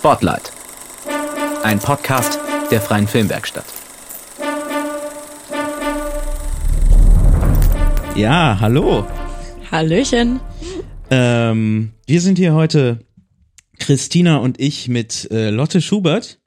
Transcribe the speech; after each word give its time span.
Spotlight. 0.00 0.50
Ein 1.62 1.78
Podcast 1.78 2.38
der 2.70 2.80
Freien 2.80 3.06
Filmwerkstatt. 3.06 3.66
Ja, 8.16 8.56
hallo. 8.60 9.06
Hallöchen. 9.70 10.40
Ähm, 11.10 11.92
wir 12.06 12.22
sind 12.22 12.38
hier 12.38 12.54
heute 12.54 13.04
Christina 13.78 14.38
und 14.38 14.58
ich 14.58 14.88
mit 14.88 15.30
äh, 15.30 15.50
Lotte 15.50 15.82
Schubert. 15.82 16.38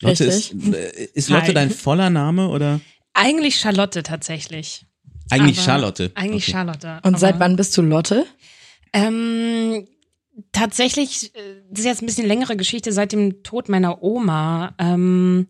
Lotte 0.00 0.26
Richtig. 0.28 0.54
ist, 0.54 0.74
äh, 0.74 1.08
ist 1.12 1.28
Lotte 1.28 1.48
Hi. 1.48 1.52
dein 1.54 1.70
voller 1.70 2.08
Name 2.08 2.48
oder 2.48 2.80
Eigentlich 3.12 3.56
Charlotte 3.60 4.02
tatsächlich. 4.02 4.86
eigentlich 5.30 5.58
Aber- 5.58 5.66
Charlotte? 5.66 6.12
Eigentlich 6.14 6.44
Okay. 6.44 6.52
Charlotte. 6.52 7.00
Und 7.02 7.20
seit 7.20 7.38
wann 7.40 7.56
bist 7.56 7.76
du 7.76 7.82
Lotte? 7.82 8.24
Ähm, 8.94 9.86
tatsächlich, 10.52 11.34
äh, 11.34 11.62
das 11.70 11.80
ist 11.80 11.86
jetzt 11.86 12.02
ein 12.02 12.06
bisschen 12.06 12.26
längere 12.26 12.56
Geschichte 12.56 12.92
seit 12.92 13.12
dem 13.12 13.42
Tod 13.42 13.68
meiner 13.68 14.02
Oma. 14.02 14.74
Ähm, 14.78 15.48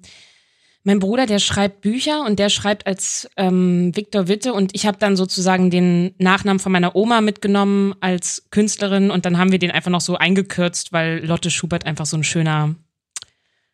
mein 0.83 0.99
Bruder, 0.99 1.27
der 1.27 1.41
schreibt 1.41 1.83
Bücher 1.83 2.25
und 2.25 2.39
der 2.39 2.49
schreibt 2.49 2.87
als 2.87 3.29
ähm, 3.37 3.95
Viktor 3.95 4.29
Witte 4.29 4.55
und 4.55 4.75
ich 4.75 4.87
habe 4.87 4.97
dann 4.99 5.15
sozusagen 5.15 5.71
den 5.71 6.15
Nachnamen 6.19 6.59
von 6.59 6.73
meiner 6.73 6.97
Oma 6.97 7.21
mitgenommen 7.21 7.95
als 8.01 8.47
Künstlerin 8.51 9.11
und 9.11 9.27
dann 9.27 9.37
haben 9.37 9.53
wir 9.53 9.59
den 9.59 9.71
einfach 9.71 9.91
noch 9.91 10.01
so 10.01 10.17
eingekürzt, 10.17 10.93
weil 10.93 11.25
Lotte 11.27 11.51
Schubert 11.51 11.85
einfach 11.85 12.07
so 12.07 12.17
ein 12.17 12.25
schöner, 12.25 12.75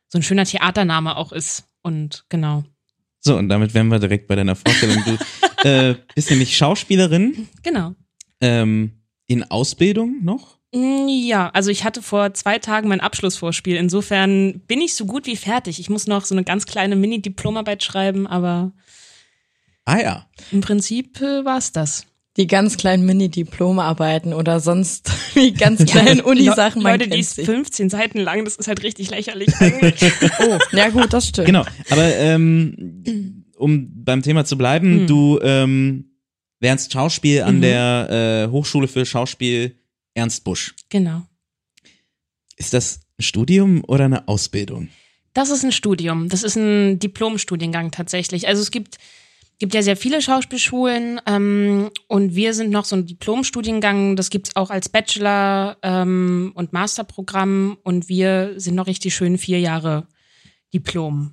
so 0.08 0.18
ein 0.18 0.22
schöner 0.22 0.44
Theatername 0.44 1.16
auch 1.16 1.30
ist. 1.32 1.64
Und 1.82 2.24
genau. 2.28 2.64
So, 3.20 3.36
und 3.36 3.48
damit 3.48 3.72
wären 3.74 3.86
wir 3.88 4.00
direkt 4.00 4.26
bei 4.26 4.34
deiner 4.34 4.56
Vorstellung. 4.56 5.02
Du 5.04 5.16
äh, 5.68 5.94
bist 6.16 6.30
nämlich 6.30 6.56
Schauspielerin 6.56 7.46
Genau. 7.62 7.94
ähm, 8.40 9.02
in 9.28 9.48
Ausbildung 9.48 10.24
noch? 10.24 10.55
Mm, 10.72 11.06
Ja, 11.08 11.48
also 11.50 11.70
ich 11.70 11.84
hatte 11.84 12.02
vor 12.02 12.34
zwei 12.34 12.58
Tagen 12.58 12.88
mein 12.88 13.00
Abschlussvorspiel. 13.00 13.76
Insofern 13.76 14.60
bin 14.66 14.80
ich 14.80 14.94
so 14.94 15.06
gut 15.06 15.26
wie 15.26 15.36
fertig. 15.36 15.78
Ich 15.80 15.90
muss 15.90 16.06
noch 16.06 16.24
so 16.24 16.34
eine 16.34 16.44
ganz 16.44 16.66
kleine 16.66 16.96
Mini-Diplomarbeit 16.96 17.82
schreiben, 17.82 18.26
aber 18.26 18.72
Ah 19.84 19.98
ja. 20.00 20.26
im 20.52 20.60
Prinzip 20.60 21.20
äh, 21.20 21.44
war 21.44 21.58
es 21.58 21.72
das. 21.72 22.06
Die 22.36 22.46
ganz 22.46 22.76
kleinen 22.76 23.06
Mini-Diplomarbeiten 23.06 24.34
oder 24.34 24.60
sonst 24.60 25.10
die 25.34 25.54
ganz 25.54 25.84
kleinen 25.86 26.20
Unisachen. 26.22 26.82
man 26.82 26.98
Leute, 27.00 27.08
die 27.08 27.20
ist 27.20 27.36
sie. 27.36 27.44
15 27.44 27.88
Seiten 27.88 28.18
lang, 28.20 28.44
das 28.44 28.56
ist 28.56 28.68
halt 28.68 28.82
richtig 28.82 29.10
lächerlich 29.10 29.54
eigentlich. 29.58 29.94
Oh, 30.40 30.58
ja 30.72 30.90
gut, 30.90 31.12
das 31.12 31.28
stimmt. 31.28 31.46
Genau. 31.46 31.64
Aber 31.88 32.04
ähm, 32.16 33.44
um 33.56 34.04
beim 34.04 34.22
Thema 34.22 34.44
zu 34.44 34.58
bleiben, 34.58 35.00
Hm. 35.00 35.06
du 35.06 35.38
ähm, 35.42 36.10
lernst 36.60 36.92
Schauspiel 36.92 37.42
an 37.42 37.56
Mhm. 37.56 37.60
der 37.62 38.44
äh, 38.48 38.50
Hochschule 38.50 38.88
für 38.88 39.06
Schauspiel 39.06 39.76
Ernst 40.16 40.44
Busch. 40.44 40.74
genau. 40.88 41.22
Ist 42.58 42.72
das 42.72 43.00
ein 43.18 43.22
Studium 43.22 43.84
oder 43.86 44.06
eine 44.06 44.28
Ausbildung? 44.28 44.88
Das 45.34 45.50
ist 45.50 45.62
ein 45.62 45.72
Studium. 45.72 46.30
Das 46.30 46.42
ist 46.42 46.56
ein 46.56 46.98
Diplomstudiengang 46.98 47.90
tatsächlich. 47.90 48.48
Also 48.48 48.62
es 48.62 48.70
gibt, 48.70 48.96
gibt 49.58 49.74
ja 49.74 49.82
sehr 49.82 49.98
viele 49.98 50.22
Schauspielschulen 50.22 51.20
ähm, 51.26 51.90
und 52.08 52.34
wir 52.34 52.54
sind 52.54 52.70
noch 52.70 52.86
so 52.86 52.96
ein 52.96 53.04
Diplomstudiengang. 53.04 54.16
Das 54.16 54.30
gibt's 54.30 54.56
auch 54.56 54.70
als 54.70 54.88
Bachelor- 54.88 55.76
ähm, 55.82 56.52
und 56.54 56.72
Masterprogramm 56.72 57.76
und 57.82 58.08
wir 58.08 58.54
sind 58.58 58.74
noch 58.74 58.86
richtig 58.86 59.14
schön 59.14 59.36
vier 59.36 59.60
Jahre 59.60 60.08
Diplom. 60.72 61.32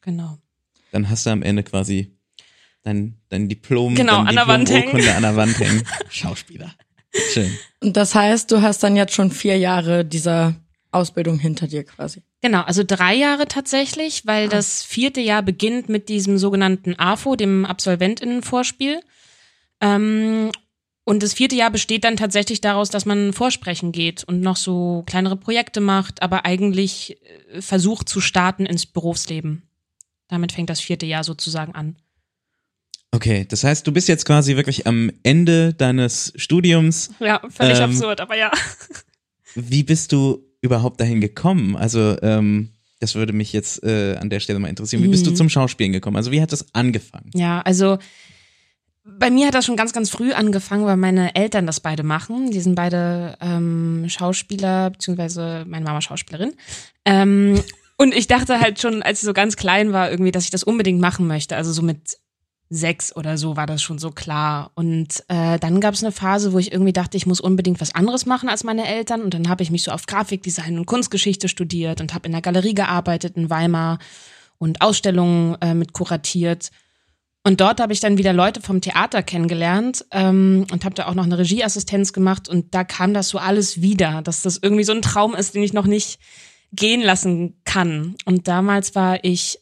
Genau. 0.00 0.38
Dann 0.92 1.10
hast 1.10 1.26
du 1.26 1.30
am 1.30 1.42
Ende 1.42 1.62
quasi 1.62 2.16
dein, 2.82 3.18
dein 3.28 3.50
Diplom, 3.50 3.94
Genau, 3.94 4.16
dein 4.24 4.28
an 4.28 4.34
der 4.34 4.46
Wand 4.48 4.70
hängen. 4.70 4.96
Diplomurkunde 4.96 5.14
an 5.14 5.22
der 5.22 5.36
Wand 5.36 5.58
hängen. 5.60 5.82
Schauspieler. 6.08 6.74
Schön. 7.14 7.56
Und 7.80 7.96
das 7.96 8.14
heißt, 8.14 8.50
du 8.50 8.62
hast 8.62 8.82
dann 8.82 8.96
jetzt 8.96 9.14
schon 9.14 9.30
vier 9.30 9.58
Jahre 9.58 10.04
dieser 10.04 10.54
Ausbildung 10.90 11.38
hinter 11.38 11.66
dir 11.66 11.84
quasi. 11.84 12.22
Genau, 12.42 12.62
also 12.62 12.82
drei 12.86 13.14
Jahre 13.14 13.48
tatsächlich, 13.48 14.26
weil 14.26 14.48
das 14.48 14.82
vierte 14.82 15.20
Jahr 15.20 15.42
beginnt 15.42 15.88
mit 15.88 16.08
diesem 16.08 16.38
sogenannten 16.38 16.98
AFO, 16.98 17.36
dem 17.36 17.64
Absolventinnenvorspiel. 17.64 19.00
Ähm, 19.80 20.50
und 21.04 21.22
das 21.22 21.34
vierte 21.34 21.56
Jahr 21.56 21.70
besteht 21.70 22.04
dann 22.04 22.16
tatsächlich 22.16 22.60
daraus, 22.60 22.90
dass 22.90 23.06
man 23.06 23.32
vorsprechen 23.32 23.90
geht 23.90 24.22
und 24.24 24.40
noch 24.40 24.56
so 24.56 25.02
kleinere 25.06 25.36
Projekte 25.36 25.80
macht, 25.80 26.22
aber 26.22 26.44
eigentlich 26.44 27.18
äh, 27.52 27.60
versucht 27.60 28.08
zu 28.08 28.20
starten 28.20 28.66
ins 28.66 28.86
Berufsleben. 28.86 29.62
Damit 30.28 30.52
fängt 30.52 30.70
das 30.70 30.80
vierte 30.80 31.06
Jahr 31.06 31.24
sozusagen 31.24 31.74
an. 31.74 31.96
Okay, 33.14 33.44
das 33.48 33.62
heißt, 33.62 33.86
du 33.86 33.92
bist 33.92 34.08
jetzt 34.08 34.24
quasi 34.24 34.56
wirklich 34.56 34.86
am 34.86 35.10
Ende 35.22 35.74
deines 35.74 36.32
Studiums. 36.36 37.10
Ja, 37.20 37.40
völlig 37.50 37.78
Ähm, 37.78 37.84
absurd, 37.90 38.20
aber 38.20 38.36
ja. 38.38 38.50
Wie 39.54 39.82
bist 39.82 40.12
du 40.12 40.42
überhaupt 40.62 41.00
dahin 41.00 41.20
gekommen? 41.20 41.76
Also, 41.76 42.16
ähm, 42.22 42.70
das 43.00 43.14
würde 43.14 43.32
mich 43.34 43.52
jetzt 43.52 43.82
äh, 43.82 44.16
an 44.16 44.30
der 44.30 44.40
Stelle 44.40 44.58
mal 44.60 44.68
interessieren. 44.68 45.02
Wie 45.02 45.08
bist 45.08 45.26
du 45.26 45.30
Mhm. 45.32 45.36
zum 45.36 45.48
Schauspielen 45.50 45.92
gekommen? 45.92 46.16
Also, 46.16 46.30
wie 46.32 46.40
hat 46.40 46.52
das 46.52 46.66
angefangen? 46.74 47.30
Ja, 47.34 47.60
also 47.60 47.98
bei 49.04 49.30
mir 49.30 49.48
hat 49.48 49.54
das 49.54 49.66
schon 49.66 49.76
ganz, 49.76 49.92
ganz 49.92 50.08
früh 50.08 50.32
angefangen, 50.32 50.86
weil 50.86 50.96
meine 50.96 51.34
Eltern 51.34 51.66
das 51.66 51.80
beide 51.80 52.04
machen. 52.04 52.50
Die 52.52 52.60
sind 52.60 52.76
beide 52.76 53.36
ähm, 53.40 54.06
Schauspieler, 54.08 54.90
beziehungsweise 54.90 55.64
meine 55.68 55.84
Mama 55.84 56.00
Schauspielerin. 56.00 56.52
Ähm, 57.04 57.60
und 57.98 58.14
ich 58.14 58.28
dachte 58.28 58.60
halt 58.60 58.80
schon, 58.80 59.02
als 59.02 59.18
ich 59.18 59.26
so 59.26 59.32
ganz 59.32 59.56
klein 59.56 59.92
war, 59.92 60.10
irgendwie, 60.10 60.30
dass 60.30 60.44
ich 60.44 60.50
das 60.50 60.62
unbedingt 60.62 61.00
machen 61.00 61.26
möchte. 61.26 61.56
Also 61.56 61.72
so 61.72 61.82
mit 61.82 62.16
sechs 62.72 63.14
oder 63.14 63.36
so 63.36 63.56
war 63.56 63.66
das 63.66 63.82
schon 63.82 63.98
so 63.98 64.10
klar. 64.10 64.70
Und 64.74 65.22
äh, 65.28 65.58
dann 65.58 65.80
gab 65.80 65.94
es 65.94 66.02
eine 66.02 66.12
Phase, 66.12 66.52
wo 66.52 66.58
ich 66.58 66.72
irgendwie 66.72 66.92
dachte, 66.92 67.16
ich 67.16 67.26
muss 67.26 67.40
unbedingt 67.40 67.80
was 67.80 67.94
anderes 67.94 68.24
machen 68.24 68.48
als 68.48 68.64
meine 68.64 68.86
Eltern. 68.86 69.22
Und 69.22 69.34
dann 69.34 69.48
habe 69.48 69.62
ich 69.62 69.70
mich 69.70 69.82
so 69.82 69.90
auf 69.90 70.06
Grafikdesign 70.06 70.78
und 70.78 70.86
Kunstgeschichte 70.86 71.48
studiert 71.48 72.00
und 72.00 72.14
habe 72.14 72.26
in 72.26 72.32
der 72.32 72.40
Galerie 72.40 72.74
gearbeitet 72.74 73.36
in 73.36 73.50
Weimar 73.50 73.98
und 74.58 74.80
Ausstellungen 74.80 75.56
äh, 75.60 75.74
mit 75.74 75.92
kuratiert. 75.92 76.70
Und 77.44 77.60
dort 77.60 77.80
habe 77.80 77.92
ich 77.92 78.00
dann 78.00 78.18
wieder 78.18 78.32
Leute 78.32 78.62
vom 78.62 78.80
Theater 78.80 79.22
kennengelernt 79.22 80.04
ähm, 80.12 80.66
und 80.70 80.84
habe 80.84 80.94
da 80.94 81.08
auch 81.08 81.14
noch 81.14 81.24
eine 81.24 81.38
Regieassistenz 81.38 82.12
gemacht. 82.12 82.48
Und 82.48 82.74
da 82.74 82.84
kam 82.84 83.12
das 83.12 83.28
so 83.28 83.38
alles 83.38 83.82
wieder, 83.82 84.22
dass 84.22 84.42
das 84.42 84.58
irgendwie 84.62 84.84
so 84.84 84.92
ein 84.92 85.02
Traum 85.02 85.34
ist, 85.34 85.54
den 85.54 85.62
ich 85.62 85.72
noch 85.72 85.86
nicht 85.86 86.20
gehen 86.72 87.02
lassen 87.02 87.60
kann. 87.64 88.14
Und 88.24 88.48
damals 88.48 88.94
war 88.94 89.24
ich 89.24 89.58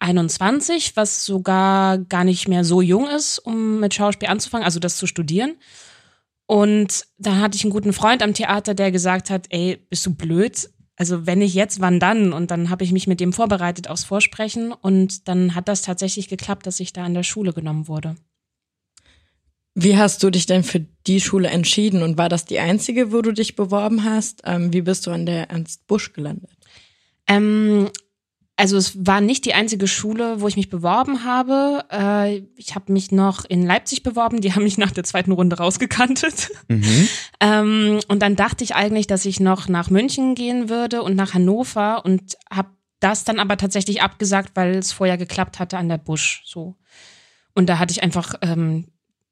21, 0.00 0.96
was 0.96 1.24
sogar 1.24 1.98
gar 1.98 2.24
nicht 2.24 2.48
mehr 2.48 2.64
so 2.64 2.80
jung 2.80 3.08
ist, 3.08 3.38
um 3.38 3.80
mit 3.80 3.94
Schauspiel 3.94 4.28
anzufangen, 4.28 4.64
also 4.64 4.80
das 4.80 4.96
zu 4.96 5.06
studieren. 5.06 5.56
Und 6.46 7.06
da 7.18 7.36
hatte 7.36 7.56
ich 7.56 7.64
einen 7.64 7.72
guten 7.72 7.92
Freund 7.92 8.22
am 8.22 8.32
Theater, 8.32 8.74
der 8.74 8.90
gesagt 8.90 9.28
hat, 9.28 9.46
ey, 9.50 9.76
bist 9.90 10.06
du 10.06 10.14
blöd? 10.14 10.70
Also 10.96 11.26
wenn 11.26 11.40
nicht 11.40 11.54
jetzt, 11.54 11.80
wann 11.80 12.00
dann? 12.00 12.32
Und 12.32 12.50
dann 12.50 12.70
habe 12.70 12.84
ich 12.84 12.92
mich 12.92 13.06
mit 13.06 13.20
dem 13.20 13.32
vorbereitet 13.32 13.88
aufs 13.88 14.04
Vorsprechen 14.04 14.72
und 14.72 15.28
dann 15.28 15.54
hat 15.54 15.68
das 15.68 15.82
tatsächlich 15.82 16.28
geklappt, 16.28 16.66
dass 16.66 16.80
ich 16.80 16.92
da 16.92 17.04
an 17.04 17.14
der 17.14 17.22
Schule 17.22 17.52
genommen 17.52 17.86
wurde. 17.86 18.16
Wie 19.74 19.96
hast 19.96 20.22
du 20.24 20.30
dich 20.30 20.46
denn 20.46 20.64
für 20.64 20.80
die 21.06 21.20
Schule 21.20 21.48
entschieden 21.48 22.02
und 22.02 22.18
war 22.18 22.28
das 22.28 22.44
die 22.44 22.58
einzige, 22.58 23.12
wo 23.12 23.22
du 23.22 23.32
dich 23.32 23.54
beworben 23.54 24.02
hast? 24.02 24.42
Ähm, 24.44 24.72
wie 24.72 24.82
bist 24.82 25.06
du 25.06 25.12
an 25.12 25.24
der 25.24 25.50
Ernst 25.50 25.86
Busch 25.86 26.12
gelandet? 26.12 26.50
Ähm, 27.28 27.90
also 28.58 28.76
es 28.76 29.06
war 29.06 29.20
nicht 29.20 29.44
die 29.44 29.54
einzige 29.54 29.86
Schule, 29.86 30.40
wo 30.40 30.48
ich 30.48 30.56
mich 30.56 30.68
beworben 30.68 31.22
habe. 31.24 31.84
Äh, 31.92 32.42
ich 32.56 32.74
habe 32.74 32.92
mich 32.92 33.12
noch 33.12 33.44
in 33.44 33.64
Leipzig 33.64 34.02
beworben, 34.02 34.40
die 34.40 34.52
haben 34.52 34.64
mich 34.64 34.78
nach 34.78 34.90
der 34.90 35.04
zweiten 35.04 35.30
Runde 35.32 35.56
rausgekantet. 35.56 36.50
Mhm. 36.68 37.08
Ähm, 37.40 38.00
und 38.08 38.20
dann 38.20 38.34
dachte 38.34 38.64
ich 38.64 38.74
eigentlich, 38.74 39.06
dass 39.06 39.24
ich 39.24 39.38
noch 39.38 39.68
nach 39.68 39.90
München 39.90 40.34
gehen 40.34 40.68
würde 40.68 41.04
und 41.04 41.14
nach 41.14 41.34
Hannover 41.34 42.04
und 42.04 42.36
habe 42.52 42.70
das 42.98 43.22
dann 43.22 43.38
aber 43.38 43.56
tatsächlich 43.56 44.02
abgesagt, 44.02 44.50
weil 44.54 44.74
es 44.74 44.90
vorher 44.90 45.16
geklappt 45.16 45.60
hatte 45.60 45.78
an 45.78 45.88
der 45.88 45.98
Busch. 45.98 46.42
So. 46.44 46.74
Und 47.54 47.68
da 47.68 47.78
hatte 47.78 47.92
ich 47.92 48.02
einfach 48.02 48.34
ähm, 48.42 48.88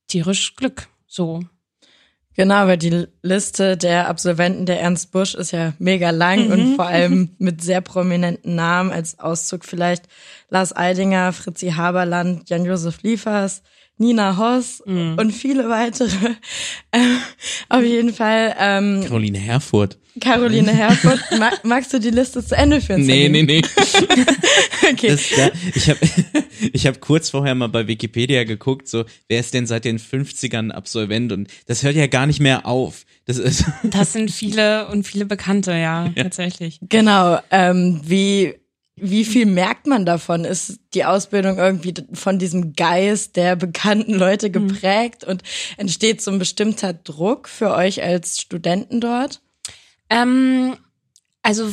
tierisch 0.06 0.54
Glück. 0.54 0.86
So. 1.08 1.42
Genau, 2.36 2.66
weil 2.66 2.76
die 2.76 3.06
Liste 3.22 3.78
der 3.78 4.08
Absolventen 4.08 4.66
der 4.66 4.80
Ernst 4.80 5.10
Busch 5.10 5.34
ist 5.34 5.52
ja 5.52 5.72
mega 5.78 6.10
lang 6.10 6.52
und 6.52 6.76
vor 6.76 6.86
allem 6.86 7.30
mit 7.38 7.62
sehr 7.62 7.80
prominenten 7.80 8.54
Namen 8.54 8.92
als 8.92 9.18
Auszug 9.18 9.64
vielleicht 9.64 10.04
Lars 10.50 10.76
Eidinger, 10.76 11.32
Fritzi 11.32 11.70
Haberland, 11.70 12.48
Jan-Josef 12.50 13.02
Liefers, 13.02 13.62
Nina 13.98 14.36
Hoss 14.36 14.80
und 14.80 15.32
viele 15.32 15.68
weitere. 15.68 16.10
Ähm, 16.92 17.18
auf 17.68 17.82
jeden 17.82 18.14
Fall 18.14 18.54
ähm, 18.58 19.04
Caroline 19.06 19.38
Herfurth. 19.38 19.98
Caroline 20.20 20.72
Herfurth. 20.72 21.20
Ma 21.38 21.50
magst 21.62 21.92
du 21.92 21.98
die 21.98 22.10
Liste 22.10 22.42
zu 22.44 22.56
Ende 22.56 22.80
führen? 22.80 23.04
Nee, 23.04 23.28
nee, 23.28 23.42
nee. 23.42 23.62
Okay. 24.92 25.08
Das, 25.08 25.28
da, 25.36 25.50
ich 25.74 25.90
habe 25.90 25.98
ich 26.72 26.86
hab 26.86 27.00
kurz 27.00 27.30
vorher 27.30 27.54
mal 27.56 27.68
bei 27.68 27.88
Wikipedia 27.88 28.44
geguckt, 28.44 28.88
so, 28.88 29.04
wer 29.28 29.40
ist 29.40 29.52
denn 29.52 29.66
seit 29.66 29.84
den 29.84 29.98
50ern 29.98 30.70
Absolvent? 30.70 31.32
Und 31.32 31.48
das 31.66 31.82
hört 31.82 31.96
ja 31.96 32.06
gar 32.06 32.26
nicht 32.26 32.40
mehr 32.40 32.66
auf. 32.66 33.04
Das 33.24 33.36
ist, 33.36 33.64
Das 33.82 34.12
sind 34.12 34.30
viele 34.30 34.86
und 34.88 35.04
viele 35.04 35.26
Bekannte, 35.26 35.72
ja, 35.72 36.08
tatsächlich. 36.14 36.78
Genau. 36.88 37.40
Ähm, 37.50 38.00
wie 38.04 38.54
wie 38.96 39.24
viel 39.24 39.46
merkt 39.46 39.86
man 39.86 40.06
davon? 40.06 40.44
Ist 40.44 40.80
die 40.94 41.04
Ausbildung 41.04 41.58
irgendwie 41.58 41.94
von 42.14 42.38
diesem 42.38 42.72
Geist 42.72 43.36
der 43.36 43.54
bekannten 43.54 44.14
Leute 44.14 44.50
geprägt 44.50 45.22
und 45.22 45.42
entsteht 45.76 46.22
so 46.22 46.30
ein 46.30 46.38
bestimmter 46.38 46.94
Druck 46.94 47.48
für 47.48 47.74
euch 47.74 48.02
als 48.02 48.40
Studenten 48.40 49.00
dort? 49.00 49.42
Ähm, 50.08 50.76
Also 51.42 51.70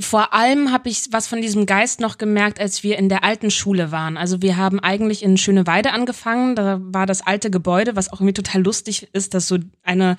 vor 0.00 0.32
allem 0.32 0.72
habe 0.72 0.88
ich 0.88 1.08
was 1.12 1.28
von 1.28 1.40
diesem 1.40 1.66
Geist 1.66 2.00
noch 2.00 2.18
gemerkt, 2.18 2.58
als 2.58 2.82
wir 2.82 2.98
in 2.98 3.08
der 3.08 3.22
alten 3.22 3.50
Schule 3.50 3.92
waren. 3.92 4.16
Also 4.16 4.42
wir 4.42 4.56
haben 4.56 4.80
eigentlich 4.80 5.22
in 5.22 5.36
Schöneweide 5.36 5.92
angefangen. 5.92 6.56
Da 6.56 6.78
war 6.80 7.06
das 7.06 7.24
alte 7.24 7.50
Gebäude, 7.50 7.94
was 7.96 8.12
auch 8.12 8.20
irgendwie 8.20 8.32
total 8.32 8.62
lustig 8.62 9.08
ist, 9.12 9.34
dass 9.34 9.46
so 9.46 9.58
eine, 9.82 10.16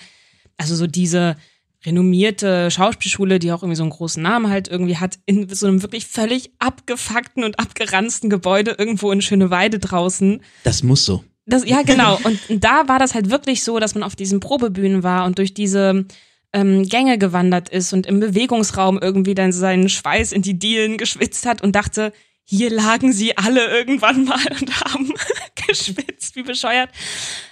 also 0.57 0.75
so 0.75 0.88
diese 0.88 1.36
renommierte 1.85 2.71
Schauspielschule, 2.71 3.39
die 3.39 3.51
auch 3.51 3.62
irgendwie 3.62 3.75
so 3.75 3.83
einen 3.83 3.91
großen 3.91 4.21
Namen 4.21 4.50
halt 4.50 4.68
irgendwie 4.68 4.97
hat, 4.97 5.19
in 5.25 5.47
so 5.50 5.68
einem 5.68 5.83
wirklich 5.83 6.07
völlig 6.07 6.51
abgefuckten 6.59 7.44
und 7.44 7.59
abgeranzten 7.59 8.29
Gebäude 8.29 8.75
irgendwo 8.77 9.12
in 9.12 9.21
Schöneweide 9.21 9.79
draußen. 9.79 10.41
Das 10.63 10.83
muss 10.83 11.06
so. 11.06 11.24
Das, 11.45 11.65
ja, 11.65 11.81
genau. 11.83 12.19
Und 12.24 12.39
da 12.50 12.88
war 12.88 13.00
das 13.00 13.13
halt 13.13 13.29
wirklich 13.29 13.63
so, 13.63 13.79
dass 13.79 13.95
man 13.95 14.03
auf 14.03 14.15
diesen 14.15 14.39
Probebühnen 14.39 15.03
war 15.03 15.25
und 15.25 15.38
durch 15.38 15.53
diese 15.53 16.06
ähm, 16.51 16.83
Gänge 16.83 17.18
gewandert 17.18 17.69
ist 17.69 17.94
und 17.94 18.06
im 18.06 18.19
Bewegungsraum 18.19 19.00
irgendwie 19.00 19.35
dann 19.35 19.51
seinen 19.51 19.88
Schweiß 19.88 20.33
in 20.33 20.41
die 20.41 20.59
Dielen 20.59 20.97
geschwitzt 20.97 21.45
hat 21.45 21.62
und 21.62 21.75
dachte, 21.75 22.12
hier 22.44 22.69
lagen 22.69 23.12
sie 23.12 23.38
alle 23.38 23.65
irgendwann 23.65 24.23
mal 24.25 24.45
und 24.59 24.81
haben 24.81 25.13
geschwitzt, 25.68 26.35
wie 26.35 26.44
bescheuert. 26.44 26.89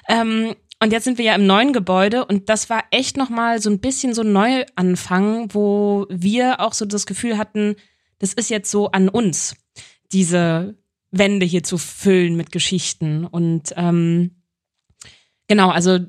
Ähm, 0.07 0.55
und 0.81 0.91
jetzt 0.91 1.05
sind 1.05 1.17
wir 1.17 1.25
ja 1.25 1.35
im 1.35 1.47
neuen 1.47 1.73
Gebäude 1.73 2.25
und 2.25 2.49
das 2.49 2.69
war 2.69 2.83
echt 2.91 3.17
nochmal 3.17 3.61
so 3.61 3.69
ein 3.69 3.79
bisschen 3.79 4.13
so 4.13 4.21
ein 4.21 4.33
Neuanfang, 4.33 5.53
wo 5.53 6.05
wir 6.09 6.59
auch 6.59 6.73
so 6.73 6.85
das 6.85 7.05
Gefühl 7.05 7.37
hatten, 7.37 7.75
das 8.19 8.33
ist 8.33 8.49
jetzt 8.49 8.69
so 8.71 8.91
an 8.91 9.09
uns, 9.09 9.55
diese 10.11 10.75
Wände 11.11 11.45
hier 11.45 11.63
zu 11.63 11.77
füllen 11.77 12.35
mit 12.35 12.51
Geschichten. 12.51 13.25
Und 13.25 13.73
ähm, 13.77 14.35
genau, 15.47 15.69
also 15.69 15.99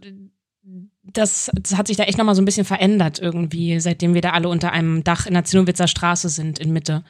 das, 1.03 1.51
das 1.55 1.77
hat 1.77 1.87
sich 1.87 1.97
da 1.97 2.05
echt 2.05 2.19
nochmal 2.19 2.35
so 2.35 2.43
ein 2.43 2.47
bisschen 2.47 2.67
verändert 2.67 3.19
irgendwie, 3.19 3.79
seitdem 3.81 4.15
wir 4.15 4.21
da 4.21 4.31
alle 4.31 4.49
unter 4.49 4.73
einem 4.73 5.05
Dach 5.05 5.27
in 5.27 5.35
der 5.35 5.45
Zinnowitzer 5.45 5.89
Straße 5.89 6.29
sind, 6.29 6.59
in 6.59 6.73
Mitte. 6.73 7.05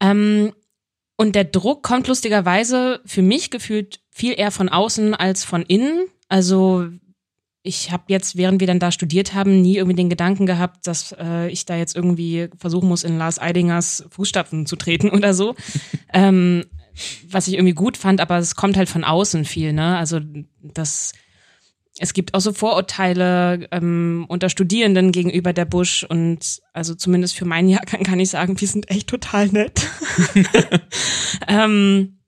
Ähm, 0.00 0.52
und 1.16 1.34
der 1.34 1.44
Druck 1.44 1.82
kommt 1.82 2.08
lustigerweise 2.08 3.00
für 3.04 3.22
mich 3.22 3.50
gefühlt 3.50 4.00
viel 4.10 4.34
eher 4.38 4.50
von 4.50 4.68
außen 4.68 5.14
als 5.14 5.44
von 5.44 5.62
innen. 5.62 6.06
Also 6.28 6.88
ich 7.62 7.90
habe 7.90 8.04
jetzt, 8.08 8.36
während 8.36 8.60
wir 8.60 8.66
dann 8.66 8.78
da 8.78 8.92
studiert 8.92 9.32
haben, 9.32 9.62
nie 9.62 9.76
irgendwie 9.76 9.96
den 9.96 10.10
Gedanken 10.10 10.44
gehabt, 10.44 10.86
dass 10.86 11.14
äh, 11.18 11.48
ich 11.48 11.64
da 11.64 11.76
jetzt 11.76 11.96
irgendwie 11.96 12.48
versuchen 12.58 12.88
muss, 12.88 13.04
in 13.04 13.16
Lars 13.16 13.38
Eidingers 13.38 14.04
Fußstapfen 14.10 14.66
zu 14.66 14.76
treten 14.76 15.10
oder 15.10 15.32
so. 15.32 15.54
ähm, 16.12 16.64
was 17.28 17.48
ich 17.48 17.54
irgendwie 17.54 17.74
gut 17.74 17.96
fand, 17.96 18.20
aber 18.20 18.38
es 18.38 18.54
kommt 18.54 18.76
halt 18.76 18.88
von 18.88 19.02
außen 19.02 19.44
viel, 19.44 19.72
ne? 19.72 19.96
Also 19.96 20.20
das 20.62 21.12
es 21.98 22.12
gibt 22.12 22.34
auch 22.34 22.40
so 22.40 22.52
Vorurteile 22.52 23.68
ähm, 23.70 24.26
unter 24.28 24.48
Studierenden 24.48 25.12
gegenüber 25.12 25.52
der 25.52 25.64
Busch 25.64 26.04
und 26.04 26.60
also 26.72 26.94
zumindest 26.94 27.36
für 27.36 27.44
meinen 27.44 27.68
Jahrgang 27.68 28.02
kann 28.02 28.18
ich 28.18 28.30
sagen, 28.30 28.60
wir 28.60 28.68
sind 28.68 28.90
echt 28.90 29.08
total 29.08 29.48
nett. 29.48 29.88
ähm, 31.48 32.18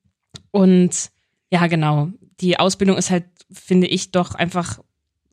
und 0.53 1.11
ja, 1.51 1.67
genau. 1.67 2.11
Die 2.41 2.59
Ausbildung 2.59 2.97
ist 2.97 3.11
halt, 3.11 3.25
finde 3.51 3.87
ich, 3.87 4.11
doch 4.11 4.35
einfach 4.35 4.81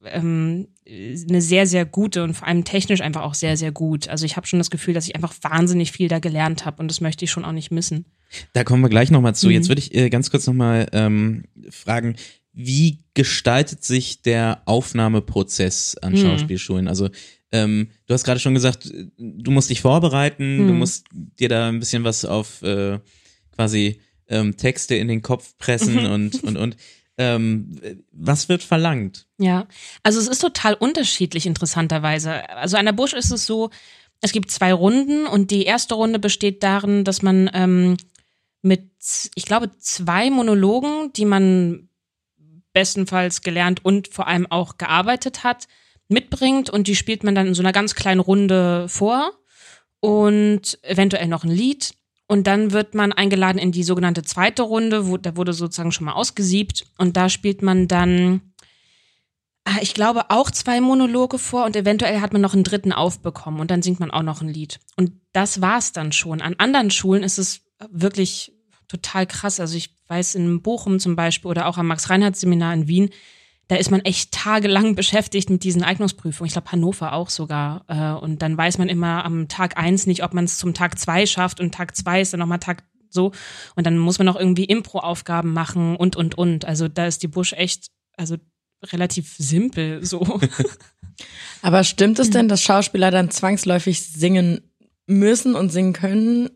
ähm, 0.05 0.67
eine 0.85 1.41
sehr, 1.41 1.65
sehr 1.65 1.85
gute 1.85 2.23
und 2.23 2.33
vor 2.33 2.47
allem 2.47 2.65
technisch 2.65 3.01
einfach 3.01 3.21
auch 3.21 3.33
sehr, 3.33 3.55
sehr 3.57 3.71
gut. 3.71 4.09
Also 4.09 4.25
ich 4.25 4.35
habe 4.35 4.47
schon 4.47 4.59
das 4.59 4.69
Gefühl, 4.69 4.93
dass 4.93 5.07
ich 5.07 5.15
einfach 5.15 5.33
wahnsinnig 5.41 5.91
viel 5.91 6.07
da 6.09 6.19
gelernt 6.19 6.65
habe 6.65 6.81
und 6.81 6.89
das 6.89 6.99
möchte 7.01 7.23
ich 7.25 7.31
schon 7.31 7.45
auch 7.45 7.51
nicht 7.53 7.71
missen. 7.71 8.05
Da 8.53 8.63
kommen 8.63 8.81
wir 8.81 8.89
gleich 8.89 9.11
nochmal 9.11 9.35
zu. 9.35 9.47
Mhm. 9.47 9.53
Jetzt 9.53 9.69
würde 9.69 9.79
ich 9.79 9.93
äh, 9.95 10.09
ganz 10.09 10.29
kurz 10.29 10.45
nochmal 10.47 10.87
ähm, 10.91 11.43
fragen, 11.69 12.15
wie 12.51 12.99
gestaltet 13.13 13.83
sich 13.83 14.21
der 14.21 14.61
Aufnahmeprozess 14.65 15.97
an 15.97 16.13
Hm. 16.13 16.19
Schauspielschulen? 16.21 16.87
Also 16.87 17.09
ähm, 17.51 17.89
du 18.07 18.13
hast 18.13 18.23
gerade 18.23 18.39
schon 18.39 18.53
gesagt, 18.53 18.91
du 19.17 19.51
musst 19.51 19.69
dich 19.69 19.81
vorbereiten, 19.81 20.59
du 20.59 20.69
Hm. 20.69 20.77
musst 20.79 21.05
dir 21.11 21.49
da 21.49 21.69
ein 21.69 21.79
bisschen 21.79 22.03
was 22.03 22.25
auf 22.25 22.61
äh, 22.63 22.99
quasi 23.55 23.99
ähm, 24.27 24.57
Texte 24.57 24.95
in 24.95 25.07
den 25.07 25.21
Kopf 25.21 25.57
pressen 25.57 26.05
und 26.11 26.43
und 26.43 26.57
und 26.57 26.77
ähm, 27.17 27.79
was 28.11 28.49
wird 28.49 28.63
verlangt? 28.63 29.27
Ja, 29.37 29.67
also 30.01 30.19
es 30.19 30.27
ist 30.27 30.39
total 30.39 30.73
unterschiedlich 30.73 31.45
interessanterweise. 31.45 32.49
Also 32.49 32.77
an 32.77 32.85
der 32.85 32.93
Busch 32.93 33.13
ist 33.13 33.31
es 33.31 33.45
so, 33.45 33.69
es 34.21 34.31
gibt 34.31 34.49
zwei 34.49 34.73
Runden 34.73 35.27
und 35.27 35.51
die 35.51 35.63
erste 35.63 35.95
Runde 35.95 36.17
besteht 36.17 36.63
darin, 36.63 37.03
dass 37.03 37.21
man 37.21 37.51
ähm, 37.53 37.97
mit, 38.61 38.89
ich 39.35 39.45
glaube, 39.45 39.77
zwei 39.77 40.29
Monologen, 40.29 41.11
die 41.13 41.25
man 41.25 41.89
bestenfalls 42.71 43.41
gelernt 43.41 43.85
und 43.85 44.07
vor 44.07 44.27
allem 44.27 44.47
auch 44.49 44.77
gearbeitet 44.77 45.43
hat, 45.43 45.67
mitbringt 46.07 46.69
und 46.69 46.87
die 46.87 46.95
spielt 46.95 47.23
man 47.23 47.35
dann 47.35 47.47
in 47.47 47.53
so 47.53 47.61
einer 47.61 47.71
ganz 47.71 47.95
kleinen 47.95 48.19
Runde 48.19 48.87
vor 48.89 49.31
und 49.99 50.79
eventuell 50.83 51.27
noch 51.27 51.43
ein 51.43 51.51
Lied. 51.51 51.93
Und 52.27 52.47
dann 52.47 52.71
wird 52.71 52.95
man 52.95 53.11
eingeladen 53.11 53.57
in 53.59 53.71
die 53.71 53.83
sogenannte 53.83 54.23
zweite 54.23 54.63
Runde, 54.63 55.07
wo, 55.07 55.17
da 55.17 55.35
wurde 55.35 55.53
sozusagen 55.53 55.91
schon 55.91 56.05
mal 56.05 56.13
ausgesiebt 56.13 56.85
und 56.97 57.17
da 57.17 57.29
spielt 57.29 57.61
man 57.61 57.87
dann 57.87 58.53
Ah, 59.65 59.77
Ich 59.81 59.93
glaube 59.93 60.29
auch 60.29 60.51
zwei 60.51 60.81
Monologe 60.81 61.37
vor 61.39 61.65
und 61.65 61.75
eventuell 61.75 62.19
hat 62.19 62.33
man 62.33 62.41
noch 62.41 62.53
einen 62.53 62.63
dritten 62.65 62.91
aufbekommen 62.91 63.59
und 63.59 63.71
dann 63.71 63.81
singt 63.81 63.99
man 63.99 64.11
auch 64.11 64.23
noch 64.23 64.41
ein 64.41 64.49
Lied. 64.49 64.79
Und 64.97 65.13
das 65.31 65.61
war's 65.61 65.93
dann 65.93 66.11
schon. 66.11 66.41
An 66.41 66.55
anderen 66.57 66.91
Schulen 66.91 67.23
ist 67.23 67.37
es 67.37 67.61
wirklich 67.89 68.51
total 68.87 69.25
krass. 69.25 69.59
Also 69.59 69.77
ich 69.77 69.95
weiß 70.07 70.35
in 70.35 70.61
Bochum 70.61 70.99
zum 70.99 71.15
Beispiel 71.15 71.49
oder 71.49 71.67
auch 71.67 71.77
am 71.77 71.87
Max-Reinhardt-Seminar 71.87 72.73
in 72.73 72.87
Wien, 72.87 73.09
da 73.67 73.75
ist 73.75 73.91
man 73.91 74.01
echt 74.01 74.31
tagelang 74.31 74.95
beschäftigt 74.95 75.49
mit 75.49 75.63
diesen 75.63 75.83
Eignungsprüfungen. 75.83 76.47
Ich 76.47 76.53
glaube 76.53 76.71
Hannover 76.71 77.13
auch 77.13 77.29
sogar. 77.29 77.85
Äh, 77.87 78.21
Und 78.23 78.41
dann 78.41 78.57
weiß 78.57 78.77
man 78.77 78.89
immer 78.89 79.25
am 79.25 79.47
Tag 79.47 79.77
eins 79.77 80.05
nicht, 80.05 80.23
ob 80.23 80.33
man 80.33 80.45
es 80.45 80.57
zum 80.57 80.73
Tag 80.73 80.99
zwei 80.99 81.25
schafft 81.25 81.59
und 81.59 81.73
Tag 81.73 81.95
zwei 81.95 82.21
ist 82.21 82.33
dann 82.33 82.39
nochmal 82.39 82.59
Tag 82.59 82.83
so. 83.09 83.31
Und 83.75 83.85
dann 83.85 83.97
muss 83.97 84.17
man 84.17 84.25
noch 84.25 84.35
irgendwie 84.35 84.65
Impro-Aufgaben 84.65 85.53
machen 85.53 85.95
und, 85.95 86.15
und, 86.15 86.35
und. 86.35 86.65
Also 86.65 86.87
da 86.87 87.07
ist 87.07 87.23
die 87.23 87.27
Busch 87.27 87.53
echt, 87.53 87.87
also 88.17 88.37
relativ 88.85 89.35
simpel 89.37 90.05
so. 90.05 90.39
Aber 91.61 91.83
stimmt 91.83 92.19
es 92.19 92.31
denn, 92.31 92.47
dass 92.49 92.61
Schauspieler 92.61 93.11
dann 93.11 93.29
zwangsläufig 93.29 94.01
singen 94.01 94.61
müssen 95.05 95.55
und 95.55 95.71
singen 95.71 95.93
können? 95.93 96.49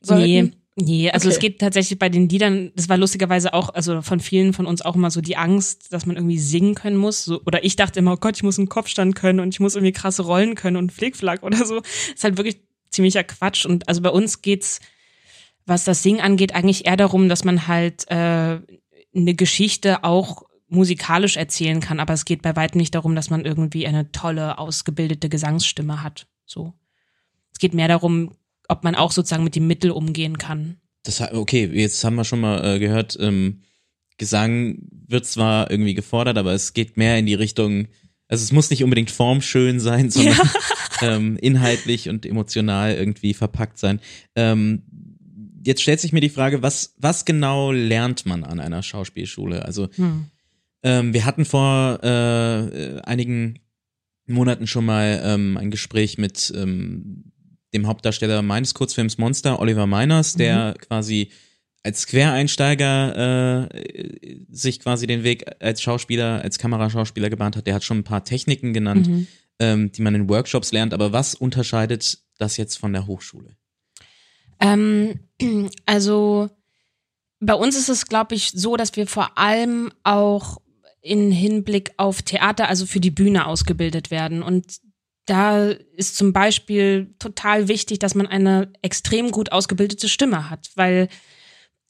Sollten? 0.00 0.24
Nee, 0.24 0.52
nee, 0.76 1.10
also 1.10 1.28
Okay. 1.28 1.34
es 1.34 1.40
geht 1.40 1.60
tatsächlich 1.60 1.98
bei 1.98 2.08
den 2.08 2.28
Liedern, 2.28 2.72
das 2.74 2.88
war 2.88 2.96
lustigerweise 2.96 3.54
auch, 3.54 3.70
also 3.74 4.02
von 4.02 4.20
vielen 4.20 4.52
von 4.52 4.66
uns 4.66 4.82
auch 4.82 4.94
immer 4.94 5.10
so 5.10 5.20
die 5.20 5.36
Angst, 5.36 5.92
dass 5.92 6.06
man 6.06 6.16
irgendwie 6.16 6.38
singen 6.38 6.74
können 6.74 6.96
muss. 6.96 7.24
So, 7.24 7.40
oder 7.46 7.64
ich 7.64 7.76
dachte 7.76 7.98
immer, 7.98 8.12
oh 8.14 8.16
Gott, 8.16 8.36
ich 8.36 8.42
muss 8.42 8.58
einen 8.58 8.68
Kopfstand 8.68 9.14
können 9.14 9.40
und 9.40 9.54
ich 9.54 9.60
muss 9.60 9.74
irgendwie 9.76 9.92
krasse 9.92 10.22
Rollen 10.22 10.54
können 10.54 10.76
und 10.76 10.92
Flickflack 10.92 11.42
oder 11.42 11.64
so. 11.64 11.82
ist 12.14 12.24
halt 12.24 12.36
wirklich 12.36 12.60
ziemlicher 12.90 13.24
Quatsch. 13.24 13.66
Und 13.66 13.88
also 13.88 14.00
bei 14.00 14.10
uns 14.10 14.42
geht's, 14.42 14.80
was 15.66 15.84
das 15.84 16.02
Singen 16.02 16.20
angeht, 16.20 16.54
eigentlich 16.54 16.86
eher 16.86 16.96
darum, 16.96 17.28
dass 17.28 17.44
man 17.44 17.66
halt 17.66 18.08
äh, 18.10 18.60
eine 19.14 19.34
Geschichte 19.34 20.04
auch 20.04 20.44
musikalisch 20.68 21.36
erzählen 21.36 21.80
kann, 21.80 22.00
aber 22.00 22.14
es 22.14 22.24
geht 22.24 22.42
bei 22.42 22.56
weitem 22.56 22.78
nicht 22.78 22.94
darum, 22.94 23.14
dass 23.14 23.30
man 23.30 23.44
irgendwie 23.44 23.86
eine 23.86 24.10
tolle, 24.12 24.58
ausgebildete 24.58 25.28
Gesangsstimme 25.28 26.02
hat. 26.02 26.26
So. 26.46 26.74
Es 27.52 27.58
geht 27.58 27.74
mehr 27.74 27.88
darum, 27.88 28.34
ob 28.68 28.84
man 28.84 28.94
auch 28.94 29.12
sozusagen 29.12 29.44
mit 29.44 29.56
dem 29.56 29.66
Mittel 29.66 29.90
umgehen 29.90 30.38
kann. 30.38 30.76
Das 31.02 31.20
okay, 31.20 31.70
jetzt 31.72 32.02
haben 32.04 32.14
wir 32.16 32.24
schon 32.24 32.40
mal 32.40 32.64
äh, 32.64 32.78
gehört, 32.78 33.16
ähm, 33.20 33.60
Gesang 34.16 34.78
wird 34.90 35.26
zwar 35.26 35.70
irgendwie 35.70 35.94
gefordert, 35.94 36.38
aber 36.38 36.52
es 36.52 36.72
geht 36.72 36.96
mehr 36.96 37.18
in 37.18 37.26
die 37.26 37.34
Richtung, 37.34 37.88
also 38.28 38.42
es 38.42 38.52
muss 38.52 38.70
nicht 38.70 38.84
unbedingt 38.84 39.10
formschön 39.10 39.80
sein, 39.80 40.08
sondern 40.10 40.38
ähm, 41.02 41.36
inhaltlich 41.36 42.08
und 42.08 42.24
emotional 42.24 42.94
irgendwie 42.94 43.34
verpackt 43.34 43.78
sein. 43.78 44.00
Ähm, 44.36 44.82
jetzt 45.64 45.82
stellt 45.82 46.00
sich 46.00 46.12
mir 46.12 46.20
die 46.20 46.28
Frage, 46.28 46.62
was, 46.62 46.94
was 46.98 47.24
genau 47.24 47.72
lernt 47.72 48.24
man 48.24 48.44
an 48.44 48.60
einer 48.60 48.82
Schauspielschule? 48.82 49.64
Also 49.64 49.88
Hm. 49.96 50.26
ähm, 50.82 51.12
wir 51.12 51.24
hatten 51.24 51.44
vor 51.44 51.98
äh, 52.02 52.66
äh, 52.66 53.00
einigen 53.02 53.58
Monaten 54.26 54.66
schon 54.66 54.86
mal 54.86 55.20
ähm, 55.24 55.56
ein 55.56 55.70
Gespräch 55.70 56.18
mit 56.18 56.52
ähm, 56.56 57.32
dem 57.74 57.86
Hauptdarsteller 57.86 58.40
meines 58.42 58.72
Kurzfilms 58.74 59.18
Monster, 59.18 59.58
Oliver 59.58 59.86
Meiners, 59.86 60.34
der 60.34 60.74
quasi 60.80 61.30
als 61.82 62.06
Quereinsteiger 62.06 63.68
äh, 63.68 64.36
sich 64.50 64.80
quasi 64.80 65.06
den 65.06 65.22
Weg 65.22 65.44
als 65.60 65.82
Schauspieler, 65.82 66.40
als 66.42 66.58
Kameraschauspieler 66.58 67.28
gebahnt 67.28 67.56
hat. 67.56 67.66
Der 67.66 67.74
hat 67.74 67.84
schon 67.84 67.98
ein 67.98 68.04
paar 68.04 68.24
Techniken 68.24 68.72
genannt, 68.72 69.06
Mhm. 69.06 69.26
ähm, 69.58 69.92
die 69.92 70.00
man 70.00 70.14
in 70.14 70.28
Workshops 70.28 70.72
lernt. 70.72 70.94
Aber 70.94 71.12
was 71.12 71.34
unterscheidet 71.34 72.18
das 72.38 72.56
jetzt 72.56 72.78
von 72.78 72.92
der 72.92 73.06
Hochschule? 73.06 73.56
Ähm, 74.60 75.20
also 75.86 76.48
bei 77.40 77.54
uns 77.54 77.76
ist 77.76 77.90
es, 77.90 78.06
glaube 78.06 78.34
ich, 78.34 78.52
so, 78.54 78.76
dass 78.76 78.96
wir 78.96 79.06
vor 79.06 79.36
allem 79.36 79.92
auch 80.04 80.58
in 81.02 81.30
Hinblick 81.30 81.92
auf 81.98 82.22
Theater, 82.22 82.68
also 82.68 82.86
für 82.86 83.00
die 83.00 83.10
Bühne 83.10 83.46
ausgebildet 83.46 84.10
werden. 84.10 84.42
Und 84.42 84.78
da 85.26 85.70
ist 85.96 86.16
zum 86.16 86.32
Beispiel 86.32 87.14
total 87.18 87.68
wichtig, 87.68 87.98
dass 87.98 88.14
man 88.14 88.26
eine 88.26 88.72
extrem 88.82 89.30
gut 89.30 89.52
ausgebildete 89.52 90.08
Stimme 90.08 90.50
hat, 90.50 90.70
weil 90.74 91.08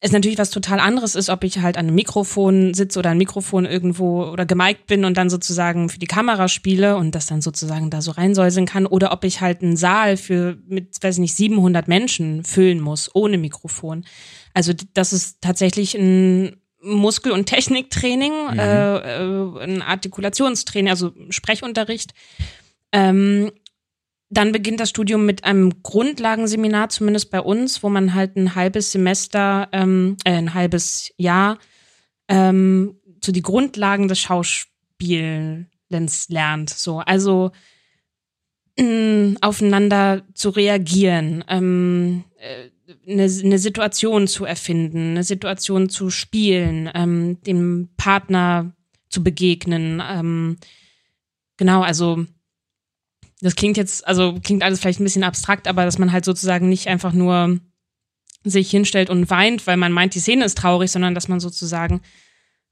es 0.04 0.12
natürlich 0.12 0.36
was 0.36 0.50
total 0.50 0.80
anderes 0.80 1.14
ist, 1.14 1.30
ob 1.30 1.44
ich 1.44 1.60
halt 1.60 1.78
an 1.78 1.86
einem 1.86 1.94
Mikrofon 1.94 2.74
sitze 2.74 2.98
oder 2.98 3.10
ein 3.10 3.18
Mikrofon 3.18 3.64
irgendwo 3.64 4.24
oder 4.24 4.44
gemiked 4.44 4.86
bin 4.86 5.06
und 5.06 5.16
dann 5.16 5.30
sozusagen 5.30 5.88
für 5.88 5.98
die 5.98 6.06
Kamera 6.06 6.48
spiele 6.48 6.96
und 6.96 7.14
das 7.14 7.24
dann 7.24 7.40
sozusagen 7.40 7.88
da 7.88 8.02
so 8.02 8.10
reinsäuseln 8.10 8.66
kann 8.66 8.84
oder 8.86 9.12
ob 9.12 9.24
ich 9.24 9.40
halt 9.40 9.62
einen 9.62 9.78
Saal 9.78 10.18
für 10.18 10.58
mit, 10.66 11.02
weiß 11.02 11.14
ich 11.14 11.20
nicht, 11.20 11.36
700 11.36 11.88
Menschen 11.88 12.44
füllen 12.44 12.80
muss 12.80 13.10
ohne 13.14 13.38
Mikrofon. 13.38 14.04
Also 14.52 14.74
das 14.92 15.14
ist 15.14 15.40
tatsächlich 15.40 15.94
ein 15.94 16.56
Muskel- 16.82 17.32
und 17.32 17.46
Techniktraining, 17.46 18.52
mhm. 18.52 18.58
äh, 18.58 18.96
äh, 18.96 19.64
ein 19.64 19.80
Artikulationstraining, 19.80 20.90
also 20.90 21.12
Sprechunterricht. 21.30 22.12
Ähm, 22.94 23.50
dann 24.30 24.52
beginnt 24.52 24.80
das 24.80 24.90
Studium 24.90 25.26
mit 25.26 25.44
einem 25.44 25.82
Grundlagenseminar, 25.82 26.88
zumindest 26.88 27.30
bei 27.30 27.40
uns, 27.40 27.82
wo 27.82 27.88
man 27.88 28.14
halt 28.14 28.36
ein 28.36 28.54
halbes 28.54 28.92
Semester, 28.92 29.68
ähm, 29.72 30.16
äh, 30.24 30.32
ein 30.32 30.54
halbes 30.54 31.12
Jahr 31.16 31.58
ähm, 32.28 32.96
zu 33.20 33.32
die 33.32 33.42
Grundlagen 33.42 34.06
des 34.06 34.20
Schauspielens 34.20 36.28
lernt. 36.28 36.70
So, 36.70 37.00
also 37.00 37.50
mm, 38.78 39.38
aufeinander 39.40 40.22
zu 40.34 40.50
reagieren, 40.50 41.44
ähm, 41.48 42.24
äh, 42.38 42.70
eine, 43.10 43.24
eine 43.24 43.58
Situation 43.58 44.28
zu 44.28 44.44
erfinden, 44.44 45.10
eine 45.10 45.24
Situation 45.24 45.88
zu 45.88 46.10
spielen, 46.10 46.90
ähm, 46.94 47.40
dem 47.42 47.88
Partner 47.96 48.72
zu 49.08 49.24
begegnen. 49.24 50.00
Ähm, 50.06 50.58
genau, 51.56 51.82
also 51.82 52.26
das 53.44 53.56
klingt 53.56 53.76
jetzt, 53.76 54.06
also 54.08 54.38
klingt 54.42 54.62
alles 54.62 54.80
vielleicht 54.80 55.00
ein 55.00 55.04
bisschen 55.04 55.22
abstrakt, 55.22 55.68
aber 55.68 55.84
dass 55.84 55.98
man 55.98 56.12
halt 56.12 56.24
sozusagen 56.24 56.70
nicht 56.70 56.88
einfach 56.88 57.12
nur 57.12 57.60
sich 58.42 58.70
hinstellt 58.70 59.10
und 59.10 59.28
weint, 59.28 59.66
weil 59.66 59.76
man 59.76 59.92
meint, 59.92 60.14
die 60.14 60.20
Szene 60.20 60.46
ist 60.46 60.56
traurig, 60.56 60.90
sondern 60.90 61.14
dass 61.14 61.28
man 61.28 61.40
sozusagen 61.40 62.00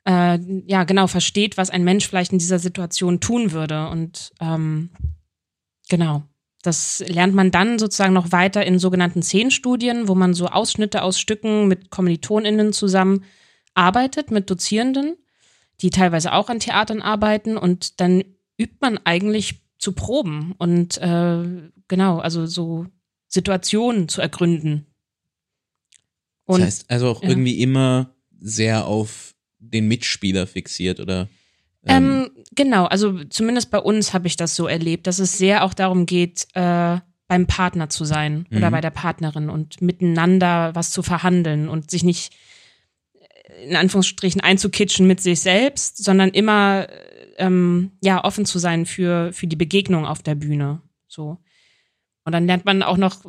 äh, 0.06 0.38
ja 0.66 0.84
genau 0.84 1.08
versteht, 1.08 1.58
was 1.58 1.68
ein 1.68 1.84
Mensch 1.84 2.08
vielleicht 2.08 2.32
in 2.32 2.38
dieser 2.38 2.58
Situation 2.58 3.20
tun 3.20 3.52
würde. 3.52 3.88
Und 3.88 4.32
ähm, 4.40 4.88
genau. 5.90 6.22
Das 6.62 7.04
lernt 7.06 7.34
man 7.34 7.50
dann 7.50 7.78
sozusagen 7.78 8.14
noch 8.14 8.32
weiter 8.32 8.64
in 8.64 8.78
sogenannten 8.78 9.22
Szenenstudien, 9.22 10.08
wo 10.08 10.14
man 10.14 10.32
so 10.32 10.46
Ausschnitte 10.46 11.02
aus 11.02 11.20
Stücken 11.20 11.68
mit 11.68 11.90
KommilitonInnen 11.90 12.72
zusammen 12.72 13.24
arbeitet, 13.74 14.30
mit 14.30 14.48
Dozierenden, 14.48 15.16
die 15.82 15.90
teilweise 15.90 16.32
auch 16.32 16.48
an 16.48 16.60
Theatern 16.60 17.02
arbeiten 17.02 17.58
und 17.58 18.00
dann 18.00 18.24
übt 18.56 18.76
man 18.80 18.98
eigentlich 19.04 19.61
zu 19.82 19.92
proben 19.92 20.54
und 20.58 20.96
äh, 20.98 21.42
genau, 21.88 22.20
also 22.20 22.46
so 22.46 22.86
Situationen 23.26 24.08
zu 24.08 24.20
ergründen. 24.20 24.86
Und, 26.44 26.60
das 26.60 26.66
heißt 26.66 26.90
also 26.90 27.08
auch 27.08 27.22
ja. 27.22 27.30
irgendwie 27.30 27.60
immer 27.60 28.14
sehr 28.38 28.86
auf 28.86 29.34
den 29.58 29.88
Mitspieler 29.88 30.46
fixiert, 30.46 31.00
oder? 31.00 31.28
Ähm, 31.84 32.30
ähm, 32.36 32.44
genau, 32.54 32.84
also 32.84 33.24
zumindest 33.24 33.72
bei 33.72 33.78
uns 33.78 34.14
habe 34.14 34.28
ich 34.28 34.36
das 34.36 34.54
so 34.54 34.68
erlebt, 34.68 35.08
dass 35.08 35.18
es 35.18 35.36
sehr 35.36 35.64
auch 35.64 35.74
darum 35.74 36.06
geht, 36.06 36.46
äh, 36.54 36.98
beim 37.26 37.46
Partner 37.48 37.88
zu 37.88 38.04
sein 38.04 38.46
mhm. 38.50 38.58
oder 38.58 38.70
bei 38.70 38.80
der 38.80 38.90
Partnerin 38.90 39.50
und 39.50 39.82
miteinander 39.82 40.76
was 40.76 40.92
zu 40.92 41.02
verhandeln 41.02 41.68
und 41.68 41.90
sich 41.90 42.04
nicht 42.04 42.32
äh, 43.14 43.68
in 43.68 43.74
Anführungsstrichen 43.74 44.40
einzukitschen 44.40 45.08
mit 45.08 45.20
sich 45.20 45.40
selbst, 45.40 46.04
sondern 46.04 46.30
immer 46.30 46.86
ähm, 47.38 47.92
ja 48.02 48.24
offen 48.24 48.44
zu 48.44 48.58
sein 48.58 48.86
für 48.86 49.32
für 49.32 49.46
die 49.46 49.56
Begegnung 49.56 50.06
auf 50.06 50.22
der 50.22 50.34
Bühne. 50.34 50.82
So 51.08 51.38
und 52.24 52.32
dann 52.32 52.46
lernt 52.46 52.64
man 52.64 52.82
auch 52.82 52.96
noch 52.96 53.24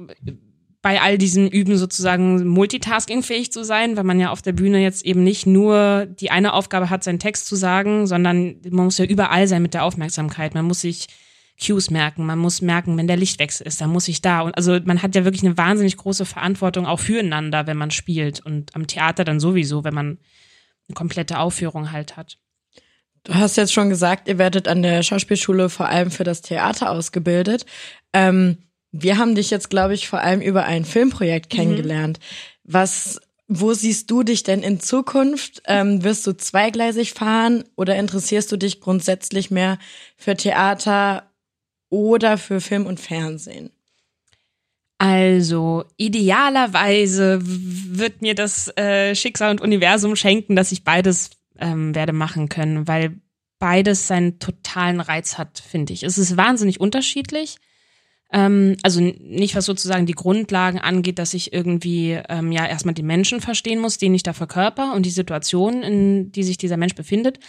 bei 0.81 1.01
all 1.01 1.17
diesen 1.17 1.47
Üben 1.47 1.77
sozusagen 1.77 2.45
multitaskingfähig 2.45 3.51
zu 3.51 3.63
sein, 3.63 3.95
weil 3.95 4.03
man 4.03 4.19
ja 4.19 4.31
auf 4.31 4.41
der 4.41 4.51
Bühne 4.51 4.79
jetzt 4.79 5.05
eben 5.05 5.23
nicht 5.23 5.47
nur 5.47 6.05
die 6.05 6.29
eine 6.29 6.53
Aufgabe 6.53 6.89
hat, 6.89 7.03
seinen 7.03 7.19
Text 7.19 7.47
zu 7.47 7.55
sagen, 7.55 8.05
sondern 8.05 8.57
man 8.69 8.85
muss 8.85 8.97
ja 8.97 9.05
überall 9.05 9.47
sein 9.47 9.61
mit 9.61 9.73
der 9.73 9.85
Aufmerksamkeit. 9.85 10.53
Man 10.53 10.65
muss 10.65 10.81
sich 10.81 11.07
Cues 11.65 11.89
merken, 11.89 12.25
man 12.25 12.37
muss 12.37 12.61
merken, 12.61 12.97
wenn 12.97 13.07
der 13.07 13.15
Lichtwechsel 13.15 13.65
ist, 13.65 13.79
dann 13.79 13.91
muss 13.91 14.09
ich 14.09 14.21
da. 14.21 14.41
Und 14.41 14.57
also 14.57 14.77
man 14.83 15.01
hat 15.01 15.15
ja 15.15 15.23
wirklich 15.23 15.43
eine 15.45 15.57
wahnsinnig 15.57 15.95
große 15.95 16.25
Verantwortung 16.25 16.85
auch 16.85 16.99
füreinander, 16.99 17.65
wenn 17.65 17.77
man 17.77 17.91
spielt. 17.91 18.45
Und 18.45 18.75
am 18.75 18.85
Theater 18.85 19.23
dann 19.23 19.39
sowieso, 19.39 19.85
wenn 19.85 19.93
man 19.93 20.17
eine 20.87 20.95
komplette 20.95 21.39
Aufführung 21.39 21.93
halt 21.93 22.17
hat. 22.17 22.39
Du 23.23 23.33
hast 23.35 23.55
jetzt 23.55 23.73
schon 23.73 23.89
gesagt, 23.89 24.27
ihr 24.27 24.37
werdet 24.37 24.67
an 24.67 24.81
der 24.81 25.01
Schauspielschule 25.01 25.69
vor 25.69 25.87
allem 25.87 26.11
für 26.11 26.25
das 26.25 26.41
Theater 26.41 26.91
ausgebildet. 26.91 27.65
Ähm, 28.11 28.57
wir 28.91 29.17
haben 29.17 29.33
dich 29.33 29.49
jetzt, 29.49 29.69
glaube 29.69 29.93
ich, 29.93 30.07
vor 30.07 30.19
allem 30.19 30.41
über 30.41 30.65
ein 30.65 30.85
Filmprojekt 30.85 31.51
mhm. 31.51 31.57
kennengelernt. 31.57 32.19
Mhm. 32.19 32.73
Was, 32.73 33.21
wo 33.47 33.73
siehst 33.73 34.11
du 34.11 34.23
dich 34.23 34.43
denn 34.43 34.61
in 34.61 34.79
Zukunft? 34.79 35.63
Ähm, 35.65 36.03
wirst 36.03 36.27
du 36.27 36.33
zweigleisig 36.33 37.13
fahren 37.13 37.63
oder 37.75 37.95
interessierst 37.95 38.51
du 38.51 38.57
dich 38.57 38.81
grundsätzlich 38.81 39.51
mehr 39.51 39.79
für 40.17 40.35
Theater 40.35 41.31
oder 41.89 42.37
für 42.37 42.59
Film 42.59 42.85
und 42.85 42.99
Fernsehen? 42.99 43.71
Also 44.97 45.85
idealerweise 45.97 47.39
wird 47.41 48.21
mir 48.21 48.35
das 48.35 48.69
äh, 48.77 49.15
Schicksal 49.15 49.51
und 49.51 49.61
Universum 49.61 50.15
schenken, 50.15 50.55
dass 50.55 50.71
ich 50.71 50.83
beides 50.83 51.31
ähm, 51.63 51.95
werde 51.95 52.13
machen 52.13 52.49
können, 52.49 52.87
weil 52.87 53.21
beides 53.57 54.07
seinen 54.07 54.39
totalen 54.39 54.99
Reiz 54.99 55.37
hat, 55.37 55.59
finde 55.59 55.93
ich. 55.93 56.03
Es 56.03 56.17
ist 56.17 56.35
wahnsinnig 56.35 56.81
unterschiedlich. 56.81 57.57
Ähm, 58.31 58.75
also 58.83 58.99
nicht 58.99 59.55
was 59.55 59.65
sozusagen 59.65 60.05
die 60.05 60.13
Grundlagen 60.13 60.79
angeht, 60.79 61.17
dass 61.17 61.33
ich 61.33 61.53
irgendwie 61.53 62.19
ähm, 62.27 62.51
ja 62.51 62.65
erstmal 62.65 62.93
die 62.93 63.03
Menschen 63.03 63.39
verstehen 63.39 63.79
muss, 63.79 63.97
den 63.97 64.13
ich 64.13 64.23
da 64.23 64.33
verkörper 64.33 64.93
und 64.93 65.05
die 65.05 65.11
Situation, 65.11 65.81
in 65.81 66.31
die 66.31 66.43
sich 66.43 66.57
dieser 66.57 66.77
Mensch 66.77 66.95
befindet. 66.95 67.39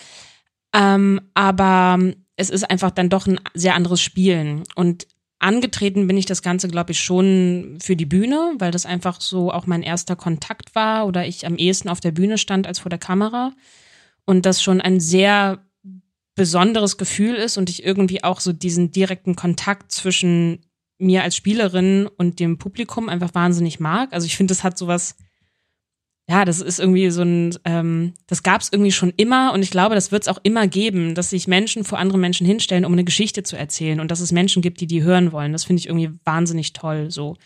Ähm, 0.73 1.21
aber 1.35 1.99
es 2.37 2.51
ist 2.51 2.71
einfach 2.71 2.93
dann 2.93 3.09
doch 3.09 3.27
ein 3.27 3.41
sehr 3.55 3.75
anderes 3.75 4.01
Spielen. 4.01 4.63
Und 4.77 5.09
angetreten 5.41 6.07
bin 6.07 6.17
ich 6.17 6.27
das 6.27 6.43
Ganze, 6.43 6.69
glaube 6.69 6.93
ich, 6.93 7.01
schon 7.01 7.79
für 7.83 7.97
die 7.97 8.07
Bühne, 8.07 8.55
weil 8.59 8.71
das 8.71 8.87
einfach 8.87 9.21
so 9.21 9.51
auch 9.53 9.67
mein 9.67 9.83
erster 9.83 10.17
Kontakt 10.17 10.75
war 10.75 11.07
oder 11.07 11.27
ich 11.27 11.47
am 11.47 11.57
ehesten 11.57 11.89
auf 11.89 12.01
der 12.01 12.13
Bühne 12.13 12.39
stand 12.39 12.67
als 12.67 12.79
vor 12.79 12.91
der 12.91 12.99
Kamera. 12.99 13.53
Und 14.27 14.47
das 14.47 14.63
schon 14.63 14.81
ein 14.81 15.01
sehr 15.01 15.65
besonderes 16.35 16.97
Gefühl 16.97 17.35
ist 17.35 17.57
und 17.57 17.71
ich 17.71 17.85
irgendwie 17.85 18.25
auch 18.25 18.41
so 18.41 18.53
diesen 18.53 18.91
direkten 18.91 19.37
Kontakt 19.37 19.93
zwischen 19.93 20.65
mir 20.99 21.23
als 21.23 21.37
Spielerin 21.37 22.09
und 22.17 22.41
dem 22.41 22.59
Publikum 22.59 23.09
einfach 23.09 23.35
wahnsinnig 23.35 23.81
mag. 23.81 24.13
Also 24.13 24.27
ich 24.27 24.37
finde, 24.37 24.53
das 24.53 24.65
hat 24.65 24.79
sowas, 24.79 25.17
ja, 26.29 26.45
das 26.45 26.61
ist 26.61 26.81
irgendwie 26.81 27.11
so 27.11 27.23
ein, 27.23 27.57
ähm, 27.65 28.15
das 28.27 28.43
gab 28.43 28.61
es 28.61 28.73
irgendwie 28.73 28.93
schon 28.93 29.13
immer 29.17 29.53
und 29.53 29.63
ich 29.63 29.71
glaube, 29.71 29.95
das 29.95 30.13
wird 30.13 30.23
es 30.23 30.29
auch 30.29 30.39
immer 30.43 30.67
geben, 30.67 31.15
dass 31.15 31.31
sich 31.31 31.47
Menschen 31.47 31.85
vor 31.85 31.99
andere 31.99 32.19
Menschen 32.19 32.47
hinstellen, 32.47 32.85
um 32.85 32.93
eine 32.93 33.05
Geschichte 33.05 33.43
zu 33.43 33.57
erzählen 33.57 34.01
und 34.01 34.11
dass 34.11 34.21
es 34.21 34.33
Menschen 34.33 34.63
gibt, 34.63 34.81
die 34.81 34.87
die 34.87 35.03
hören 35.03 35.33
wollen. 35.33 35.53
Das 35.53 35.65
finde 35.65 35.81
ich 35.81 35.87
irgendwie 35.87 36.11
wahnsinnig 36.25 36.73
toll 36.73 37.11
so. 37.11 37.37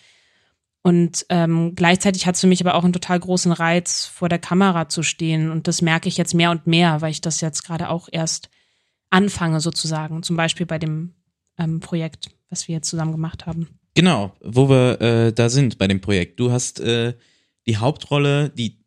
Und 0.88 1.26
ähm, 1.28 1.74
gleichzeitig 1.74 2.26
hat 2.26 2.36
es 2.36 2.40
für 2.40 2.46
mich 2.46 2.60
aber 2.60 2.74
auch 2.74 2.84
einen 2.84 2.92
total 2.92 3.20
großen 3.20 3.52
Reiz, 3.52 4.06
vor 4.06 4.28
der 4.28 4.38
Kamera 4.38 4.88
zu 4.88 5.02
stehen. 5.02 5.50
Und 5.50 5.68
das 5.68 5.82
merke 5.82 6.08
ich 6.08 6.16
jetzt 6.16 6.34
mehr 6.34 6.50
und 6.50 6.66
mehr, 6.66 7.00
weil 7.00 7.10
ich 7.10 7.20
das 7.20 7.40
jetzt 7.40 7.62
gerade 7.64 7.90
auch 7.90 8.08
erst 8.10 8.48
anfange, 9.10 9.60
sozusagen. 9.60 10.22
Zum 10.22 10.36
Beispiel 10.36 10.66
bei 10.66 10.78
dem 10.78 11.14
ähm, 11.58 11.80
Projekt 11.80 12.30
was 12.50 12.68
wir 12.68 12.76
jetzt 12.76 12.88
zusammen 12.88 13.12
gemacht 13.12 13.46
haben. 13.46 13.68
Genau, 13.94 14.34
wo 14.40 14.68
wir 14.68 15.00
äh, 15.00 15.32
da 15.32 15.48
sind 15.48 15.78
bei 15.78 15.88
dem 15.88 16.00
Projekt. 16.00 16.38
Du 16.40 16.50
hast 16.50 16.80
äh, 16.80 17.14
die 17.66 17.76
Hauptrolle, 17.76 18.50
die 18.50 18.78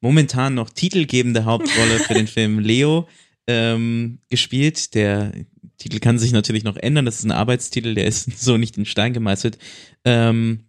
momentan 0.00 0.54
noch 0.54 0.70
titelgebende 0.70 1.44
Hauptrolle 1.44 1.98
für 1.98 2.14
den 2.14 2.26
Film 2.26 2.58
Leo 2.58 3.08
ähm, 3.46 4.20
gespielt. 4.30 4.94
Der 4.94 5.32
Titel 5.76 5.98
kann 5.98 6.18
sich 6.18 6.32
natürlich 6.32 6.64
noch 6.64 6.76
ändern. 6.76 7.04
Das 7.04 7.16
ist 7.16 7.24
ein 7.24 7.32
Arbeitstitel, 7.32 7.94
der 7.94 8.06
ist 8.06 8.38
so 8.38 8.56
nicht 8.56 8.76
in 8.76 8.86
Stein 8.86 9.12
gemeißelt. 9.12 9.58
Ähm, 10.04 10.64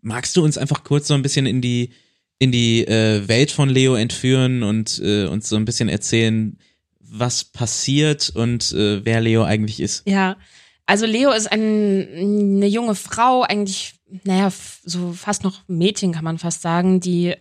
magst 0.00 0.36
du 0.36 0.44
uns 0.44 0.58
einfach 0.58 0.84
kurz 0.84 1.08
so 1.08 1.14
ein 1.14 1.22
bisschen 1.22 1.46
in 1.46 1.60
die 1.60 1.90
in 2.38 2.52
die 2.52 2.86
äh, 2.86 3.26
Welt 3.26 3.50
von 3.50 3.68
Leo 3.68 3.96
entführen 3.96 4.62
und 4.62 5.00
äh, 5.02 5.26
uns 5.26 5.48
so 5.48 5.56
ein 5.56 5.64
bisschen 5.64 5.88
erzählen, 5.88 6.56
was 7.00 7.44
passiert 7.44 8.30
und 8.30 8.72
äh, 8.72 9.04
wer 9.04 9.20
Leo 9.20 9.42
eigentlich 9.42 9.80
ist? 9.80 10.06
Ja, 10.06 10.36
also 10.86 11.04
Leo 11.04 11.32
ist 11.32 11.50
ein, 11.50 11.60
eine 11.60 12.66
junge 12.66 12.94
Frau, 12.94 13.42
eigentlich, 13.42 13.94
naja, 14.24 14.50
so 14.84 15.12
fast 15.12 15.42
noch 15.42 15.62
Mädchen 15.66 16.12
kann 16.12 16.24
man 16.24 16.38
fast 16.38 16.62
sagen, 16.62 17.00
die, 17.00 17.34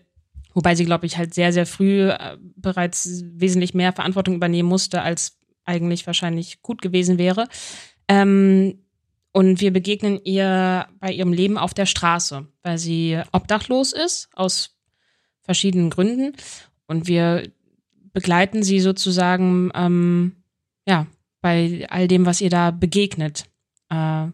wobei 0.54 0.76
sie, 0.76 0.86
glaube 0.86 1.06
ich, 1.06 1.18
halt 1.18 1.34
sehr, 1.34 1.54
sehr 1.54 1.66
früh 1.66 2.10
äh, 2.10 2.38
bereits 2.56 3.24
wesentlich 3.24 3.74
mehr 3.74 3.94
Verantwortung 3.94 4.36
übernehmen 4.36 4.68
musste, 4.68 5.02
als 5.02 5.38
eigentlich 5.64 6.08
wahrscheinlich 6.08 6.62
gut 6.62 6.82
gewesen 6.82 7.18
wäre. 7.18 7.48
Ähm, 8.08 8.80
und 9.38 9.62
wir 9.62 9.72
begegnen 9.72 10.20
ihr 10.24 10.88
bei 11.00 11.12
ihrem 11.12 11.32
Leben 11.32 11.60
auf 11.60 11.76
der 11.76 11.86
Straße, 11.86 12.48
weil 12.64 12.80
sie 12.80 13.22
obdachlos 13.32 13.94
ist, 13.94 14.30
aus 14.34 14.76
verschiedenen 15.44 15.92
Gründen. 15.92 16.36
Und 16.88 17.06
wir 17.06 17.48
begleiten 18.14 18.64
sie 18.64 18.80
sozusagen, 18.80 19.70
ähm, 19.76 20.38
ja, 20.88 21.06
bei 21.40 21.86
all 21.88 22.08
dem, 22.08 22.26
was 22.26 22.42
ihr 22.42 22.50
da 22.50 22.72
begegnet. 22.72 23.46
Äh, 23.92 24.30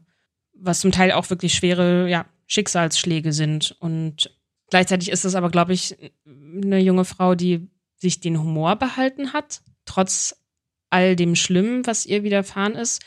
was 0.53 0.79
zum 0.79 0.93
Teil 0.93 1.11
auch 1.11 1.29
wirklich 1.29 1.53
schwere 1.53 2.09
ja, 2.09 2.25
Schicksalsschläge 2.47 3.33
sind. 3.33 3.75
Und 3.81 4.33
Gleichzeitig 4.69 5.11
ist 5.11 5.25
es 5.25 5.35
aber, 5.35 5.49
glaube 5.49 5.73
ich, 5.73 5.97
eine 6.25 6.79
junge 6.79 7.03
Frau, 7.03 7.35
die 7.35 7.67
sich 7.97 8.21
den 8.21 8.39
Humor 8.39 8.77
behalten 8.77 9.33
hat, 9.33 9.63
trotz 9.83 10.41
all 10.89 11.17
dem 11.17 11.35
Schlimmen, 11.35 11.85
was 11.85 12.05
ihr 12.05 12.23
widerfahren 12.23 12.75
ist, 12.75 13.03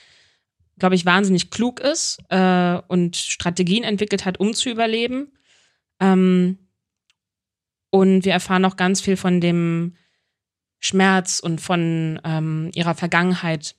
glaube 0.79 0.95
ich, 0.95 1.07
wahnsinnig 1.07 1.51
klug 1.51 1.81
ist 1.81 2.19
äh, 2.29 2.79
und 2.89 3.17
Strategien 3.17 3.85
entwickelt 3.85 4.25
hat, 4.25 4.39
um 4.39 4.55
zu 4.55 4.69
überleben. 4.69 5.33
Ähm, 6.01 6.59
und 7.91 8.25
wir 8.25 8.33
erfahren 8.33 8.65
auch 8.65 8.77
ganz 8.77 9.01
viel 9.01 9.17
von 9.17 9.41
dem 9.41 9.97
Schmerz 10.79 11.39
und 11.39 11.61
von 11.61 12.21
ähm, 12.25 12.71
ihrer 12.75 12.95
Vergangenheit, 12.95 13.77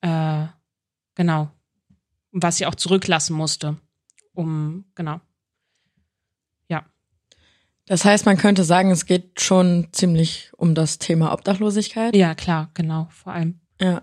äh, 0.00 0.46
genau, 1.14 1.50
was 2.32 2.56
sie 2.56 2.66
auch 2.66 2.74
zurücklassen 2.74 3.34
musste, 3.36 3.78
um, 4.34 4.84
genau. 4.94 5.20
Ja. 6.68 6.84
Das 7.86 8.04
heißt, 8.04 8.26
man 8.26 8.36
könnte 8.36 8.64
sagen, 8.64 8.90
es 8.90 9.06
geht 9.06 9.40
schon 9.40 9.88
ziemlich 9.92 10.50
um 10.56 10.74
das 10.74 10.98
Thema 10.98 11.32
Obdachlosigkeit. 11.32 12.16
Ja, 12.16 12.34
klar, 12.34 12.70
genau, 12.74 13.08
vor 13.10 13.32
allem. 13.32 13.60
Ja. 13.80 14.02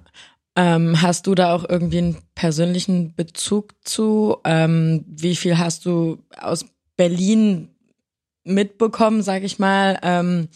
Ähm, 0.57 1.03
hast 1.03 1.27
du 1.27 1.35
da 1.35 1.53
auch 1.53 1.69
irgendwie 1.69 1.99
einen 1.99 2.17
persönlichen 2.33 3.13
Bezug 3.13 3.75
zu? 3.83 4.37
Ähm, 4.43 5.05
wie 5.07 5.35
viel 5.35 5.59
hast 5.59 5.85
du 5.85 6.17
aus 6.35 6.65
Berlin 6.95 7.69
mitbekommen, 8.43 9.21
sag 9.21 9.43
ich 9.43 9.59
mal? 9.59 9.99
Ähm, 10.01 10.47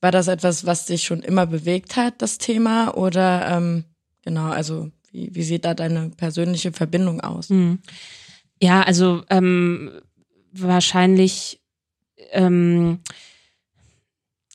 war 0.00 0.10
das 0.10 0.28
etwas, 0.28 0.64
was 0.64 0.86
dich 0.86 1.02
schon 1.02 1.20
immer 1.20 1.44
bewegt 1.44 1.96
hat, 1.96 2.22
das 2.22 2.38
Thema? 2.38 2.96
Oder 2.96 3.46
ähm, 3.48 3.84
genau, 4.22 4.48
also 4.48 4.90
wie, 5.10 5.34
wie 5.34 5.42
sieht 5.42 5.66
da 5.66 5.74
deine 5.74 6.08
persönliche 6.08 6.72
Verbindung 6.72 7.20
aus? 7.20 7.50
Hm. 7.50 7.80
Ja, 8.62 8.80
also 8.80 9.22
ähm, 9.28 10.00
wahrscheinlich, 10.52 11.60
ähm, 12.30 13.00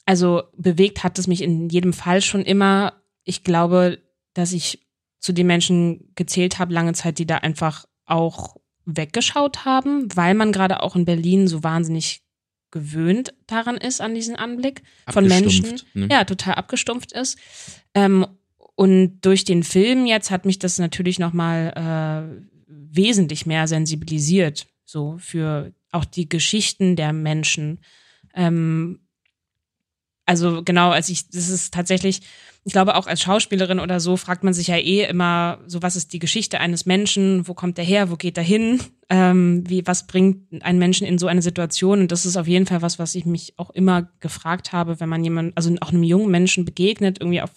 also 0.08 0.42
bewegt 0.58 1.04
hat 1.04 1.20
es 1.20 1.28
mich 1.28 1.44
in 1.44 1.70
jedem 1.70 1.94
Fall 1.94 2.24
schon 2.24 2.42
immer. 2.42 2.94
Ich 3.24 3.44
glaube, 3.44 4.00
dass 4.34 4.54
ich 4.54 4.87
zu 5.28 5.34
den 5.34 5.48
Menschen 5.48 6.10
gezählt 6.16 6.58
habe, 6.58 6.74
lange 6.74 6.94
Zeit, 6.94 7.20
die 7.20 7.26
da 7.26 7.40
einfach 7.40 7.86
auch 8.06 8.56
weggeschaut 8.86 9.66
haben, 9.66 10.08
weil 10.16 10.36
man 10.36 10.54
gerade 10.54 10.82
auch 10.82 10.96
in 10.96 11.04
Berlin 11.04 11.50
so 11.50 11.66
wahnsinnig 11.66 12.22
gewöhnt 12.72 13.34
daran 13.46 13.76
ist, 13.76 14.00
an 14.00 14.16
diesen 14.16 14.38
Anblick 14.38 14.84
von 15.10 15.28
Menschen. 15.28 15.82
Ne? 15.94 16.08
Ja, 16.10 16.24
total 16.24 16.54
abgestumpft 16.54 17.12
ist. 17.12 17.38
Ähm, 17.94 18.26
und 18.76 19.20
durch 19.20 19.44
den 19.44 19.64
Film 19.64 20.06
jetzt 20.06 20.32
hat 20.32 20.46
mich 20.46 20.60
das 20.60 20.80
natürlich 20.80 21.20
nochmal 21.20 21.74
äh, 21.76 22.46
wesentlich 22.70 23.46
mehr 23.46 23.68
sensibilisiert, 23.68 24.66
so 24.86 25.18
für 25.18 25.74
auch 25.92 26.06
die 26.06 26.30
Geschichten 26.30 26.96
der 26.96 27.12
Menschen. 27.12 27.80
Ähm, 28.34 29.02
also 30.26 30.64
genau, 30.64 30.92
als 30.92 31.10
ich, 31.10 31.30
das 31.30 31.50
ist 31.50 31.74
tatsächlich, 31.74 32.22
ich 32.68 32.74
glaube 32.74 32.96
auch 32.96 33.08
als 33.08 33.22
Schauspielerin 33.22 33.80
oder 33.80 34.02
so 34.02 34.18
fragt 34.18 34.44
man 34.44 34.54
sich 34.54 34.68
ja 34.68 34.76
eh 34.76 35.06
immer, 35.06 35.60
so 35.68 35.82
was 35.82 35.96
ist 35.96 36.12
die 36.12 36.20
Geschichte 36.20 36.60
eines 36.60 36.86
Menschen, 36.86 37.48
wo 37.48 37.54
kommt 37.54 37.78
der 37.78 37.86
her, 37.86 38.12
wo 38.12 38.18
geht 38.18 38.38
er 38.38 38.44
hin, 38.44 38.82
ähm, 39.10 39.64
wie, 39.70 39.88
was 39.88 40.06
bringt 40.06 40.62
einen 40.62 40.78
Menschen 40.78 41.08
in 41.08 41.18
so 41.18 41.28
eine 41.28 41.42
Situation? 41.42 42.02
Und 42.02 42.12
das 42.12 42.26
ist 42.26 42.36
auf 42.36 42.46
jeden 42.46 42.66
Fall 42.66 42.82
was, 42.82 43.00
was 43.00 43.16
ich 43.16 43.26
mich 43.26 43.54
auch 43.56 43.70
immer 43.70 44.10
gefragt 44.20 44.74
habe, 44.74 45.00
wenn 45.00 45.08
man 45.08 45.24
jemand, 45.24 45.56
also 45.56 45.74
auch 45.80 45.94
einem 45.94 46.04
jungen 46.04 46.30
Menschen 46.30 46.66
begegnet, 46.66 47.22
irgendwie 47.22 47.42
auf 47.42 47.52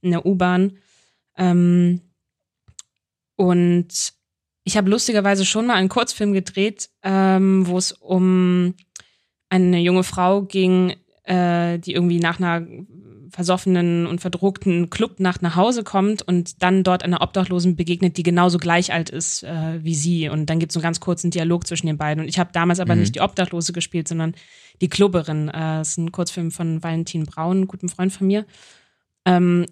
in 0.00 0.12
der 0.12 0.24
U-Bahn. 0.24 0.78
Ähm, 1.36 2.02
und 3.34 4.12
ich 4.62 4.76
habe 4.76 4.90
lustigerweise 4.90 5.44
schon 5.44 5.66
mal 5.66 5.74
einen 5.74 5.88
Kurzfilm 5.88 6.32
gedreht, 6.32 6.88
ähm, 7.02 7.66
wo 7.66 7.78
es 7.78 7.90
um 7.90 8.74
eine 9.48 9.80
junge 9.80 10.04
Frau 10.04 10.42
ging, 10.42 10.94
äh, 11.24 11.80
die 11.80 11.94
irgendwie 11.94 12.20
nach 12.20 12.38
einer 12.38 12.64
versoffenen 13.36 14.06
und 14.06 14.22
verdruckten 14.22 14.88
Clubnacht 14.88 15.42
nach 15.42 15.56
Hause 15.56 15.84
kommt 15.84 16.22
und 16.22 16.62
dann 16.62 16.82
dort 16.84 17.02
einer 17.02 17.20
Obdachlosen 17.20 17.76
begegnet, 17.76 18.16
die 18.16 18.22
genauso 18.22 18.56
gleich 18.56 18.94
alt 18.94 19.10
ist 19.10 19.42
äh, 19.42 19.84
wie 19.84 19.94
sie. 19.94 20.30
Und 20.30 20.48
dann 20.48 20.58
gibt 20.58 20.72
es 20.72 20.76
einen 20.76 20.82
ganz 20.82 21.00
kurzen 21.00 21.30
Dialog 21.30 21.66
zwischen 21.66 21.86
den 21.86 21.98
beiden. 21.98 22.22
Und 22.22 22.30
ich 22.30 22.38
habe 22.38 22.48
damals 22.54 22.80
aber 22.80 22.94
mhm. 22.94 23.02
nicht 23.02 23.14
die 23.14 23.20
Obdachlose 23.20 23.74
gespielt, 23.74 24.08
sondern 24.08 24.34
die 24.80 24.88
Klubberin. 24.88 25.48
Äh, 25.48 25.52
das 25.52 25.90
ist 25.90 25.98
ein 25.98 26.12
Kurzfilm 26.12 26.50
von 26.50 26.82
Valentin 26.82 27.26
Braun, 27.26 27.58
einem 27.58 27.68
guten 27.68 27.90
Freund 27.90 28.10
von 28.10 28.26
mir. 28.26 28.46
Ähm, 29.26 29.66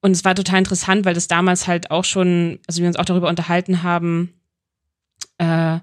und 0.00 0.12
es 0.12 0.24
war 0.24 0.36
total 0.36 0.60
interessant, 0.60 1.04
weil 1.04 1.14
das 1.14 1.26
damals 1.26 1.66
halt 1.66 1.90
auch 1.90 2.04
schon, 2.04 2.60
also 2.68 2.82
wir 2.82 2.86
uns 2.86 2.96
auch 2.96 3.04
darüber 3.04 3.28
unterhalten 3.28 3.82
haben, 3.82 4.32
äh, 5.38 5.80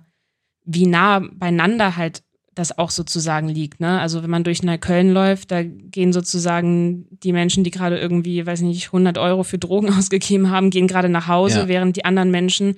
wie 0.64 0.88
nah 0.88 1.20
beieinander 1.20 1.98
halt 1.98 2.24
das 2.60 2.78
auch 2.78 2.92
sozusagen 2.92 3.48
liegt. 3.48 3.80
Ne? 3.80 4.00
Also 4.00 4.22
wenn 4.22 4.30
man 4.30 4.44
durch 4.44 4.62
Neukölln 4.62 5.12
läuft, 5.12 5.52
da 5.52 5.64
gehen 5.64 6.12
sozusagen 6.12 7.08
die 7.24 7.32
Menschen, 7.32 7.64
die 7.64 7.72
gerade 7.72 7.98
irgendwie, 7.98 8.46
weiß 8.46 8.62
nicht, 8.62 8.88
100 8.88 9.18
Euro 9.18 9.44
für 9.44 9.58
Drogen 9.58 9.94
ausgegeben 9.98 10.52
haben, 10.52 10.70
gehen 10.70 10.88
gerade 10.88 11.10
nach 11.10 11.28
Hause, 11.28 11.60
ja. 11.60 11.68
während 11.68 11.96
die 11.96 12.06
anderen 12.06 12.32
Menschen, 12.32 12.76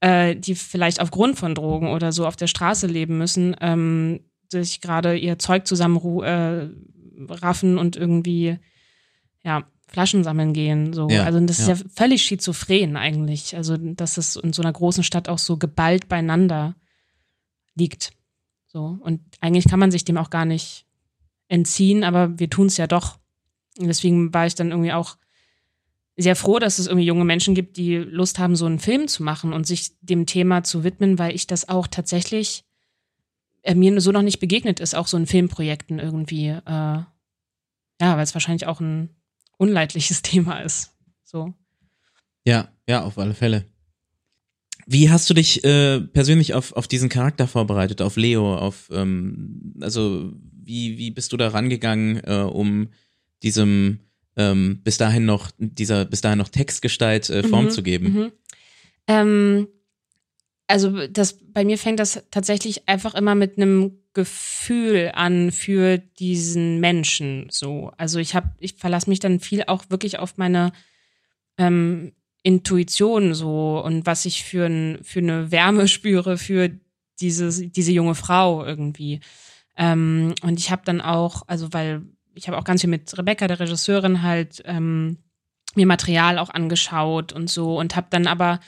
äh, 0.00 0.34
die 0.34 0.54
vielleicht 0.54 1.00
aufgrund 1.00 1.38
von 1.38 1.54
Drogen 1.54 1.88
oder 1.88 2.12
so 2.12 2.26
auf 2.26 2.36
der 2.36 2.46
Straße 2.46 2.86
leben 2.86 3.18
müssen, 3.18 3.54
ähm, 3.60 4.20
sich 4.48 4.80
gerade 4.80 5.16
ihr 5.16 5.38
Zeug 5.38 5.66
zusammen 5.66 6.00
äh, 6.22 6.68
raffen 7.28 7.78
und 7.78 7.96
irgendwie, 7.96 8.58
ja, 9.44 9.64
Flaschen 9.86 10.24
sammeln 10.24 10.52
gehen. 10.52 10.92
So. 10.92 11.08
Ja, 11.08 11.24
also 11.24 11.40
das 11.40 11.66
ja. 11.66 11.72
ist 11.72 11.80
ja 11.80 11.86
völlig 11.94 12.22
schizophren 12.22 12.96
eigentlich. 12.96 13.56
Also, 13.56 13.76
dass 13.76 14.16
es 14.18 14.36
in 14.36 14.52
so 14.52 14.62
einer 14.62 14.72
großen 14.72 15.02
Stadt 15.02 15.28
auch 15.28 15.38
so 15.38 15.56
geballt 15.56 16.08
beieinander 16.08 16.76
liegt. 17.74 18.12
So. 18.72 18.98
Und 19.00 19.20
eigentlich 19.40 19.66
kann 19.68 19.80
man 19.80 19.90
sich 19.90 20.04
dem 20.04 20.16
auch 20.16 20.30
gar 20.30 20.44
nicht 20.44 20.86
entziehen, 21.48 22.04
aber 22.04 22.38
wir 22.38 22.48
tun 22.48 22.66
es 22.66 22.76
ja 22.76 22.86
doch. 22.86 23.18
Und 23.78 23.88
deswegen 23.88 24.32
war 24.32 24.46
ich 24.46 24.54
dann 24.54 24.70
irgendwie 24.70 24.92
auch 24.92 25.16
sehr 26.16 26.36
froh, 26.36 26.58
dass 26.58 26.78
es 26.78 26.86
irgendwie 26.86 27.06
junge 27.06 27.24
Menschen 27.24 27.54
gibt, 27.54 27.76
die 27.76 27.96
Lust 27.96 28.38
haben, 28.38 28.54
so 28.54 28.66
einen 28.66 28.78
Film 28.78 29.08
zu 29.08 29.22
machen 29.22 29.52
und 29.52 29.66
sich 29.66 29.98
dem 30.00 30.26
Thema 30.26 30.62
zu 30.62 30.84
widmen, 30.84 31.18
weil 31.18 31.34
ich 31.34 31.46
das 31.46 31.68
auch 31.68 31.86
tatsächlich 31.86 32.64
äh, 33.62 33.74
mir 33.74 34.00
so 34.00 34.12
noch 34.12 34.22
nicht 34.22 34.38
begegnet 34.38 34.80
ist, 34.80 34.94
auch 34.94 35.06
so 35.06 35.16
in 35.16 35.26
Filmprojekten 35.26 35.98
irgendwie. 35.98 36.48
Äh, 36.48 36.60
ja, 36.66 37.06
weil 38.00 38.22
es 38.22 38.34
wahrscheinlich 38.34 38.66
auch 38.66 38.80
ein 38.80 39.10
unleidliches 39.56 40.22
Thema 40.22 40.60
ist. 40.60 40.94
So. 41.24 41.54
Ja, 42.44 42.68
ja, 42.88 43.02
auf 43.02 43.18
alle 43.18 43.34
Fälle. 43.34 43.66
Wie 44.92 45.08
hast 45.08 45.30
du 45.30 45.34
dich 45.34 45.62
äh, 45.62 46.00
persönlich 46.00 46.52
auf, 46.54 46.72
auf 46.72 46.88
diesen 46.88 47.08
Charakter 47.08 47.46
vorbereitet, 47.46 48.02
auf 48.02 48.16
Leo, 48.16 48.56
auf 48.56 48.90
ähm, 48.92 49.72
also 49.80 50.32
wie, 50.64 50.98
wie 50.98 51.12
bist 51.12 51.32
du 51.32 51.36
da 51.36 51.46
rangegangen, 51.46 52.20
äh, 52.24 52.42
um 52.42 52.88
diesem 53.44 54.00
ähm, 54.36 54.80
bis 54.82 54.98
dahin 54.98 55.26
noch, 55.26 55.52
dieser 55.58 56.06
bis 56.06 56.22
dahin 56.22 56.38
noch 56.38 56.48
Textgestalt 56.48 57.30
äh, 57.30 57.44
Form 57.44 57.66
mhm, 57.66 57.70
zu 57.70 57.84
geben? 57.84 58.12
Mhm. 58.12 58.32
Ähm, 59.06 59.68
also 60.66 61.06
das 61.06 61.38
bei 61.40 61.64
mir 61.64 61.78
fängt 61.78 62.00
das 62.00 62.24
tatsächlich 62.32 62.88
einfach 62.88 63.14
immer 63.14 63.36
mit 63.36 63.58
einem 63.58 63.92
Gefühl 64.12 65.12
an 65.14 65.52
für 65.52 65.98
diesen 65.98 66.80
Menschen 66.80 67.46
so. 67.52 67.92
Also 67.96 68.18
ich 68.18 68.34
habe, 68.34 68.50
ich 68.58 68.74
verlasse 68.74 69.08
mich 69.08 69.20
dann 69.20 69.38
viel 69.38 69.62
auch 69.68 69.84
wirklich 69.88 70.18
auf 70.18 70.36
meine 70.36 70.72
ähm, 71.58 72.10
Intuition 72.42 73.34
so 73.34 73.82
und 73.84 74.06
was 74.06 74.24
ich 74.24 74.44
für, 74.44 74.66
ein, 74.66 74.98
für 75.02 75.20
eine 75.20 75.50
Wärme 75.50 75.88
spüre 75.88 76.38
für 76.38 76.70
diese, 77.20 77.68
diese 77.68 77.92
junge 77.92 78.14
Frau 78.14 78.64
irgendwie. 78.64 79.20
Ähm, 79.76 80.34
und 80.42 80.58
ich 80.58 80.70
habe 80.70 80.82
dann 80.84 81.00
auch, 81.00 81.42
also 81.46 81.72
weil 81.72 82.02
ich 82.34 82.48
habe 82.48 82.58
auch 82.58 82.64
ganz 82.64 82.80
viel 82.80 82.90
mit 82.90 83.16
Rebecca, 83.18 83.46
der 83.46 83.60
Regisseurin, 83.60 84.22
halt 84.22 84.62
ähm, 84.64 85.18
mir 85.74 85.86
Material 85.86 86.38
auch 86.38 86.50
angeschaut 86.50 87.32
und 87.32 87.48
so 87.48 87.78
und 87.78 87.96
habe 87.96 88.08
dann 88.10 88.26
aber, 88.26 88.60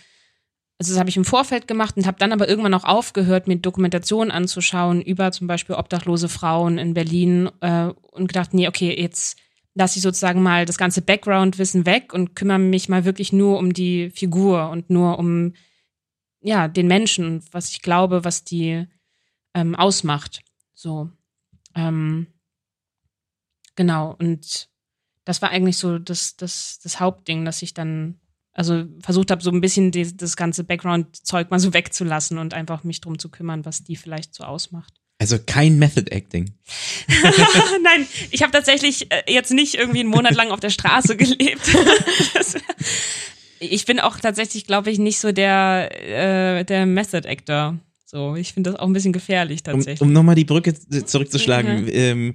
also 0.78 0.92
das 0.92 0.98
habe 0.98 1.10
ich 1.10 1.16
im 1.16 1.24
Vorfeld 1.24 1.66
gemacht 1.66 1.96
und 1.96 2.06
habe 2.06 2.18
dann 2.18 2.32
aber 2.32 2.48
irgendwann 2.48 2.74
auch 2.74 2.84
aufgehört, 2.84 3.48
mir 3.48 3.56
Dokumentationen 3.56 4.30
anzuschauen 4.30 5.00
über 5.00 5.32
zum 5.32 5.46
Beispiel 5.46 5.76
obdachlose 5.76 6.28
Frauen 6.28 6.78
in 6.78 6.94
Berlin 6.94 7.50
äh, 7.60 7.88
und 8.10 8.28
gedacht, 8.28 8.54
nee, 8.54 8.68
okay, 8.68 8.94
jetzt 9.00 9.38
lasse 9.74 9.98
ich 9.98 10.02
sozusagen 10.02 10.42
mal 10.42 10.64
das 10.64 10.78
ganze 10.78 11.02
Background-Wissen 11.02 11.86
weg 11.86 12.12
und 12.12 12.34
kümmere 12.34 12.58
mich 12.58 12.88
mal 12.88 13.04
wirklich 13.04 13.32
nur 13.32 13.58
um 13.58 13.72
die 13.72 14.10
Figur 14.10 14.70
und 14.70 14.90
nur 14.90 15.18
um 15.18 15.54
ja 16.40 16.68
den 16.68 16.88
Menschen, 16.88 17.42
was 17.52 17.70
ich 17.70 17.82
glaube, 17.82 18.24
was 18.24 18.44
die 18.44 18.86
ähm, 19.54 19.74
ausmacht. 19.74 20.42
So 20.74 21.10
ähm, 21.74 22.26
genau 23.76 24.14
und 24.18 24.68
das 25.24 25.40
war 25.40 25.50
eigentlich 25.50 25.78
so 25.78 25.98
das 25.98 26.36
das 26.36 26.80
das 26.80 27.00
Hauptding, 27.00 27.44
dass 27.44 27.62
ich 27.62 27.74
dann 27.74 28.20
also 28.52 28.84
versucht 29.00 29.30
habe, 29.30 29.42
so 29.42 29.50
ein 29.50 29.62
bisschen 29.62 29.90
die, 29.90 30.14
das 30.16 30.36
ganze 30.36 30.64
Background-Zeug 30.64 31.50
mal 31.50 31.58
so 31.58 31.72
wegzulassen 31.72 32.38
und 32.38 32.54
einfach 32.54 32.84
mich 32.84 33.00
drum 33.00 33.18
zu 33.18 33.30
kümmern, 33.30 33.64
was 33.64 33.82
die 33.82 33.96
vielleicht 33.96 34.34
so 34.34 34.44
ausmacht. 34.44 35.01
Also 35.22 35.38
kein 35.38 35.78
Method 35.78 36.10
Acting. 36.10 36.50
Nein, 37.84 38.08
ich 38.32 38.42
habe 38.42 38.50
tatsächlich 38.50 39.06
äh, 39.12 39.22
jetzt 39.32 39.52
nicht 39.52 39.76
irgendwie 39.76 40.00
einen 40.00 40.08
Monat 40.08 40.34
lang 40.34 40.50
auf 40.50 40.58
der 40.58 40.70
Straße 40.70 41.16
gelebt. 41.16 41.62
ich 43.60 43.84
bin 43.84 44.00
auch 44.00 44.18
tatsächlich, 44.18 44.66
glaube 44.66 44.90
ich, 44.90 44.98
nicht 44.98 45.20
so 45.20 45.30
der, 45.30 45.90
äh, 46.58 46.64
der 46.64 46.86
Method 46.86 47.28
Actor. 47.28 47.78
So, 48.04 48.34
ich 48.34 48.52
finde 48.52 48.72
das 48.72 48.80
auch 48.80 48.86
ein 48.86 48.92
bisschen 48.92 49.12
gefährlich 49.12 49.62
tatsächlich. 49.62 50.00
Um, 50.00 50.08
um 50.08 50.12
nochmal 50.12 50.34
die 50.34 50.44
Brücke 50.44 50.74
zurückzuschlagen, 50.74 51.86
ja. 51.86 51.92
ähm, 51.92 52.34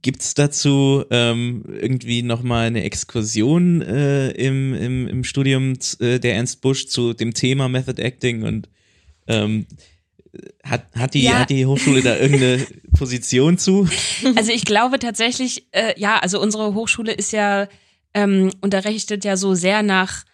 gibt's 0.00 0.32
dazu 0.32 1.04
ähm, 1.10 1.62
irgendwie 1.78 2.22
nochmal 2.22 2.68
eine 2.68 2.84
Exkursion 2.84 3.82
äh, 3.82 4.30
im, 4.30 4.72
im, 4.72 5.08
im 5.08 5.24
Studium 5.24 5.74
äh, 6.00 6.18
der 6.18 6.36
Ernst 6.36 6.62
Busch 6.62 6.86
zu 6.86 7.12
dem 7.12 7.34
Thema 7.34 7.68
Method 7.68 8.00
Acting 8.00 8.44
und 8.44 8.70
ähm, 9.26 9.66
hat, 10.62 10.86
hat, 10.94 11.14
die, 11.14 11.24
ja. 11.24 11.40
hat 11.40 11.50
die 11.50 11.66
Hochschule 11.66 12.02
da 12.02 12.16
irgendeine 12.16 12.66
Position 12.96 13.58
zu? 13.58 13.88
Also 14.36 14.52
ich 14.52 14.64
glaube 14.64 14.98
tatsächlich, 14.98 15.66
äh, 15.72 15.98
ja, 15.98 16.18
also 16.18 16.40
unsere 16.40 16.74
Hochschule 16.74 17.12
ist 17.12 17.32
ja 17.32 17.68
ähm, 18.14 18.50
unterrichtet 18.60 19.24
ja 19.24 19.36
so 19.36 19.54
sehr 19.54 19.82
nach 19.82 20.24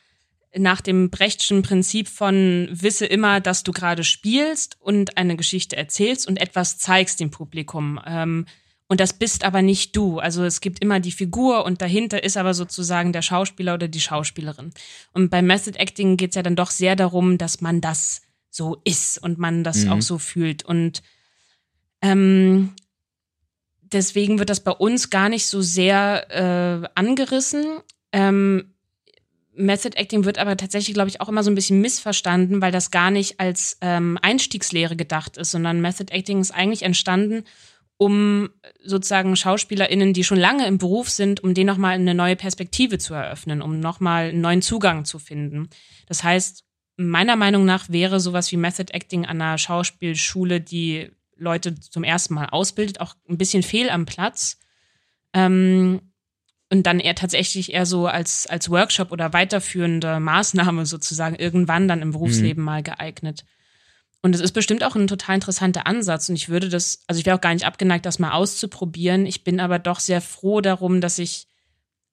nach 0.56 0.80
dem 0.80 1.10
Brechtschen 1.10 1.62
Prinzip 1.62 2.08
von 2.08 2.68
wisse 2.70 3.06
immer, 3.06 3.40
dass 3.40 3.64
du 3.64 3.72
gerade 3.72 4.04
spielst 4.04 4.76
und 4.80 5.16
eine 5.16 5.36
Geschichte 5.36 5.76
erzählst 5.76 6.28
und 6.28 6.40
etwas 6.40 6.78
zeigst 6.78 7.20
dem 7.20 7.30
Publikum. 7.30 8.00
Ähm, 8.06 8.46
und 8.86 9.00
das 9.00 9.14
bist 9.14 9.44
aber 9.44 9.62
nicht 9.62 9.96
du. 9.96 10.18
Also 10.18 10.44
es 10.44 10.60
gibt 10.60 10.80
immer 10.80 11.00
die 11.00 11.12
Figur 11.12 11.64
und 11.64 11.80
dahinter 11.80 12.22
ist 12.22 12.36
aber 12.36 12.54
sozusagen 12.54 13.12
der 13.12 13.22
Schauspieler 13.22 13.74
oder 13.74 13.88
die 13.88 14.00
Schauspielerin. 14.00 14.72
Und 15.12 15.30
beim 15.30 15.46
Method 15.46 15.78
Acting 15.78 16.16
geht 16.16 16.30
es 16.30 16.36
ja 16.36 16.42
dann 16.42 16.56
doch 16.56 16.70
sehr 16.70 16.94
darum, 16.94 17.38
dass 17.38 17.60
man 17.60 17.80
das 17.80 18.22
so 18.54 18.80
ist 18.84 19.18
und 19.18 19.38
man 19.38 19.64
das 19.64 19.84
mhm. 19.84 19.92
auch 19.92 20.02
so 20.02 20.18
fühlt. 20.18 20.64
Und 20.64 21.02
ähm, 22.00 22.74
deswegen 23.82 24.38
wird 24.38 24.50
das 24.50 24.60
bei 24.60 24.70
uns 24.70 25.10
gar 25.10 25.28
nicht 25.28 25.46
so 25.46 25.60
sehr 25.60 26.30
äh, 26.30 26.88
angerissen. 26.94 27.64
Ähm, 28.12 28.74
Method 29.56 29.96
Acting 29.96 30.24
wird 30.24 30.38
aber 30.38 30.56
tatsächlich, 30.56 30.94
glaube 30.94 31.08
ich, 31.08 31.20
auch 31.20 31.28
immer 31.28 31.42
so 31.42 31.50
ein 31.50 31.54
bisschen 31.54 31.80
missverstanden, 31.80 32.60
weil 32.60 32.72
das 32.72 32.90
gar 32.90 33.10
nicht 33.10 33.40
als 33.40 33.78
ähm, 33.80 34.18
Einstiegslehre 34.22 34.96
gedacht 34.96 35.36
ist, 35.36 35.50
sondern 35.50 35.80
Method 35.80 36.12
Acting 36.12 36.40
ist 36.40 36.52
eigentlich 36.52 36.82
entstanden, 36.82 37.44
um 37.96 38.50
sozusagen 38.82 39.36
SchauspielerInnen, 39.36 40.12
die 40.12 40.24
schon 40.24 40.38
lange 40.38 40.66
im 40.66 40.78
Beruf 40.78 41.10
sind, 41.10 41.42
um 41.42 41.54
denen 41.54 41.68
nochmal 41.68 41.94
eine 41.94 42.14
neue 42.14 42.36
Perspektive 42.36 42.98
zu 42.98 43.14
eröffnen, 43.14 43.62
um 43.62 43.80
nochmal 43.80 44.30
einen 44.30 44.40
neuen 44.40 44.62
Zugang 44.62 45.04
zu 45.04 45.18
finden. 45.18 45.68
Das 46.06 46.24
heißt, 46.24 46.64
meiner 46.96 47.36
Meinung 47.36 47.64
nach 47.64 47.88
wäre 47.88 48.20
sowas 48.20 48.50
wie 48.52 48.56
Method 48.56 48.92
Acting 48.92 49.26
an 49.26 49.40
einer 49.40 49.58
Schauspielschule, 49.58 50.60
die 50.60 51.10
Leute 51.36 51.74
zum 51.74 52.04
ersten 52.04 52.34
Mal 52.34 52.46
ausbildet, 52.46 53.00
auch 53.00 53.14
ein 53.28 53.38
bisschen 53.38 53.62
fehl 53.62 53.90
am 53.90 54.06
Platz. 54.06 54.58
Ähm, 55.32 56.00
und 56.70 56.84
dann 56.84 57.00
eher 57.00 57.14
tatsächlich 57.14 57.72
eher 57.72 57.86
so 57.86 58.06
als, 58.06 58.46
als 58.46 58.70
Workshop 58.70 59.12
oder 59.12 59.32
weiterführende 59.32 60.18
Maßnahme 60.18 60.86
sozusagen 60.86 61.36
irgendwann 61.36 61.88
dann 61.88 62.02
im 62.02 62.12
Berufsleben 62.12 62.62
mhm. 62.62 62.66
mal 62.66 62.82
geeignet. 62.82 63.44
Und 64.22 64.34
es 64.34 64.40
ist 64.40 64.52
bestimmt 64.52 64.82
auch 64.82 64.96
ein 64.96 65.06
total 65.06 65.34
interessanter 65.36 65.86
Ansatz. 65.86 66.28
Und 66.28 66.36
ich 66.36 66.48
würde 66.48 66.70
das, 66.70 67.04
also 67.06 67.18
ich 67.18 67.26
wäre 67.26 67.36
auch 67.36 67.42
gar 67.42 67.52
nicht 67.52 67.66
abgeneigt, 67.66 68.06
das 68.06 68.18
mal 68.18 68.32
auszuprobieren. 68.32 69.26
Ich 69.26 69.44
bin 69.44 69.60
aber 69.60 69.78
doch 69.78 70.00
sehr 70.00 70.22
froh 70.22 70.62
darum, 70.62 71.00
dass 71.00 71.18
ich 71.18 71.46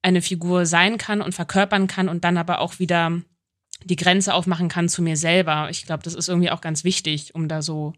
eine 0.02 0.20
Figur 0.20 0.66
sein 0.66 0.98
kann 0.98 1.22
und 1.22 1.34
verkörpern 1.34 1.86
kann 1.86 2.08
und 2.08 2.24
dann 2.24 2.36
aber 2.36 2.60
auch 2.60 2.78
wieder 2.78 3.22
die 3.84 3.96
Grenze 3.96 4.34
aufmachen 4.34 4.68
kann 4.68 4.88
zu 4.88 5.02
mir 5.02 5.16
selber. 5.16 5.68
Ich 5.70 5.86
glaube, 5.86 6.02
das 6.02 6.14
ist 6.14 6.28
irgendwie 6.28 6.50
auch 6.50 6.60
ganz 6.60 6.84
wichtig, 6.84 7.34
um 7.34 7.48
da 7.48 7.62
so 7.62 7.92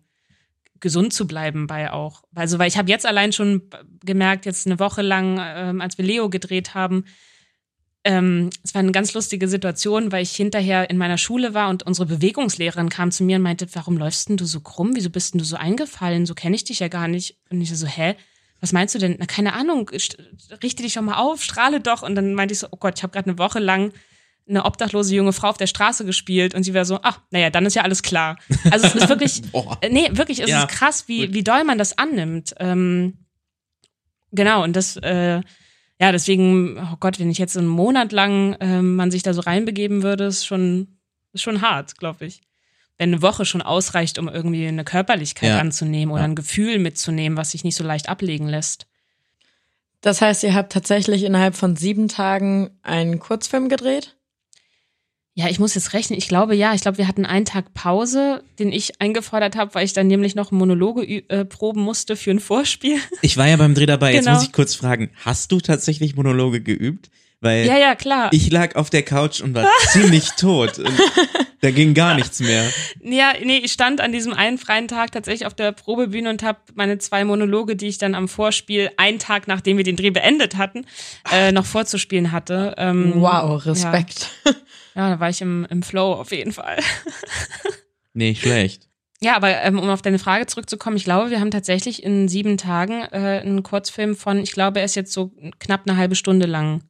gesund 0.81 1.13
zu 1.13 1.27
bleiben 1.27 1.67
bei 1.67 1.91
auch. 1.93 2.25
Also, 2.35 2.59
weil 2.59 2.69
ich 2.69 2.77
habe 2.77 2.91
jetzt 2.91 3.07
allein 3.07 3.33
schon 3.33 3.63
gemerkt, 4.05 4.45
jetzt 4.47 4.67
eine 4.67 4.79
Woche 4.79 5.03
lang, 5.03 5.41
ähm, 5.41 5.81
als 5.81 5.99
wir 5.99 6.05
Leo 6.05 6.29
gedreht 6.29 6.75
haben, 6.75 7.05
ähm, 8.05 8.51
es 8.63 8.75
war 8.75 8.81
eine 8.81 8.93
ganz 8.93 9.15
lustige 9.15 9.49
Situation, 9.49 10.13
weil 10.13 10.23
ich 10.23 10.37
hinterher 10.37 10.91
in 10.91 10.99
meiner 10.99 11.17
Schule 11.17 11.55
war 11.55 11.71
und 11.71 11.85
unsere 11.85 12.07
Bewegungslehrerin 12.07 12.91
kam 12.91 13.11
zu 13.11 13.25
mir 13.25 13.37
und 13.37 13.43
meinte, 13.43 13.67
warum 13.73 13.97
läufst 13.97 14.29
denn 14.29 14.37
du 14.37 14.45
so 14.45 14.61
krumm? 14.61 14.91
Wieso 14.95 15.09
bist 15.09 15.33
denn 15.33 15.39
du 15.39 15.45
so 15.45 15.57
eingefallen? 15.57 16.27
So 16.27 16.35
kenne 16.35 16.55
ich 16.55 16.65
dich 16.65 16.81
ja 16.81 16.89
gar 16.89 17.09
nicht. 17.09 17.39
Und 17.51 17.63
ich 17.63 17.75
so, 17.75 17.87
hä? 17.87 18.15
Was 18.61 18.73
meinst 18.73 18.95
du 18.95 18.99
denn? 18.99 19.17
Na, 19.19 19.27
keine 19.27 19.55
Ahnung, 19.55 19.91
richte 20.63 20.83
dich 20.83 20.95
doch 20.95 21.03
mal 21.03 21.17
auf, 21.17 21.43
strahle 21.43 21.81
doch. 21.81 22.03
Und 22.03 22.15
dann 22.15 22.35
meinte 22.35 22.53
ich 22.53 22.59
so, 22.59 22.69
oh 22.71 22.77
Gott, 22.77 22.99
ich 22.99 23.03
habe 23.03 23.13
gerade 23.13 23.31
eine 23.31 23.39
Woche 23.39 23.59
lang 23.59 23.93
eine 24.49 24.65
obdachlose 24.65 25.15
junge 25.15 25.33
Frau 25.33 25.49
auf 25.49 25.57
der 25.57 25.67
Straße 25.67 26.05
gespielt 26.05 26.55
und 26.55 26.65
sie 26.65 26.75
wäre 26.75 26.85
so, 26.85 27.01
ach, 27.03 27.21
naja, 27.31 27.51
dann 27.51 27.65
ist 27.65 27.75
ja 27.75 27.83
alles 27.83 28.03
klar. 28.03 28.37
Also 28.71 28.87
es 28.87 28.95
ist 28.95 29.09
wirklich, 29.09 29.43
äh, 29.81 29.89
nee, 29.89 30.09
wirklich, 30.13 30.41
es 30.41 30.51
ja. 30.51 30.65
ist 30.65 30.69
krass, 30.69 31.09
wie, 31.09 31.33
wie 31.33 31.43
doll 31.43 31.65
man 31.65 31.79
das 31.79 31.97
annimmt. 31.97 32.55
Ähm, 32.59 33.19
genau, 34.33 34.63
und 34.63 34.77
das, 34.77 34.97
äh, 34.99 35.41
ja, 36.01 36.13
deswegen, 36.13 36.79
oh 36.79 36.97
Gott, 37.01 37.19
wenn 37.19 37.31
ich 37.31 37.39
jetzt 37.39 37.57
einen 37.57 37.69
Monat 37.69 38.13
lang 38.13 38.55
äh, 38.55 38.83
man 38.83 39.11
sich 39.11 39.23
da 39.23 39.33
so 39.33 39.41
reinbegeben 39.41 40.03
würde, 40.03 40.25
ist 40.25 40.45
schon, 40.45 40.99
ist 41.33 41.43
schon 41.43 41.63
hart, 41.63 41.97
glaube 41.99 42.27
ich. 42.27 42.43
Wenn 42.99 43.11
eine 43.11 43.23
Woche 43.23 43.45
schon 43.45 43.63
ausreicht, 43.63 44.19
um 44.19 44.29
irgendwie 44.29 44.67
eine 44.67 44.85
Körperlichkeit 44.85 45.51
ja. 45.51 45.59
anzunehmen 45.59 46.13
oder 46.13 46.23
ja. 46.23 46.29
ein 46.29 46.37
Gefühl 46.37 46.79
mitzunehmen, 46.79 47.39
was 47.39 47.53
sich 47.53 47.65
nicht 47.65 47.77
so 47.77 47.83
leicht 47.85 48.09
ablegen 48.09 48.47
lässt. 48.47 48.87
Das 50.01 50.21
heißt, 50.21 50.43
ihr 50.43 50.55
habt 50.55 50.73
tatsächlich 50.73 51.25
innerhalb 51.25 51.57
von 51.57 51.77
sieben 51.77 52.09
Tagen 52.09 52.71
einen 52.83 53.19
Kurzfilm 53.19 53.71
gedreht? 53.71 54.17
Ja, 55.37 55.49
ich 55.49 55.59
muss 55.59 55.75
jetzt 55.75 55.95
rechnen. 55.95 56.17
Ich 56.17 56.29
glaube 56.29 56.55
ja. 56.55 56.75
Ich 56.75 56.83
glaube, 56.83 56.99
wir 56.99 57.09
hatten 57.09 57.27
einen 57.27 57.45
Tag 57.45 57.75
Pause, 57.75 58.45
den 58.61 58.71
ich 58.71 59.01
eingefordert 59.01 59.57
habe, 59.57 59.75
weil 59.75 59.85
ich 59.85 59.93
dann 59.93 60.07
nämlich 60.07 60.37
noch 60.37 60.53
Monologe 60.53 61.03
äh, 61.05 61.45
proben 61.45 61.81
musste 61.81 62.15
für 62.15 62.31
ein 62.31 62.39
Vorspiel. 62.39 62.99
Ich 63.21 63.37
war 63.37 63.49
ja 63.49 63.57
beim 63.57 63.75
Dreh 63.75 63.87
dabei. 63.87 64.13
Genau. 64.13 64.31
Jetzt 64.31 64.35
muss 64.35 64.47
ich 64.47 64.53
kurz 64.53 64.75
fragen: 64.77 65.11
Hast 65.25 65.51
du 65.51 65.61
tatsächlich 65.61 66.15
Monologe 66.15 66.61
geübt? 66.61 67.11
Weil 67.45 67.67
ja, 67.67 67.77
ja, 67.77 67.95
klar. 67.95 68.31
Ich 68.33 68.51
lag 68.51 68.75
auf 68.75 68.89
der 68.89 69.03
Couch 69.03 69.43
und 69.43 69.55
war 69.55 69.69
ziemlich 69.93 70.31
tot. 70.31 70.79
Und 70.79 70.99
da 71.61 71.71
ging 71.71 71.93
gar 71.93 72.15
nichts 72.15 72.41
mehr. 72.41 72.65
Ja, 73.03 73.35
nee, 73.45 73.59
ich 73.59 73.71
stand 73.71 74.01
an 74.01 74.13
diesem 74.13 74.33
einen 74.33 74.57
freien 74.57 74.89
Tag 74.89 75.13
tatsächlich 75.13 75.45
auf 75.47 75.53
der 75.53 75.73
Probebühne 75.73 76.31
und 76.31 76.43
habe 76.43 76.61
meine 76.75 76.97
zwei 76.97 77.23
Monologe, 77.23 77.77
die 77.77 77.89
ich 77.89 77.99
dann 77.99 78.15
am 78.15 78.29
Vorspiel, 78.29 78.91
einen 78.97 79.19
Tag 79.19 79.47
nachdem 79.47 79.77
wir 79.77 79.85
den 79.85 79.97
Dreh 79.97 80.09
beendet 80.09 80.57
hatten, 80.57 80.87
äh, 81.31 81.53
noch 81.53 81.67
vorzuspielen 81.67 82.33
hatte. 82.33 82.77
Ähm, 82.79 83.13
wow, 83.17 83.65
Respekt. 83.67 84.31
Ja. 84.47 84.53
Ja, 84.95 85.11
da 85.11 85.21
war 85.21 85.29
ich 85.29 85.43
im, 85.43 85.67
im 85.69 85.83
Flow 85.83 86.15
auf 86.15 86.33
jeden 86.33 86.53
Fall. 86.53 86.79
Nicht 88.15 88.41
schlecht. 88.41 88.89
Ja, 89.21 89.37
aber 89.37 89.51
ähm, 89.63 89.79
um 89.79 89.91
auf 89.91 90.01
deine 90.01 90.19
Frage 90.19 90.47
zurückzukommen, 90.47 90.97
ich 90.97 91.05
glaube, 91.05 91.29
wir 91.29 91.41
haben 91.41 91.51
tatsächlich 91.51 92.03
in 92.03 92.27
sieben 92.29 92.57
Tagen 92.57 93.03
äh, 93.11 93.41
einen 93.43 93.63
Kurzfilm 93.63 94.17
von, 94.17 94.39
ich 94.39 94.53
glaube, 94.53 94.79
er 94.79 94.87
ist 94.87 94.95
jetzt 94.95 95.13
so 95.13 95.33
knapp 95.59 95.83
eine 95.87 95.99
halbe 95.99 96.15
Stunde 96.15 96.47
lang 96.47 96.81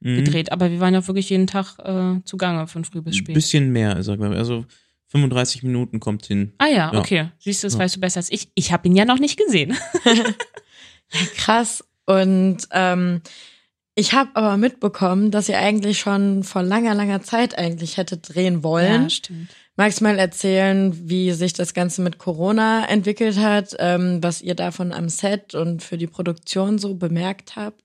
mhm. 0.00 0.16
gedreht, 0.16 0.52
aber 0.52 0.70
wir 0.70 0.80
waren 0.80 0.94
ja 0.94 1.06
wirklich 1.06 1.30
jeden 1.30 1.46
Tag 1.46 1.78
äh, 1.78 2.22
zugange 2.24 2.66
von 2.66 2.84
früh 2.84 3.00
bis 3.00 3.16
spät. 3.16 3.30
Ein 3.30 3.34
bisschen 3.34 3.72
mehr, 3.72 4.02
sag 4.02 4.18
mal. 4.18 4.34
Also 4.36 4.64
35 5.08 5.62
Minuten 5.62 6.00
kommt 6.00 6.26
hin. 6.26 6.52
Ah 6.58 6.66
ja, 6.66 6.92
ja. 6.92 6.98
okay. 6.98 7.28
Siehst 7.38 7.62
du, 7.62 7.66
das 7.66 7.74
ja. 7.74 7.80
weißt 7.80 7.96
du 7.96 8.00
besser 8.00 8.18
als 8.18 8.30
ich. 8.30 8.48
Ich 8.54 8.72
habe 8.72 8.88
ihn 8.88 8.96
ja 8.96 9.04
noch 9.04 9.18
nicht 9.18 9.38
gesehen. 9.38 9.76
ja, 10.04 11.20
krass. 11.36 11.84
Und 12.06 12.58
ähm, 12.72 13.22
ich 13.94 14.12
habe 14.12 14.30
aber 14.34 14.56
mitbekommen, 14.56 15.30
dass 15.30 15.48
ihr 15.48 15.58
eigentlich 15.58 15.98
schon 15.98 16.44
vor 16.44 16.62
langer, 16.62 16.94
langer 16.94 17.22
Zeit 17.22 17.56
eigentlich 17.56 17.96
hättet 17.96 18.34
drehen 18.34 18.62
wollen. 18.62 19.04
Ja, 19.04 19.10
stimmt. 19.10 19.48
Magst 19.76 20.00
du 20.00 20.04
mal 20.04 20.18
erzählen, 20.18 21.08
wie 21.08 21.32
sich 21.32 21.52
das 21.52 21.74
Ganze 21.74 22.00
mit 22.00 22.18
Corona 22.18 22.86
entwickelt 22.88 23.38
hat, 23.38 23.76
ähm, 23.78 24.22
was 24.22 24.40
ihr 24.40 24.54
davon 24.54 24.92
am 24.92 25.08
Set 25.08 25.54
und 25.54 25.82
für 25.82 25.98
die 25.98 26.06
Produktion 26.06 26.78
so 26.78 26.94
bemerkt 26.94 27.56
habt? 27.56 27.82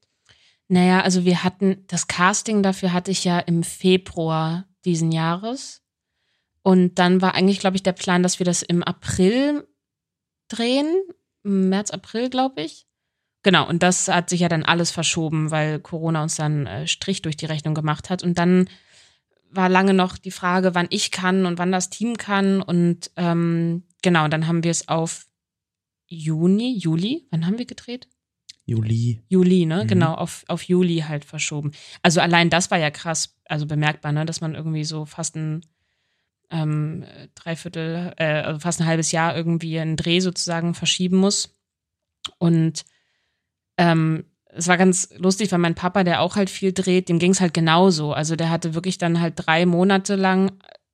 Naja, 0.72 1.02
also 1.02 1.26
wir 1.26 1.44
hatten, 1.44 1.84
das 1.88 2.08
Casting 2.08 2.64
dafür 2.64 2.94
hatte 2.94 3.12
ich 3.12 3.26
ja 3.26 3.40
im 3.40 3.62
Februar 3.62 4.70
diesen 4.86 5.12
Jahres. 5.12 5.84
Und 6.64 6.98
dann 6.98 7.22
war 7.22 7.36
eigentlich, 7.36 7.60
glaube 7.60 7.76
ich, 7.76 7.84
der 7.84 7.92
Plan, 7.92 8.24
dass 8.24 8.40
wir 8.40 8.46
das 8.46 8.62
im 8.62 8.82
April 8.82 9.68
drehen. 10.48 10.88
März, 11.44 11.92
April, 11.92 12.30
glaube 12.30 12.62
ich. 12.62 12.88
Genau, 13.44 13.68
und 13.68 13.84
das 13.84 14.08
hat 14.08 14.30
sich 14.30 14.40
ja 14.40 14.48
dann 14.48 14.64
alles 14.64 14.92
verschoben, 14.92 15.52
weil 15.52 15.82
Corona 15.82 16.24
uns 16.24 16.38
dann 16.38 16.66
äh, 16.68 16.88
Strich 16.88 17.22
durch 17.22 17.36
die 17.36 17.48
Rechnung 17.48 17.74
gemacht 17.74 18.10
hat. 18.10 18.24
Und 18.24 18.38
dann 18.38 18.70
war 19.50 19.68
lange 19.68 19.94
noch 19.94 20.18
die 20.18 20.32
Frage, 20.32 20.74
wann 20.74 20.88
ich 20.90 21.12
kann 21.12 21.46
und 21.46 21.58
wann 21.58 21.74
das 21.74 21.90
Team 21.90 22.16
kann. 22.16 22.62
Und 22.62 23.12
ähm, 23.18 23.84
genau, 24.02 24.30
dann 24.30 24.48
haben 24.48 24.64
wir 24.64 24.72
es 24.72 24.88
auf 24.88 25.28
Juni, 26.08 26.78
Juli, 26.78 27.28
wann 27.30 27.46
haben 27.46 27.58
wir 27.58 27.66
gedreht? 27.66 28.08
Juli. 28.72 29.22
Juli, 29.28 29.66
ne? 29.66 29.84
Mhm. 29.84 29.88
Genau, 29.88 30.14
auf, 30.14 30.46
auf 30.48 30.64
Juli 30.64 31.04
halt 31.08 31.26
verschoben. 31.26 31.72
Also 32.02 32.22
allein 32.22 32.50
das 32.50 32.72
war 32.72 32.78
ja 32.78 32.90
krass, 32.90 33.38
also 33.46 33.66
bemerkbar, 33.66 34.12
ne? 34.14 34.26
Dass 34.26 34.42
man 34.42 34.56
irgendwie 34.56 34.86
so 34.86 35.06
fast 35.06 35.36
ein 35.36 35.62
ähm, 36.50 37.06
Dreiviertel, 37.36 38.14
äh, 38.18 38.42
also 38.42 38.60
fast 38.60 38.80
ein 38.80 38.88
halbes 38.88 39.12
Jahr 39.12 39.36
irgendwie 39.36 39.80
einen 39.80 39.98
Dreh 39.98 40.20
sozusagen 40.22 40.74
verschieben 40.74 41.18
muss. 41.18 41.58
Und 42.38 42.86
ähm, 43.78 44.26
es 44.54 44.68
war 44.68 44.78
ganz 44.78 45.10
lustig, 45.18 45.52
weil 45.52 45.60
mein 45.60 45.76
Papa, 45.76 46.04
der 46.04 46.22
auch 46.22 46.36
halt 46.36 46.50
viel 46.50 46.72
dreht, 46.74 47.10
dem 47.10 47.20
ging 47.20 47.32
es 47.32 47.42
halt 47.42 47.54
genauso. 47.54 48.14
Also 48.14 48.36
der 48.36 48.50
hatte 48.50 48.74
wirklich 48.74 48.98
dann 48.98 49.20
halt 49.20 49.34
drei 49.36 49.66
Monate 49.66 50.16
lang, 50.16 50.52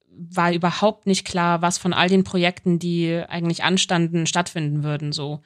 war 0.10 0.52
überhaupt 0.52 1.06
nicht 1.06 1.26
klar, 1.26 1.62
was 1.62 1.78
von 1.78 1.94
all 1.94 2.10
den 2.10 2.24
Projekten, 2.24 2.80
die 2.80 3.24
eigentlich 3.28 3.64
anstanden, 3.64 4.26
stattfinden 4.26 4.84
würden 4.84 5.12
so. 5.12 5.42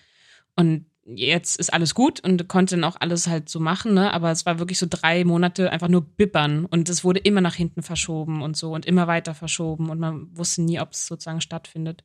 Und 0.56 0.86
jetzt 1.16 1.60
ist 1.60 1.74
alles 1.74 1.94
gut 1.94 2.20
und 2.22 2.48
konnte 2.48 2.76
dann 2.76 2.84
auch 2.84 2.98
alles 3.00 3.28
halt 3.28 3.50
so 3.50 3.60
machen, 3.60 3.94
ne? 3.94 4.14
Aber 4.14 4.32
es 4.32 4.46
war 4.46 4.60
wirklich 4.60 4.78
so 4.78 4.88
drei 4.90 5.24
Monate 5.24 5.72
einfach 5.72 5.88
nur 5.88 6.02
bibbern 6.02 6.66
und 6.66 6.90
es 6.90 7.04
wurde 7.04 7.20
immer 7.20 7.42
nach 7.42 7.56
hinten 7.56 7.84
verschoben 7.84 8.42
und 8.42 8.58
so 8.58 8.74
und 8.74 8.86
immer 8.86 9.08
weiter 9.08 9.34
verschoben 9.34 9.90
und 9.90 10.00
man 10.00 10.36
wusste 10.36 10.62
nie, 10.62 10.80
ob 10.80 10.92
es 10.94 11.08
sozusagen 11.08 11.42
stattfindet. 11.42 12.04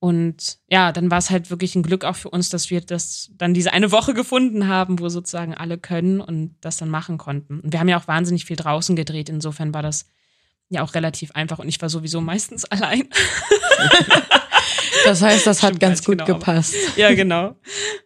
Und 0.00 0.58
ja, 0.68 0.92
dann 0.92 1.10
war 1.10 1.18
es 1.18 1.28
halt 1.28 1.50
wirklich 1.50 1.74
ein 1.74 1.82
Glück 1.82 2.06
auch 2.06 2.16
für 2.16 2.30
uns, 2.30 2.48
dass 2.48 2.70
wir 2.70 2.80
das 2.80 3.30
dann 3.36 3.52
diese 3.52 3.74
eine 3.74 3.92
Woche 3.92 4.14
gefunden 4.14 4.66
haben, 4.66 4.98
wo 4.98 5.10
sozusagen 5.10 5.54
alle 5.54 5.76
können 5.76 6.22
und 6.22 6.56
das 6.62 6.78
dann 6.78 6.88
machen 6.88 7.18
konnten. 7.18 7.60
Und 7.60 7.72
wir 7.72 7.80
haben 7.80 7.88
ja 7.88 8.00
auch 8.00 8.08
wahnsinnig 8.08 8.46
viel 8.46 8.56
draußen 8.56 8.96
gedreht. 8.96 9.28
Insofern 9.28 9.74
war 9.74 9.82
das 9.82 10.06
ja 10.70 10.82
auch 10.82 10.94
relativ 10.94 11.32
einfach 11.32 11.58
und 11.58 11.68
ich 11.68 11.82
war 11.82 11.90
sowieso 11.90 12.22
meistens 12.22 12.64
allein. 12.70 13.08
Das 15.04 15.22
heißt, 15.22 15.46
das 15.46 15.62
hat 15.62 15.80
ganz 15.80 16.04
gut 16.04 16.18
genau, 16.18 16.38
gepasst. 16.38 16.74
Ja, 16.96 17.14
genau. 17.14 17.56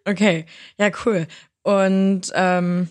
Okay, 0.04 0.46
ja, 0.78 0.90
cool. 1.04 1.26
Und 1.62 2.22
ähm, 2.35 2.88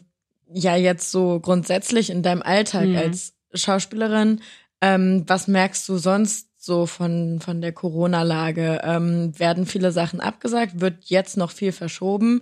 ja, 0.51 0.75
jetzt 0.75 1.11
so 1.11 1.39
grundsätzlich 1.39 2.09
in 2.09 2.23
deinem 2.23 2.41
Alltag 2.41 2.87
mhm. 2.87 2.97
als 2.97 3.33
Schauspielerin, 3.53 4.41
ähm, 4.81 5.23
was 5.27 5.47
merkst 5.47 5.87
du 5.87 5.97
sonst 5.97 6.49
so 6.57 6.85
von, 6.85 7.39
von 7.41 7.61
der 7.61 7.71
Corona-Lage? 7.71 8.81
Ähm, 8.83 9.37
werden 9.37 9.65
viele 9.65 9.91
Sachen 9.91 10.19
abgesagt? 10.19 10.81
Wird 10.81 11.05
jetzt 11.05 11.37
noch 11.37 11.51
viel 11.51 11.71
verschoben? 11.71 12.41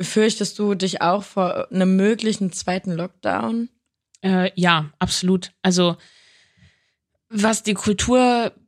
Fürchtest 0.00 0.58
du 0.58 0.74
dich 0.74 1.00
auch 1.00 1.22
vor 1.22 1.70
einem 1.72 1.96
möglichen 1.96 2.52
zweiten 2.52 2.92
Lockdown? 2.92 3.70
Äh, 4.22 4.50
ja, 4.54 4.90
absolut. 4.98 5.52
Also 5.62 5.96
was 7.28 7.62
die 7.62 7.74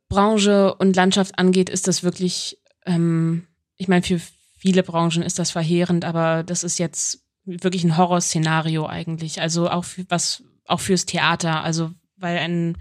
Kulturbranche 0.09 0.75
und 0.75 0.97
Landschaft 0.97 1.39
angeht, 1.39 1.69
ist 1.69 1.87
das 1.87 2.03
wirklich, 2.03 2.59
ähm, 2.87 3.47
ich 3.77 3.89
meine, 3.89 4.03
für 4.03 4.21
viele 4.57 4.83
Branchen 4.83 5.23
ist 5.23 5.39
das 5.39 5.51
verheerend, 5.51 6.05
aber 6.05 6.43
das 6.43 6.65
ist 6.65 6.79
jetzt 6.79 7.25
wirklich 7.45 7.85
ein 7.85 7.97
Horrorszenario 7.97 8.87
eigentlich. 8.87 9.41
Also 9.41 9.71
auch 9.71 9.85
für, 9.85 10.05
was 10.09 10.43
auch 10.65 10.81
fürs 10.81 11.07
Theater. 11.07 11.63
Also 11.63 11.93
weil 12.17 12.39
ein 12.39 12.79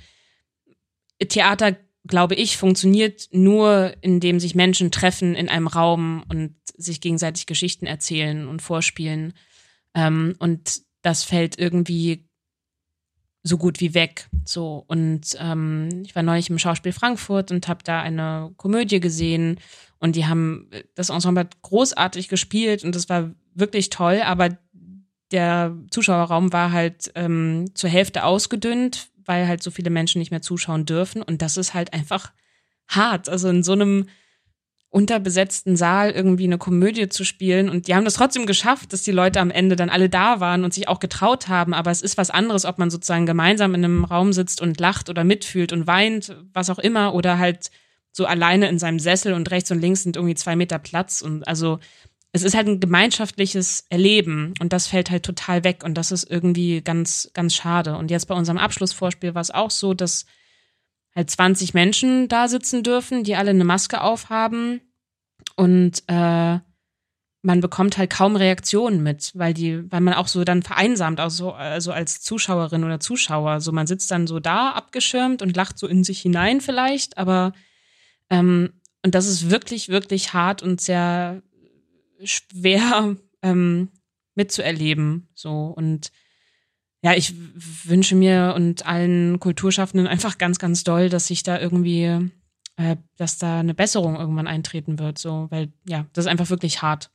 Theater, 1.28 1.78
glaube 2.06 2.36
ich, 2.36 2.58
funktioniert 2.58 3.28
nur, 3.32 3.94
indem 4.02 4.40
sich 4.40 4.56
Menschen 4.56 4.92
treffen 4.92 5.36
in 5.36 5.50
einem 5.50 5.68
Raum 5.68 6.24
und 6.30 6.56
sich 6.76 7.02
gegenseitig 7.02 7.46
Geschichten 7.46 7.86
erzählen 7.86 8.48
und 8.48 8.62
vorspielen. 8.62 9.34
Ähm, 9.94 10.36
und 10.40 10.82
das 11.02 11.24
fällt 11.24 11.60
irgendwie 11.60 12.27
so 13.48 13.58
gut 13.58 13.80
wie 13.80 13.94
weg. 13.94 14.30
So 14.46 14.84
und 14.88 15.36
ähm, 15.40 15.90
ich 16.06 16.16
war 16.16 16.24
neulich 16.24 16.50
im 16.50 16.60
Schauspiel 16.60 16.92
Frankfurt 16.92 17.52
und 17.52 17.68
habe 17.68 17.84
da 17.84 18.02
eine 18.02 18.52
Komödie 18.58 19.00
gesehen 19.00 19.60
und 20.00 20.16
die 20.16 20.26
haben 20.26 20.70
das 20.96 21.10
Ensemble 21.10 21.48
großartig 21.62 22.28
gespielt 22.28 22.84
und 22.84 22.96
das 22.96 23.10
war 23.10 23.32
wirklich 23.56 23.90
toll, 23.90 24.22
aber 24.24 24.58
der 25.32 25.76
Zuschauerraum 25.92 26.54
war 26.54 26.72
halt 26.72 27.12
ähm, 27.16 27.72
zur 27.74 27.90
Hälfte 27.90 28.24
ausgedünnt, 28.24 29.10
weil 29.26 29.48
halt 29.48 29.62
so 29.62 29.72
viele 29.72 29.90
Menschen 29.90 30.20
nicht 30.20 30.32
mehr 30.32 30.42
zuschauen 30.42 30.86
dürfen 30.86 31.22
und 31.22 31.42
das 31.42 31.58
ist 31.58 31.74
halt 31.74 31.94
einfach 31.94 32.32
hart. 32.88 33.28
Also 33.28 33.50
in 33.50 33.64
so 33.64 33.74
einem 33.74 34.08
unterbesetzten 34.90 35.76
Saal 35.76 36.12
irgendwie 36.12 36.46
eine 36.46 36.58
Komödie 36.58 37.10
zu 37.10 37.24
spielen. 37.24 37.70
Und 37.70 37.88
die 37.88 37.96
haben 37.96 38.06
das 38.06 38.14
trotzdem 38.14 38.46
geschafft, 38.46 38.94
dass 38.94 39.04
die 39.04 39.12
Leute 39.12 39.40
am 39.40 39.52
Ende 39.52 39.76
dann 39.76 39.90
alle 39.90 40.10
da 40.10 40.40
waren 40.40 40.64
und 40.64 40.74
sich 40.74 40.88
auch 40.88 41.00
getraut 41.00 41.50
haben. 41.50 41.74
Aber 41.74 41.92
es 41.92 42.02
ist 42.02 42.18
was 42.18 42.30
anderes, 42.30 42.66
ob 42.66 42.78
man 42.78 42.90
sozusagen 42.90 43.26
gemeinsam 43.26 43.76
in 43.76 43.84
einem 43.84 44.06
Raum 44.06 44.32
sitzt 44.34 44.62
und 44.62 44.80
lacht 44.80 45.10
oder 45.10 45.24
mitfühlt 45.24 45.74
und 45.74 45.88
weint, 45.88 46.36
was 46.54 46.70
auch 46.70 46.80
immer, 46.80 47.14
oder 47.14 47.38
halt 47.38 47.70
so 48.12 48.26
alleine 48.26 48.70
in 48.70 48.80
seinem 48.80 49.00
Sessel 49.00 49.34
und 49.34 49.52
rechts 49.52 49.72
und 49.72 49.80
links 49.80 50.04
sind 50.04 50.16
irgendwie 50.16 50.36
zwei 50.36 50.56
Meter 50.56 50.80
Platz. 50.80 51.22
Und 51.22 51.48
also 51.48 51.80
es 52.32 52.44
ist 52.44 52.56
halt 52.56 52.68
ein 52.68 52.80
gemeinschaftliches 52.80 53.86
Erleben 53.90 54.54
und 54.60 54.74
das 54.74 54.88
fällt 54.88 55.12
halt 55.12 55.24
total 55.24 55.64
weg 55.64 55.84
und 55.84 55.96
das 55.96 56.12
ist 56.12 56.30
irgendwie 56.30 56.82
ganz, 56.82 57.30
ganz 57.34 57.56
schade. 57.56 57.98
Und 57.98 58.10
jetzt 58.10 58.28
bei 58.28 58.36
unserem 58.36 58.58
Abschlussvorspiel 58.58 59.36
war 59.36 59.42
es 59.42 59.52
auch 59.52 59.72
so, 59.72 59.94
dass 59.94 60.26
halt 61.18 61.32
20 61.32 61.74
Menschen 61.74 62.28
da 62.30 62.48
sitzen 62.48 62.84
dürfen, 62.84 63.24
die 63.24 63.36
alle 63.36 63.50
eine 63.50 63.66
Maske 63.66 64.02
aufhaben 64.02 64.82
und 65.56 66.04
äh, 66.08 66.60
man 67.42 67.62
bekommt 67.62 67.98
halt 67.98 68.10
kaum 68.10 68.36
Reaktionen 68.36 69.02
mit, 69.02 69.32
weil 69.34 69.54
die, 69.54 69.92
weil 69.92 70.02
man 70.02 70.14
auch 70.14 70.28
so 70.28 70.44
dann 70.44 70.64
vereinsamt, 70.64 71.20
also, 71.20 71.54
also 71.54 71.92
als 71.92 72.22
Zuschauerin 72.22 72.84
oder 72.84 73.00
Zuschauer. 73.00 73.62
So 73.62 73.72
man 73.72 73.88
sitzt 73.88 74.12
dann 74.12 74.28
so 74.28 74.40
da 74.40 74.72
abgeschirmt 74.72 75.42
und 75.42 75.56
lacht 75.56 75.80
so 75.80 75.88
in 75.88 76.04
sich 76.04 76.20
hinein 76.20 76.62
vielleicht, 76.62 77.18
aber 77.18 77.54
ähm, 78.30 78.74
und 79.04 79.16
das 79.16 79.28
ist 79.28 79.50
wirklich, 79.50 79.90
wirklich 79.90 80.34
hart 80.34 80.62
und 80.62 80.82
sehr 80.82 81.42
schwer 82.24 83.16
ähm, 83.42 83.90
mitzuerleben. 84.36 85.30
So 85.34 85.74
und 85.76 86.12
ja, 87.08 87.14
ich 87.14 87.34
wünsche 87.86 88.16
mir 88.16 88.52
und 88.54 88.86
allen 88.86 89.40
Kulturschaffenden 89.40 90.08
einfach 90.08 90.38
ganz, 90.38 90.60
ganz 90.60 90.84
doll, 90.84 91.08
dass 91.08 91.28
sich 91.28 91.42
da 91.42 91.58
irgendwie, 91.58 92.32
äh, 92.76 92.98
dass 93.16 93.38
da 93.38 93.62
eine 93.62 93.74
Besserung 93.74 94.18
irgendwann 94.18 94.46
eintreten 94.46 95.00
wird. 95.00 95.18
So, 95.18 95.48
weil 95.50 95.72
ja, 95.88 96.06
das 96.12 96.26
ist 96.26 96.30
einfach 96.30 96.50
wirklich 96.50 96.82
hart. 96.82 97.10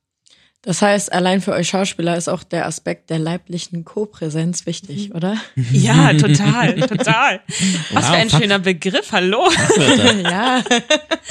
Das 0.62 0.80
heißt, 0.80 1.12
allein 1.12 1.42
für 1.42 1.52
euch 1.52 1.68
Schauspieler 1.68 2.16
ist 2.16 2.28
auch 2.28 2.42
der 2.42 2.66
Aspekt 2.66 3.10
der 3.10 3.18
leiblichen 3.18 3.84
Co-Präsenz 3.84 4.64
wichtig, 4.64 5.10
mhm. 5.10 5.16
oder? 5.16 5.36
Ja, 5.72 6.14
total, 6.14 6.74
total. 6.88 7.42
Was 7.90 8.04
wow, 8.04 8.12
für 8.12 8.16
ein 8.16 8.30
schöner 8.30 8.60
Begriff, 8.60 9.12
hallo. 9.12 9.50
ja. 10.22 10.64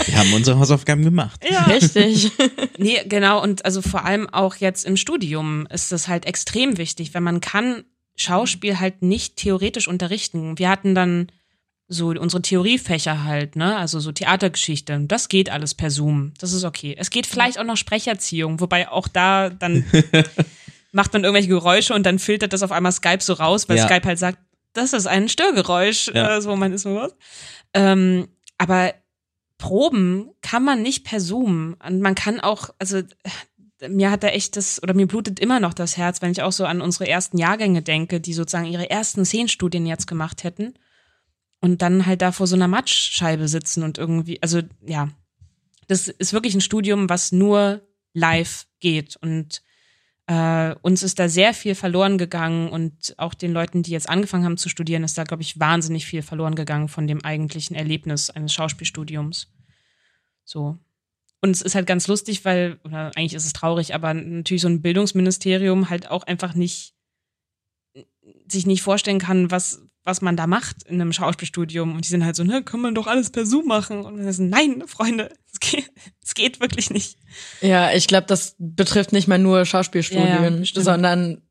Wir 0.06 0.18
haben 0.20 0.34
unsere 0.34 0.60
Hausaufgaben 0.60 1.04
gemacht. 1.04 1.44
Ja. 1.50 1.64
Richtig. 1.64 2.32
Nee, 2.78 3.00
genau. 3.06 3.42
Und 3.42 3.66
also 3.66 3.82
vor 3.82 4.06
allem 4.06 4.30
auch 4.30 4.58
jetzt 4.58 4.86
im 4.86 4.98
Studium 4.98 5.66
ist 5.72 5.92
das 5.92 6.08
halt 6.08 6.28
extrem 6.28 6.78
wichtig, 6.78 7.16
wenn 7.16 7.24
man 7.24 7.42
kann 7.42 7.86
Schauspiel 8.22 8.80
halt 8.80 9.02
nicht 9.02 9.38
theoretisch 9.38 9.88
unterrichten. 9.88 10.58
Wir 10.58 10.70
hatten 10.70 10.96
dann 10.96 11.28
so 11.88 12.08
unsere 12.10 12.42
Theoriefächer 12.42 13.26
halt, 13.26 13.58
ne? 13.58 13.76
Also 13.76 14.00
so 14.00 14.12
Theatergeschichte. 14.12 15.02
Das 15.08 15.28
geht 15.28 15.50
alles 15.50 15.76
per 15.76 15.92
Zoom. 15.92 16.34
Das 16.40 16.54
ist 16.54 16.64
okay. 16.64 16.96
Es 16.98 17.10
geht 17.10 17.28
vielleicht 17.28 17.60
auch 17.60 17.66
noch 17.66 17.76
Sprecherziehung, 17.76 18.62
wobei 18.62 18.90
auch 18.90 19.10
da 19.10 19.50
dann 19.50 19.84
macht 20.94 21.12
man 21.12 21.24
irgendwelche 21.24 21.50
Geräusche 21.50 21.94
und 21.94 22.06
dann 22.06 22.20
filtert 22.20 22.54
das 22.54 22.64
auf 22.64 22.72
einmal 22.72 22.94
Skype 22.94 23.22
so 23.22 23.34
raus, 23.34 23.68
weil 23.68 23.78
ja. 23.78 23.86
Skype 23.86 24.06
halt 24.06 24.20
sagt, 24.20 24.40
das 24.74 24.94
ist 24.94 25.06
ein 25.06 25.28
Störgeräusch. 25.28 26.10
Ja. 26.14 26.38
Äh, 26.38 26.42
so, 26.42 26.56
man 26.56 26.72
ist 26.72 26.84
so 26.84 26.96
was. 26.96 27.14
Ähm, 27.74 28.30
aber 28.58 28.94
Proben 29.58 30.32
kann 30.42 30.64
man 30.64 30.82
nicht 30.82 31.04
per 31.04 31.20
Zoom. 31.20 31.76
Und 31.86 32.02
man 32.02 32.16
kann 32.16 32.40
auch, 32.40 32.70
also 32.80 33.02
mir 33.90 34.12
hat 34.12 34.24
da 34.24 34.28
echt 34.28 34.58
das, 34.58 34.82
oder 34.82 34.94
mir 34.94 35.08
blutet 35.08 35.40
immer 35.40 35.60
noch 35.60 35.74
das 35.74 35.98
Herz, 35.98 36.22
wenn 36.22 36.32
ich 36.32 36.42
auch 36.42 36.52
so 36.52 36.66
an 36.66 36.82
unsere 36.82 37.08
ersten 37.08 37.38
Jahrgänge 37.38 37.82
denke, 37.82 38.20
die 38.20 38.34
sozusagen 38.34 38.66
ihre 38.72 38.90
ersten 38.90 39.26
Szenenstudien 39.26 39.86
jetzt 39.86 40.08
gemacht 40.08 40.44
hätten 40.44 40.74
und 41.60 41.82
dann 41.82 42.06
halt 42.06 42.22
da 42.22 42.32
vor 42.32 42.48
so 42.48 42.56
einer 42.56 42.68
Matschscheibe 42.68 43.48
sitzen 43.48 43.84
und 43.84 43.98
irgendwie, 43.98 44.42
also 44.42 44.62
ja, 44.86 45.10
das 45.88 46.08
ist 46.08 46.34
wirklich 46.34 46.56
ein 46.56 46.62
Studium, 46.62 47.10
was 47.10 47.32
nur 47.32 47.82
live 48.14 48.68
geht 48.80 49.16
und 49.18 49.62
äh, 50.28 50.76
uns 50.82 51.04
ist 51.04 51.20
da 51.20 51.28
sehr 51.28 51.54
viel 51.54 51.76
verloren 51.76 52.18
gegangen 52.18 52.70
und 52.70 53.16
auch 53.18 53.34
den 53.34 53.52
Leuten, 53.52 53.84
die 53.84 53.92
jetzt 53.92 54.08
angefangen 54.08 54.46
haben 54.46 54.58
zu 54.58 54.70
studieren, 54.70 55.04
ist 55.04 55.18
da, 55.18 55.24
glaube 55.24 55.44
ich, 55.44 55.60
wahnsinnig 55.60 56.06
viel 56.06 56.22
verloren 56.22 56.56
gegangen 56.56 56.88
von 56.88 57.08
dem 57.08 57.24
eigentlichen 57.24 57.76
Erlebnis 57.76 58.30
eines 58.30 58.54
Schauspielstudiums. 58.54 59.52
So. 60.46 60.78
Und 61.42 61.52
es 61.52 61.62
ist 61.62 61.74
halt 61.74 61.88
ganz 61.88 62.08
lustig, 62.08 62.46
weil, 62.46 62.80
oder 62.84 63.12
eigentlich 63.16 63.34
ist 63.34 63.46
es 63.46 63.54
traurig, 63.54 63.96
aber 63.96 64.14
natürlich 64.14 64.62
so 64.62 64.68
ein 64.68 64.82
Bildungsministerium 64.82 65.90
halt 65.90 66.10
auch 66.10 66.24
einfach 66.24 66.54
nicht, 66.54 66.94
sich 68.48 68.68
nicht 68.68 68.84
vorstellen 68.84 69.18
kann, 69.18 69.50
was, 69.50 69.82
was 70.04 70.22
man 70.22 70.38
da 70.38 70.46
macht 70.46 70.84
in 70.84 71.02
einem 71.02 71.14
Schauspielstudium. 71.14 71.96
Und 71.96 72.06
die 72.06 72.10
sind 72.10 72.24
halt 72.24 72.36
so, 72.36 72.44
ne, 72.44 72.64
kann 72.64 72.80
man 72.80 72.94
doch 72.94 73.08
alles 73.08 73.32
per 73.32 73.48
Zoom 73.48 73.66
machen. 73.66 74.06
Und 74.06 74.18
dann 74.18 74.32
sind, 74.32 74.50
nein, 74.50 74.84
Freunde, 74.86 75.34
es 75.52 75.60
geht, 75.60 75.92
es 76.24 76.36
geht 76.36 76.60
wirklich 76.60 76.92
nicht. 76.92 77.18
Ja, 77.62 77.92
ich 77.92 78.08
glaube, 78.08 78.28
das 78.28 78.56
betrifft 78.60 79.12
nicht 79.12 79.28
mal 79.28 79.40
nur 79.40 79.66
Schauspielstudien, 79.66 80.64
ja, 80.64 80.82
sondern 80.82 81.42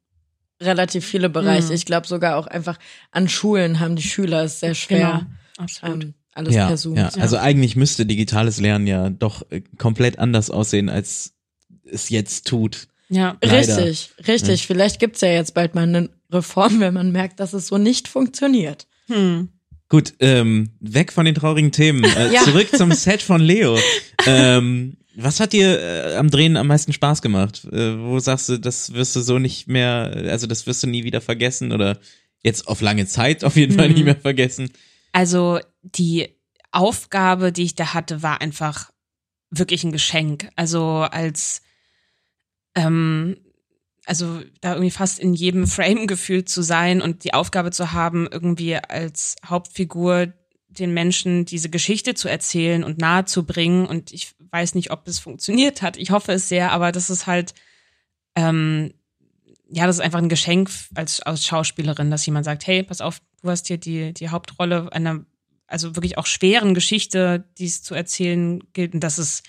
relativ 0.61 1.05
viele 1.05 1.31
Bereiche. 1.31 1.69
Mhm. 1.69 1.73
Ich 1.73 1.87
glaube 1.87 2.07
sogar 2.07 2.37
auch 2.37 2.47
einfach 2.47 2.79
an 3.11 3.29
Schulen 3.29 3.81
haben 3.81 3.97
die 3.97 4.03
Schüler 4.03 4.45
es 4.45 4.61
sehr 4.61 4.75
schwer. 4.75 5.27
Genau, 5.27 5.65
absolut. 5.65 6.05
Ähm, 6.05 6.15
alles 6.33 6.55
ja, 6.55 6.69
per 6.69 6.77
Zoom. 6.77 6.97
Ja. 6.97 7.09
Also 7.19 7.37
eigentlich 7.37 7.77
müsste 7.77 8.07
digitales 8.07 8.61
Lernen 8.61 8.87
ja 8.87 9.11
doch 9.11 9.43
äh, 9.51 9.63
komplett 9.79 10.19
anders 10.19 10.51
aussehen, 10.51 10.89
als 10.89 11.35
es 11.85 12.09
jetzt 12.09 12.47
tut. 12.47 12.89
Ja, 13.09 13.37
Leider. 13.43 13.77
richtig, 13.79 14.11
richtig. 14.27 14.61
Ja. 14.61 14.67
Vielleicht 14.67 15.01
gibt's 15.01 15.21
ja 15.21 15.29
jetzt 15.29 15.55
bald 15.55 15.75
mal 15.75 15.83
eine 15.83 16.11
Reform, 16.31 16.81
wenn 16.81 16.95
man 16.95 17.11
merkt, 17.11 17.41
dass 17.41 17.53
es 17.53 17.67
so 17.67 17.79
nicht 17.79 18.07
funktioniert. 18.07 18.87
Hm. 19.09 19.49
Gut, 19.89 20.15
ähm, 20.21 20.71
weg 20.79 21.13
von 21.13 21.25
den 21.25 21.35
traurigen 21.35 21.73
Themen. 21.73 22.05
Äh, 22.05 22.33
ja. 22.33 22.43
Zurück 22.45 22.69
zum 22.77 22.93
Set 22.93 23.23
von 23.23 23.41
Leo. 23.41 23.77
ähm, 24.27 24.97
was 25.17 25.41
hat 25.41 25.53
dir 25.53 25.81
äh, 25.81 26.15
am 26.15 26.31
Drehen 26.31 26.57
am 26.57 26.69
meisten 26.69 26.93
Spaß 26.93 27.21
gemacht? 27.21 27.67
Äh, 27.73 27.99
wo 27.99 28.21
sagst 28.21 28.49
du, 28.49 28.59
das 28.59 28.95
wirst 28.95 29.17
du 29.17 29.21
so 29.21 29.41
nicht 29.41 29.67
mehr, 29.67 30.13
also 30.29 30.47
das 30.47 30.69
wirst 30.69 30.85
du 30.85 30.87
nie 30.87 31.03
wieder 31.03 31.21
vergessen 31.21 31.73
oder 31.73 31.99
jetzt 32.45 32.69
auf 32.69 32.81
lange 32.81 33.07
Zeit 33.07 33.43
auf 33.43 33.57
jeden 33.57 33.77
Fall 33.77 33.89
hm. 33.89 33.95
nicht 33.95 34.05
mehr 34.05 34.17
vergessen? 34.17 34.71
Also 35.13 35.59
die 35.83 36.37
Aufgabe, 36.73 37.53
die 37.53 37.65
ich 37.65 37.75
da 37.75 37.95
hatte, 37.95 38.23
war 38.23 38.41
einfach 38.41 38.91
wirklich 39.51 39.85
ein 39.85 39.93
Geschenk. 39.93 40.51
Also 40.57 40.99
als 41.01 41.63
ähm, 42.75 43.37
also 44.07 44.41
da 44.61 44.73
irgendwie 44.73 44.91
fast 44.91 45.19
in 45.19 45.35
jedem 45.35 45.67
Frame 45.67 46.07
gefühlt 46.09 46.49
zu 46.49 46.63
sein 46.63 47.01
und 47.03 47.25
die 47.25 47.35
Aufgabe 47.35 47.71
zu 47.71 47.93
haben, 47.93 48.29
irgendwie 48.31 48.77
als 48.77 49.37
Hauptfigur 49.47 50.33
den 50.69 50.95
Menschen 50.95 51.45
diese 51.45 51.69
Geschichte 51.69 52.15
zu 52.15 52.29
erzählen 52.29 52.85
und 52.85 52.99
nahe 52.99 53.25
zu 53.25 53.45
bringen. 53.45 53.87
Und 53.87 54.13
ich 54.13 54.35
weiß 54.51 54.75
nicht, 54.75 54.91
ob 54.91 55.07
es 55.09 55.19
funktioniert 55.19 55.83
hat. 55.83 55.97
Ich 55.97 56.11
hoffe 56.11 56.33
es 56.33 56.49
sehr, 56.49 56.73
aber 56.73 56.93
das 56.93 57.11
ist 57.11 57.27
halt, 57.27 57.55
ähm, 58.37 58.93
ja, 59.69 59.87
das 59.87 59.97
ist 59.97 60.03
einfach 60.03 60.21
ein 60.21 60.29
Geschenk 60.29 60.71
als, 60.95 61.21
als 61.23 61.45
Schauspielerin, 61.45 62.11
dass 62.11 62.27
jemand 62.27 62.45
sagt, 62.45 62.67
hey, 62.67 62.83
pass 62.83 63.01
auf, 63.01 63.21
du 63.43 63.51
hast 63.51 63.67
hier 63.67 63.79
die, 63.79 64.13
die 64.13 64.29
Hauptrolle 64.29 64.93
einer, 64.93 65.25
also 65.71 65.95
wirklich 65.97 66.19
auch 66.19 66.27
schweren 66.27 66.75
Geschichte, 66.75 67.49
die 67.59 67.67
es 67.67 67.83
zu 67.83 67.95
erzählen 67.95 68.61
gilt. 68.73 68.95
Und 68.95 69.01
das 69.01 69.19
ist, 69.19 69.45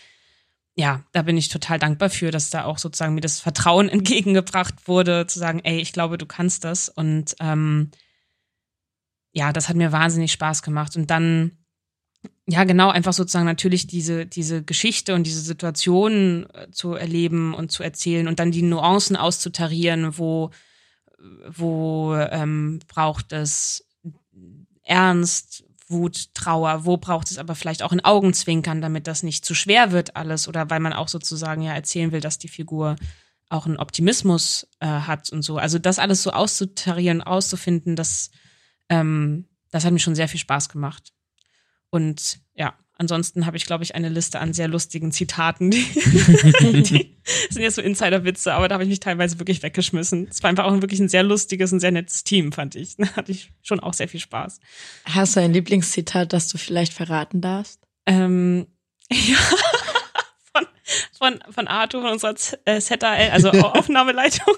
ja, 0.75 1.03
da 1.11 1.23
bin 1.23 1.35
ich 1.35 1.49
total 1.49 1.79
dankbar 1.79 2.09
für, 2.09 2.31
dass 2.31 2.49
da 2.49 2.65
auch 2.65 2.77
sozusagen 2.77 3.15
mir 3.15 3.21
das 3.21 3.39
Vertrauen 3.39 3.89
entgegengebracht 3.89 4.87
wurde, 4.87 5.25
zu 5.27 5.39
sagen, 5.39 5.61
ey, 5.63 5.79
ich 5.79 5.93
glaube, 5.93 6.17
du 6.17 6.25
kannst 6.25 6.63
das. 6.63 6.89
Und 6.89 7.35
ähm, 7.39 7.91
ja, 9.33 9.51
das 9.51 9.67
hat 9.67 9.75
mir 9.75 9.91
wahnsinnig 9.91 10.31
Spaß 10.31 10.61
gemacht. 10.61 10.95
Und 10.95 11.09
dann, 11.09 11.57
ja, 12.45 12.65
genau, 12.65 12.89
einfach 12.89 13.13
sozusagen 13.13 13.45
natürlich 13.45 13.87
diese, 13.87 14.25
diese 14.27 14.63
Geschichte 14.63 15.15
und 15.15 15.23
diese 15.23 15.41
Situation 15.41 16.45
äh, 16.53 16.69
zu 16.69 16.93
erleben 16.93 17.53
und 17.55 17.71
zu 17.71 17.81
erzählen 17.81 18.27
und 18.27 18.39
dann 18.39 18.51
die 18.51 18.61
Nuancen 18.61 19.15
auszutarieren, 19.15 20.17
wo, 20.19 20.51
wo 21.47 22.13
ähm, 22.15 22.79
braucht 22.87 23.33
es 23.33 23.87
Ernst, 24.83 25.63
Wut, 25.91 26.33
Trauer, 26.33 26.85
wo 26.85 26.97
braucht 26.97 27.31
es 27.31 27.37
aber 27.37 27.55
vielleicht 27.55 27.83
auch 27.83 27.91
ein 27.91 28.03
Augenzwinkern, 28.03 28.81
damit 28.81 29.07
das 29.07 29.23
nicht 29.23 29.45
zu 29.45 29.53
schwer 29.53 29.91
wird 29.91 30.15
alles 30.15 30.47
oder 30.47 30.69
weil 30.69 30.79
man 30.79 30.93
auch 30.93 31.07
sozusagen 31.07 31.61
ja 31.61 31.73
erzählen 31.73 32.11
will, 32.11 32.21
dass 32.21 32.37
die 32.37 32.47
Figur 32.47 32.95
auch 33.49 33.65
einen 33.65 33.77
Optimismus 33.77 34.67
äh, 34.79 34.87
hat 34.87 35.29
und 35.29 35.41
so. 35.41 35.57
Also 35.57 35.77
das 35.77 35.99
alles 35.99 36.23
so 36.23 36.31
auszutarieren, 36.31 37.21
auszufinden, 37.21 37.95
das 37.95 38.31
ähm, 38.89 39.47
das 39.71 39.85
hat 39.85 39.93
mir 39.93 39.99
schon 39.99 40.15
sehr 40.15 40.27
viel 40.27 40.39
Spaß 40.39 40.69
gemacht. 40.69 41.13
Und 41.89 42.39
ja, 42.53 42.75
ansonsten 43.01 43.47
habe 43.47 43.57
ich, 43.57 43.65
glaube 43.65 43.83
ich, 43.83 43.95
eine 43.95 44.09
Liste 44.09 44.39
an 44.39 44.53
sehr 44.53 44.67
lustigen 44.67 45.11
Zitaten. 45.11 45.71
Die, 45.71 45.83
die 46.83 47.17
sind 47.49 47.61
jetzt 47.61 47.75
so 47.75 47.81
Insider-Witze, 47.81 48.53
aber 48.53 48.67
da 48.67 48.75
habe 48.75 48.83
ich 48.83 48.89
mich 48.89 48.99
teilweise 48.99 49.39
wirklich 49.39 49.63
weggeschmissen. 49.63 50.27
Es 50.29 50.41
war 50.43 50.49
einfach 50.49 50.65
auch 50.65 50.81
wirklich 50.81 50.99
ein 50.99 51.09
sehr 51.09 51.23
lustiges 51.23 51.73
und 51.73 51.79
sehr 51.79 51.91
nettes 51.91 52.23
Team, 52.23 52.51
fand 52.51 52.75
ich. 52.75 52.95
Da 52.97 53.07
hatte 53.15 53.31
ich 53.31 53.51
schon 53.63 53.79
auch 53.79 53.93
sehr 53.93 54.07
viel 54.07 54.19
Spaß. 54.19 54.59
Hast 55.05 55.35
du 55.35 55.39
ein 55.39 55.51
Lieblingszitat, 55.51 56.31
das 56.31 56.47
du 56.47 56.59
vielleicht 56.59 56.93
verraten 56.93 57.41
darfst? 57.41 57.81
Ähm, 58.05 58.67
ja. 59.11 59.37
Von, 60.53 60.67
von, 61.17 61.53
von 61.53 61.67
Arthur, 61.67 62.01
von 62.01 62.11
unserer 62.11 62.35
ZAL, 62.35 63.31
also 63.31 63.49
Aufnahmeleitung. 63.51 64.55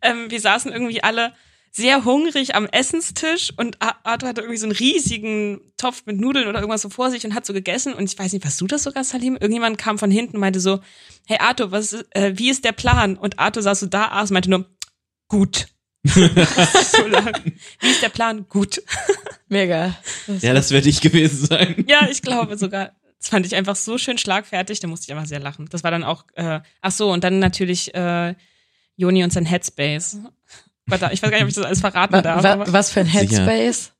ähm, 0.00 0.30
wir 0.30 0.40
saßen 0.40 0.70
irgendwie 0.70 1.02
alle 1.02 1.32
sehr 1.74 2.04
hungrig 2.04 2.54
am 2.54 2.66
Essenstisch 2.66 3.50
und 3.56 3.78
Arthur 3.80 4.28
hatte 4.28 4.42
irgendwie 4.42 4.58
so 4.58 4.66
einen 4.66 4.76
riesigen 4.76 5.72
Topf 5.78 6.02
mit 6.04 6.20
Nudeln 6.20 6.46
oder 6.46 6.58
irgendwas 6.58 6.82
so 6.82 6.90
vor 6.90 7.10
sich 7.10 7.24
und 7.24 7.34
hat 7.34 7.46
so 7.46 7.54
gegessen 7.54 7.94
und 7.94 8.04
ich 8.04 8.18
weiß 8.18 8.34
nicht, 8.34 8.44
was 8.44 8.58
du 8.58 8.66
das 8.66 8.82
sogar, 8.82 9.04
Salim? 9.04 9.34
Irgendjemand 9.34 9.78
kam 9.78 9.98
von 9.98 10.10
hinten 10.10 10.36
und 10.36 10.40
meinte 10.40 10.60
so, 10.60 10.80
hey 11.26 11.38
Arthur, 11.40 11.72
was 11.72 11.94
äh, 12.10 12.32
wie 12.34 12.50
ist 12.50 12.66
der 12.66 12.72
Plan? 12.72 13.16
Und 13.16 13.38
Arthur 13.38 13.62
saß 13.62 13.80
so 13.80 13.86
da, 13.86 14.08
aß 14.08 14.30
und 14.30 14.34
meinte 14.34 14.50
nur, 14.50 14.66
gut. 15.28 15.68
so 16.04 17.06
lang. 17.06 17.32
Wie 17.80 17.88
ist 17.88 18.02
der 18.02 18.10
Plan? 18.10 18.46
Gut. 18.48 18.82
Mega. 19.48 19.96
Das 20.26 20.42
ja, 20.42 20.52
das 20.52 20.72
werde 20.72 20.90
ich 20.90 21.00
gewesen 21.00 21.46
sein. 21.46 21.84
Ja, 21.88 22.06
ich 22.10 22.20
glaube 22.20 22.58
sogar. 22.58 22.92
Das 23.18 23.28
fand 23.28 23.46
ich 23.46 23.54
einfach 23.54 23.76
so 23.76 23.98
schön 23.98 24.18
schlagfertig, 24.18 24.80
da 24.80 24.88
musste 24.88 25.06
ich 25.06 25.12
einfach 25.12 25.28
sehr 25.28 25.38
lachen. 25.38 25.68
Das 25.70 25.84
war 25.84 25.92
dann 25.92 26.02
auch, 26.02 26.24
äh, 26.34 26.60
ach 26.80 26.90
so, 26.90 27.12
und 27.12 27.22
dann 27.22 27.38
natürlich 27.38 27.94
äh, 27.94 28.34
Joni 28.96 29.24
und 29.24 29.32
sein 29.32 29.46
Headspace. 29.46 30.18
Warte, 30.92 31.14
ich 31.14 31.22
weiß 31.22 31.30
gar 31.30 31.38
nicht, 31.38 31.44
ob 31.44 31.48
ich 31.48 31.54
das 31.54 31.64
alles 31.64 31.80
verraten 31.80 32.22
darf. 32.22 32.42
Was, 32.42 32.72
was 32.72 32.90
für 32.90 33.00
ein 33.00 33.06
Headspace? 33.06 33.92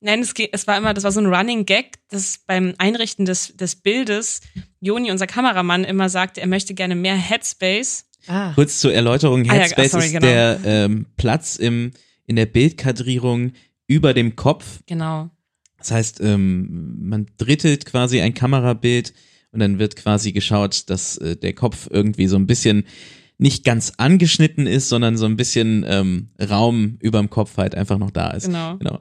Nein, 0.00 0.20
es, 0.20 0.34
geht, 0.34 0.50
es 0.52 0.66
war 0.66 0.76
immer, 0.76 0.94
das 0.94 1.04
war 1.04 1.12
so 1.12 1.20
ein 1.20 1.26
Running 1.26 1.64
Gag, 1.64 1.98
dass 2.08 2.40
beim 2.46 2.74
Einrichten 2.78 3.24
des, 3.24 3.56
des 3.56 3.76
Bildes 3.76 4.40
Joni, 4.80 5.12
unser 5.12 5.28
Kameramann, 5.28 5.84
immer 5.84 6.08
sagte, 6.08 6.40
er 6.40 6.48
möchte 6.48 6.74
gerne 6.74 6.96
mehr 6.96 7.14
Headspace. 7.14 8.06
Ah. 8.26 8.52
Kurz 8.54 8.80
zur 8.80 8.92
Erläuterung, 8.92 9.44
Headspace 9.44 9.78
ah, 9.78 9.82
ja, 9.82 9.88
sorry, 9.88 10.06
ist 10.06 10.12
genau. 10.12 10.26
der 10.26 10.60
ähm, 10.64 11.06
Platz 11.16 11.56
im, 11.56 11.92
in 12.26 12.34
der 12.34 12.46
Bildkadrierung 12.46 13.52
über 13.86 14.12
dem 14.12 14.34
Kopf. 14.34 14.80
Genau. 14.86 15.30
Das 15.78 15.92
heißt, 15.92 16.20
ähm, 16.20 16.96
man 17.00 17.26
drittelt 17.36 17.86
quasi 17.86 18.20
ein 18.20 18.34
Kamerabild 18.34 19.12
und 19.52 19.60
dann 19.60 19.78
wird 19.78 19.96
quasi 19.96 20.32
geschaut, 20.32 20.88
dass 20.90 21.18
äh, 21.18 21.36
der 21.36 21.52
Kopf 21.52 21.88
irgendwie 21.90 22.26
so 22.26 22.36
ein 22.36 22.46
bisschen 22.46 22.84
nicht 23.42 23.64
ganz 23.64 23.94
angeschnitten 23.96 24.66
ist, 24.66 24.88
sondern 24.88 25.16
so 25.16 25.26
ein 25.26 25.36
bisschen 25.36 25.84
ähm, 25.86 26.28
Raum 26.40 26.96
überm 27.00 27.28
Kopf 27.28 27.56
halt 27.56 27.74
einfach 27.74 27.98
noch 27.98 28.10
da 28.10 28.30
ist. 28.30 28.46
Genau. 28.46 28.76
genau. 28.78 29.00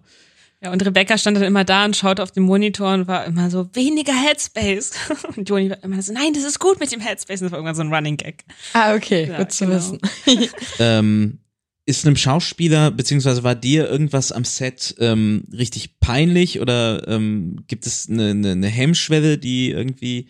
Ja, 0.64 0.72
und 0.72 0.86
Rebecca 0.86 1.18
stand 1.18 1.38
dann 1.38 1.44
immer 1.44 1.64
da 1.64 1.86
und 1.86 1.96
schaute 1.96 2.22
auf 2.22 2.32
den 2.32 2.44
Monitor 2.44 2.94
und 2.94 3.08
war 3.08 3.26
immer 3.26 3.50
so, 3.50 3.70
weniger 3.74 4.14
Headspace. 4.14 4.92
Und 5.36 5.50
Joni 5.50 5.72
war 5.72 5.84
immer 5.84 6.00
so, 6.04 6.14
nein, 6.14 6.34
das 6.36 6.44
ist 6.44 6.60
gut 6.60 6.80
mit 6.80 6.92
dem 6.92 7.00
Headspace. 7.00 7.42
Und 7.42 7.46
das 7.46 7.52
war 7.52 7.58
irgendwann 7.58 7.76
so 7.76 7.82
ein 7.82 7.92
Running 7.92 8.18
Gag. 8.18 8.44
Ah, 8.74 8.94
okay, 8.94 9.28
ja, 9.28 9.38
gut 9.38 9.52
zu 9.52 9.66
genau. 9.66 9.78
wissen. 9.78 10.00
ähm, 10.80 11.40
ist 11.88 12.06
einem 12.06 12.16
Schauspieler, 12.16 12.92
beziehungsweise 12.92 13.44
war 13.44 13.56
dir 13.56 13.90
irgendwas 13.90 14.32
am 14.32 14.44
Set 14.44 14.96
ähm, 15.00 15.46
richtig 15.52 16.00
peinlich 16.00 16.60
oder 16.60 17.08
ähm, 17.08 17.64
gibt 17.68 17.88
es 17.88 18.08
eine, 18.08 18.30
eine, 18.30 18.52
eine 18.52 18.68
Hemmschwelle, 18.68 19.40
die 19.40 19.72
irgendwie, 19.72 20.28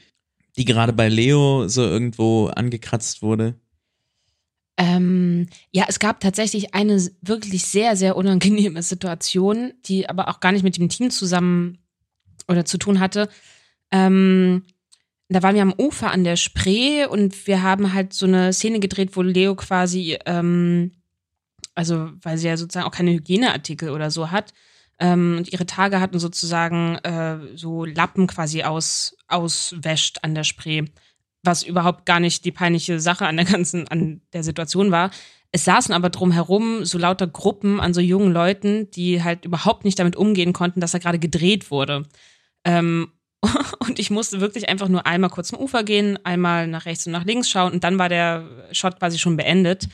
die 0.56 0.64
gerade 0.64 0.94
bei 0.94 1.10
Leo 1.10 1.68
so 1.68 1.84
irgendwo 1.84 2.48
angekratzt 2.48 3.22
wurde? 3.22 3.56
Ähm, 4.78 5.48
ja, 5.72 5.86
es 5.88 6.00
gab 6.00 6.20
tatsächlich 6.20 6.74
eine 6.74 7.00
wirklich 7.22 7.66
sehr, 7.66 7.96
sehr 7.96 8.16
unangenehme 8.16 8.82
Situation, 8.84 9.74
die 9.86 10.10
aber 10.10 10.30
auch 10.30 10.40
gar 10.40 10.52
nicht 10.52 10.64
mit 10.64 10.78
dem 10.78 10.90
Team 10.90 11.12
zusammen 11.12 11.80
oder 12.48 12.66
zu 12.66 12.78
tun 12.78 13.00
hatte. 13.00 13.30
Ähm, 13.92 14.64
da 15.30 15.44
waren 15.44 15.56
wir 15.56 15.62
am 15.62 15.74
Ufer 15.78 16.12
an 16.12 16.24
der 16.24 16.36
Spree 16.36 17.06
und 17.06 17.48
wir 17.48 17.64
haben 17.64 17.94
halt 17.94 18.14
so 18.14 18.26
eine 18.26 18.52
Szene 18.52 18.80
gedreht, 18.80 19.16
wo 19.16 19.22
Leo 19.22 19.56
quasi, 19.56 20.18
ähm, 20.26 20.92
also 21.74 22.10
weil 22.22 22.38
sie 22.38 22.48
ja 22.48 22.58
sozusagen 22.58 22.86
auch 22.86 22.92
keine 22.92 23.12
Hygieneartikel 23.12 23.92
oder 23.92 24.12
so 24.12 24.32
hat 24.32 24.54
ähm, 25.00 25.36
und 25.38 25.52
ihre 25.52 25.66
Tage 25.66 26.00
hatten 26.00 26.20
sozusagen 26.20 26.96
äh, 27.00 27.58
so 27.58 27.86
Lappen 27.86 28.28
quasi 28.28 28.64
aus, 28.64 29.18
auswäscht 29.28 30.20
an 30.22 30.36
der 30.36 30.44
Spree 30.44 30.86
was 31.44 31.64
überhaupt 31.64 32.06
gar 32.06 32.20
nicht 32.20 32.46
die 32.46 32.52
peinliche 32.52 33.00
Sache 33.00 33.26
an 33.26 33.38
der 33.38 33.46
ganzen, 33.46 33.88
an 33.88 34.22
der 34.34 34.44
Situation 34.44 34.92
war. 34.92 35.12
Es 35.52 35.66
saßen 35.66 35.94
aber 35.94 36.10
drumherum 36.10 36.86
so 36.86 36.98
lauter 36.98 37.28
Gruppen 37.28 37.80
an 37.80 37.94
so 37.94 38.00
jungen 38.00 38.32
Leuten, 38.32 38.90
die 38.92 39.24
halt 39.24 39.44
überhaupt 39.46 39.84
nicht 39.84 40.00
damit 40.00 40.16
umgehen 40.16 40.54
konnten, 40.54 40.80
dass 40.80 40.94
er 40.94 41.02
gerade 41.02 41.20
gedreht 41.20 41.72
wurde. 41.72 42.04
Ähm, 42.64 43.12
und 43.80 44.00
ich 44.00 44.12
musste 44.12 44.40
wirklich 44.40 44.70
einfach 44.70 44.88
nur 44.88 45.06
einmal 45.06 45.30
kurz 45.30 45.50
zum 45.50 45.60
Ufer 45.60 45.84
gehen, 45.84 46.18
einmal 46.24 46.68
nach 46.68 46.86
rechts 46.86 47.06
und 47.08 47.12
nach 47.12 47.26
links 47.26 47.50
schauen 47.50 47.74
und 47.74 47.84
dann 47.84 47.98
war 47.98 48.08
der 48.08 48.48
Shot 48.72 49.00
quasi 49.00 49.18
schon 49.18 49.36
beendet. 49.36 49.88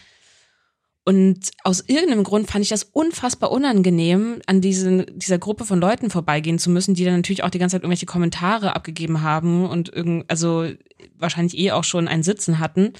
Und 1.07 1.51
aus 1.63 1.85
irgendeinem 1.87 2.25
Grund 2.25 2.51
fand 2.51 2.63
ich 2.63 2.69
das 2.69 2.83
unfassbar 2.83 3.49
unangenehm, 3.53 4.41
an 4.45 4.59
diesen, 4.59 5.05
dieser 5.17 5.37
Gruppe 5.37 5.63
von 5.63 5.79
Leuten 5.79 6.09
vorbeigehen 6.09 6.59
zu 6.59 6.69
müssen, 6.69 6.95
die 6.95 7.05
dann 7.05 7.15
natürlich 7.15 7.45
auch 7.45 7.49
die 7.49 7.59
ganze 7.59 7.75
Zeit 7.75 7.83
irgendwelche 7.83 8.05
Kommentare 8.05 8.75
abgegeben 8.75 9.21
haben 9.21 9.65
und 9.65 9.87
irgend, 9.87 10.29
also 10.29 10.69
wahrscheinlich 11.17 11.57
eh 11.57 11.71
auch 11.71 11.85
schon 11.85 12.09
ein 12.09 12.23
Sitzen 12.23 12.59
hatten. 12.59 12.91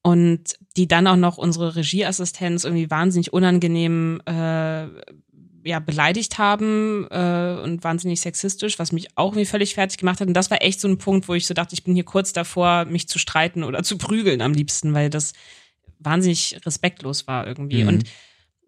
Und 0.00 0.54
die 0.78 0.88
dann 0.88 1.06
auch 1.06 1.16
noch 1.16 1.36
unsere 1.36 1.76
Regieassistenz 1.76 2.64
irgendwie 2.64 2.90
wahnsinnig 2.90 3.34
unangenehm 3.34 4.22
äh, 4.24 4.86
ja, 5.62 5.78
beleidigt 5.84 6.38
haben 6.38 7.06
äh, 7.10 7.60
und 7.62 7.84
wahnsinnig 7.84 8.22
sexistisch, 8.22 8.78
was 8.78 8.92
mich 8.92 9.08
auch 9.18 9.32
irgendwie 9.32 9.44
völlig 9.44 9.74
fertig 9.74 9.98
gemacht 9.98 10.22
hat. 10.22 10.28
Und 10.28 10.34
das 10.34 10.50
war 10.50 10.62
echt 10.62 10.80
so 10.80 10.88
ein 10.88 10.96
Punkt, 10.96 11.28
wo 11.28 11.34
ich 11.34 11.46
so 11.46 11.52
dachte, 11.52 11.74
ich 11.74 11.84
bin 11.84 11.92
hier 11.92 12.04
kurz 12.04 12.32
davor, 12.32 12.86
mich 12.86 13.08
zu 13.08 13.18
streiten 13.18 13.62
oder 13.62 13.82
zu 13.82 13.98
prügeln 13.98 14.40
am 14.40 14.54
liebsten, 14.54 14.94
weil 14.94 15.10
das 15.10 15.34
wahnsinnig 16.06 16.58
respektlos 16.64 17.26
war 17.26 17.46
irgendwie. 17.46 17.82
Mhm. 17.82 17.88
Und 17.88 18.04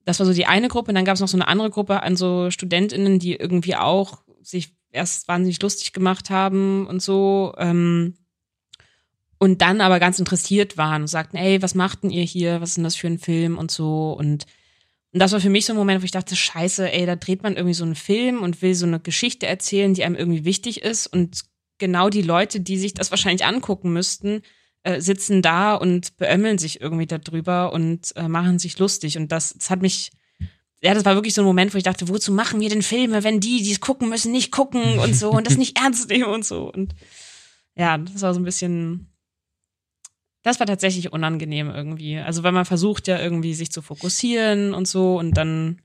das 0.04 0.18
war 0.18 0.26
so 0.26 0.32
die 0.32 0.46
eine 0.46 0.68
Gruppe. 0.68 0.90
Und 0.90 0.96
dann 0.96 1.04
gab 1.04 1.14
es 1.14 1.20
noch 1.20 1.28
so 1.28 1.36
eine 1.36 1.48
andere 1.48 1.70
Gruppe 1.70 2.02
an 2.02 2.16
so 2.16 2.50
StudentInnen, 2.50 3.18
die 3.18 3.36
irgendwie 3.36 3.76
auch 3.76 4.22
sich 4.42 4.74
erst 4.90 5.28
wahnsinnig 5.28 5.60
lustig 5.62 5.92
gemacht 5.92 6.30
haben 6.30 6.86
und 6.86 7.00
so. 7.00 7.54
Ähm, 7.58 8.14
und 9.38 9.62
dann 9.62 9.80
aber 9.80 10.00
ganz 10.00 10.18
interessiert 10.18 10.76
waren 10.76 11.02
und 11.02 11.08
sagten, 11.08 11.36
ey, 11.36 11.62
was 11.62 11.74
macht 11.74 12.02
denn 12.02 12.10
ihr 12.10 12.24
hier? 12.24 12.60
Was 12.60 12.70
ist 12.70 12.76
denn 12.76 12.84
das 12.84 12.96
für 12.96 13.06
ein 13.06 13.18
Film 13.18 13.56
und 13.56 13.70
so? 13.70 14.12
Und, 14.12 14.46
und 15.12 15.20
das 15.20 15.32
war 15.32 15.40
für 15.40 15.50
mich 15.50 15.64
so 15.64 15.72
ein 15.72 15.78
Moment, 15.78 16.02
wo 16.02 16.04
ich 16.04 16.10
dachte, 16.10 16.34
scheiße, 16.34 16.90
ey, 16.90 17.06
da 17.06 17.14
dreht 17.14 17.42
man 17.42 17.54
irgendwie 17.54 17.74
so 17.74 17.84
einen 17.84 17.94
Film 17.94 18.42
und 18.42 18.62
will 18.62 18.74
so 18.74 18.86
eine 18.86 18.98
Geschichte 18.98 19.46
erzählen, 19.46 19.94
die 19.94 20.04
einem 20.04 20.16
irgendwie 20.16 20.44
wichtig 20.44 20.82
ist. 20.82 21.06
Und 21.06 21.44
genau 21.78 22.08
die 22.10 22.22
Leute, 22.22 22.60
die 22.60 22.78
sich 22.78 22.94
das 22.94 23.10
wahrscheinlich 23.10 23.46
angucken 23.46 23.92
müssten, 23.92 24.42
äh, 24.82 25.00
sitzen 25.00 25.42
da 25.42 25.74
und 25.74 26.16
beömmeln 26.16 26.58
sich 26.58 26.80
irgendwie 26.80 27.06
darüber 27.06 27.72
und 27.72 28.14
äh, 28.16 28.28
machen 28.28 28.58
sich 28.58 28.78
lustig. 28.78 29.16
Und 29.18 29.32
das, 29.32 29.54
das 29.54 29.70
hat 29.70 29.82
mich, 29.82 30.10
ja, 30.80 30.94
das 30.94 31.04
war 31.04 31.14
wirklich 31.14 31.34
so 31.34 31.42
ein 31.42 31.46
Moment, 31.46 31.74
wo 31.74 31.78
ich 31.78 31.84
dachte, 31.84 32.08
wozu 32.08 32.32
machen 32.32 32.60
wir 32.60 32.68
denn 32.68 32.82
Filme, 32.82 33.24
wenn 33.24 33.40
die, 33.40 33.62
die 33.62 33.72
es 33.72 33.80
gucken 33.80 34.08
müssen, 34.08 34.32
nicht 34.32 34.52
gucken 34.52 34.98
und 34.98 35.14
so 35.14 35.30
und 35.30 35.46
das 35.46 35.56
nicht 35.56 35.78
ernst 35.82 36.08
nehmen 36.10 36.24
und 36.24 36.44
so. 36.44 36.72
Und 36.72 36.94
ja, 37.74 37.98
das 37.98 38.22
war 38.22 38.34
so 38.34 38.40
ein 38.40 38.44
bisschen, 38.44 39.12
das 40.42 40.60
war 40.60 40.66
tatsächlich 40.66 41.12
unangenehm 41.12 41.70
irgendwie. 41.70 42.18
Also, 42.18 42.42
weil 42.42 42.52
man 42.52 42.64
versucht 42.64 43.08
ja 43.08 43.20
irgendwie 43.20 43.54
sich 43.54 43.70
zu 43.70 43.82
fokussieren 43.82 44.74
und 44.74 44.86
so 44.86 45.18
und 45.18 45.36
dann 45.36 45.82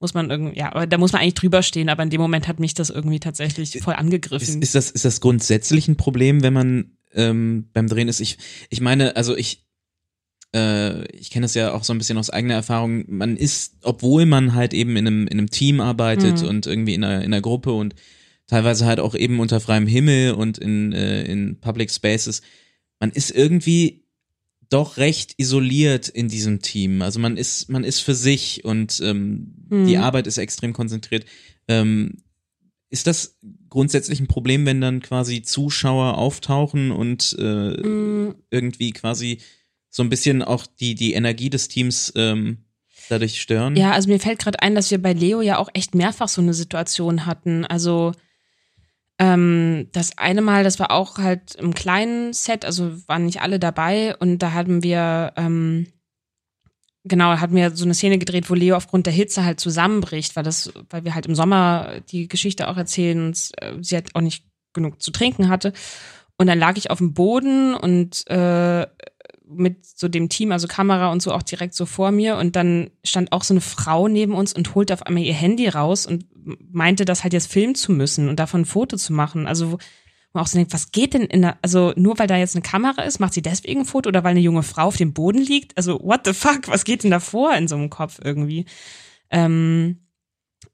muss 0.00 0.14
man 0.14 0.30
irgendwie, 0.30 0.58
ja, 0.58 0.74
aber 0.74 0.88
da 0.88 0.98
muss 0.98 1.12
man 1.12 1.22
eigentlich 1.22 1.34
drüber 1.34 1.62
stehen, 1.62 1.88
aber 1.88 2.02
in 2.02 2.10
dem 2.10 2.20
Moment 2.20 2.48
hat 2.48 2.58
mich 2.58 2.74
das 2.74 2.90
irgendwie 2.90 3.20
tatsächlich 3.20 3.78
voll 3.82 3.94
angegriffen. 3.94 4.60
Ist, 4.60 4.62
ist, 4.62 4.74
das, 4.74 4.90
ist 4.90 5.04
das 5.04 5.20
grundsätzlich 5.20 5.86
ein 5.86 5.96
Problem, 5.96 6.42
wenn 6.42 6.52
man 6.52 6.96
ähm, 7.14 7.68
beim 7.72 7.88
Drehen 7.88 8.08
ist? 8.08 8.20
Ich, 8.20 8.38
ich 8.70 8.80
meine, 8.80 9.16
also 9.16 9.36
ich, 9.36 9.64
äh, 10.54 11.04
ich 11.16 11.30
kenne 11.30 11.44
das 11.44 11.54
ja 11.54 11.72
auch 11.72 11.84
so 11.84 11.92
ein 11.92 11.98
bisschen 11.98 12.18
aus 12.18 12.30
eigener 12.30 12.54
Erfahrung, 12.54 13.04
man 13.08 13.36
ist, 13.36 13.76
obwohl 13.82 14.26
man 14.26 14.54
halt 14.54 14.74
eben 14.74 14.96
in 14.96 15.06
einem, 15.06 15.26
in 15.26 15.38
einem 15.38 15.50
Team 15.50 15.80
arbeitet 15.80 16.42
Mhm. 16.42 16.48
und 16.48 16.66
irgendwie 16.66 16.94
in 16.94 17.04
einer, 17.04 17.18
in 17.24 17.32
einer 17.32 17.40
Gruppe 17.40 17.72
und 17.72 17.94
teilweise 18.46 18.84
halt 18.86 19.00
auch 19.00 19.14
eben 19.14 19.40
unter 19.40 19.60
freiem 19.60 19.86
Himmel 19.86 20.32
und 20.32 20.58
in, 20.58 20.92
äh, 20.92 21.22
in 21.24 21.58
Public 21.60 21.90
Spaces, 21.90 22.42
man 23.00 23.10
ist 23.10 23.30
irgendwie 23.30 24.04
doch 24.68 24.96
recht 24.96 25.34
isoliert 25.36 26.08
in 26.08 26.28
diesem 26.28 26.60
Team. 26.62 27.02
Also 27.02 27.18
man 27.20 27.36
ist, 27.36 27.68
man 27.68 27.84
ist 27.84 28.00
für 28.00 28.14
sich 28.14 28.64
und 28.64 29.00
ähm, 29.04 29.54
Mhm. 29.68 29.86
die 29.86 29.96
Arbeit 29.98 30.26
ist 30.26 30.38
extrem 30.38 30.72
konzentriert. 30.72 31.24
Ähm, 31.68 32.18
ist 32.92 33.06
das 33.06 33.38
grundsätzlich 33.70 34.20
ein 34.20 34.28
Problem, 34.28 34.66
wenn 34.66 34.82
dann 34.82 35.00
quasi 35.00 35.40
Zuschauer 35.40 36.18
auftauchen 36.18 36.92
und 36.92 37.34
äh, 37.38 37.70
Mm, 37.82 38.34
irgendwie 38.50 38.92
quasi 38.92 39.38
so 39.88 40.02
ein 40.02 40.10
bisschen 40.10 40.42
auch 40.42 40.66
die, 40.66 40.94
die 40.94 41.14
Energie 41.14 41.48
des 41.48 41.68
Teams 41.68 42.12
ähm, 42.16 42.58
dadurch 43.08 43.40
stören? 43.40 43.76
Ja, 43.76 43.92
also 43.92 44.10
mir 44.10 44.20
fällt 44.20 44.40
gerade 44.40 44.60
ein, 44.60 44.74
dass 44.74 44.90
wir 44.90 45.00
bei 45.00 45.14
Leo 45.14 45.40
ja 45.40 45.56
auch 45.56 45.70
echt 45.72 45.94
mehrfach 45.94 46.28
so 46.28 46.42
eine 46.42 46.52
Situation 46.52 47.24
hatten. 47.24 47.64
Also 47.64 48.12
ähm, 49.18 49.88
das 49.92 50.18
eine 50.18 50.42
Mal, 50.42 50.62
das 50.62 50.78
war 50.78 50.90
auch 50.90 51.16
halt 51.16 51.54
im 51.54 51.72
kleinen 51.72 52.34
Set, 52.34 52.66
also 52.66 52.92
waren 53.08 53.24
nicht 53.24 53.40
alle 53.40 53.58
dabei 53.58 54.14
und 54.18 54.38
da 54.40 54.52
hatten 54.52 54.82
wir 54.82 55.32
ähm, 55.36 55.86
genau 57.04 57.38
hatten 57.38 57.56
wir 57.56 57.74
so 57.74 57.84
eine 57.84 57.94
Szene 57.94 58.18
gedreht, 58.18 58.48
wo 58.50 58.54
Leo 58.54 58.76
aufgrund 58.76 59.06
der 59.06 59.12
Hitze 59.12 59.44
halt 59.44 59.60
zusammenbricht, 59.60 60.36
weil 60.36 60.44
das, 60.44 60.72
weil 60.90 61.04
wir 61.04 61.14
halt 61.14 61.26
im 61.26 61.34
Sommer 61.34 62.00
die 62.10 62.28
Geschichte 62.28 62.68
auch 62.68 62.76
erzählen 62.76 63.26
und 63.26 63.50
äh, 63.58 63.74
sie 63.80 63.96
halt 63.96 64.14
auch 64.14 64.20
nicht 64.20 64.44
genug 64.72 65.02
zu 65.02 65.10
trinken 65.10 65.48
hatte. 65.48 65.72
Und 66.38 66.46
dann 66.46 66.58
lag 66.58 66.76
ich 66.76 66.90
auf 66.90 66.98
dem 66.98 67.14
Boden 67.14 67.74
und 67.74 68.26
äh, 68.28 68.86
mit 69.46 69.84
so 69.84 70.08
dem 70.08 70.28
Team, 70.28 70.50
also 70.52 70.66
Kamera 70.66 71.12
und 71.12 71.22
so 71.22 71.32
auch 71.32 71.42
direkt 71.42 71.74
so 71.74 71.84
vor 71.86 72.10
mir 72.10 72.36
und 72.36 72.56
dann 72.56 72.90
stand 73.04 73.32
auch 73.32 73.42
so 73.42 73.52
eine 73.52 73.60
Frau 73.60 74.08
neben 74.08 74.34
uns 74.34 74.52
und 74.54 74.74
holte 74.74 74.94
auf 74.94 75.04
einmal 75.04 75.22
ihr 75.22 75.34
Handy 75.34 75.68
raus 75.68 76.06
und 76.06 76.26
meinte, 76.72 77.04
das 77.04 77.22
halt 77.22 77.32
jetzt 77.32 77.52
filmen 77.52 77.74
zu 77.74 77.92
müssen 77.92 78.28
und 78.28 78.40
davon 78.40 78.62
ein 78.62 78.66
Foto 78.66 78.96
zu 78.96 79.12
machen. 79.12 79.46
Also 79.46 79.78
man 80.34 80.44
auch 80.44 80.48
so 80.48 80.58
denkt, 80.58 80.72
was 80.72 80.92
geht 80.92 81.14
denn 81.14 81.22
in 81.22 81.42
der, 81.42 81.58
also 81.62 81.92
nur 81.96 82.18
weil 82.18 82.26
da 82.26 82.36
jetzt 82.36 82.56
eine 82.56 82.62
Kamera 82.62 83.02
ist, 83.02 83.20
macht 83.20 83.34
sie 83.34 83.42
deswegen 83.42 83.80
ein 83.80 83.86
Foto 83.86 84.08
oder 84.08 84.24
weil 84.24 84.32
eine 84.32 84.40
junge 84.40 84.62
Frau 84.62 84.84
auf 84.84 84.96
dem 84.96 85.12
Boden 85.12 85.42
liegt? 85.42 85.76
Also 85.76 86.00
what 86.02 86.22
the 86.24 86.32
fuck, 86.32 86.68
was 86.68 86.84
geht 86.84 87.04
denn 87.04 87.10
da 87.10 87.20
vor 87.20 87.54
in 87.54 87.68
so 87.68 87.74
einem 87.74 87.90
Kopf 87.90 88.18
irgendwie? 88.22 88.66
Ähm, 89.30 90.06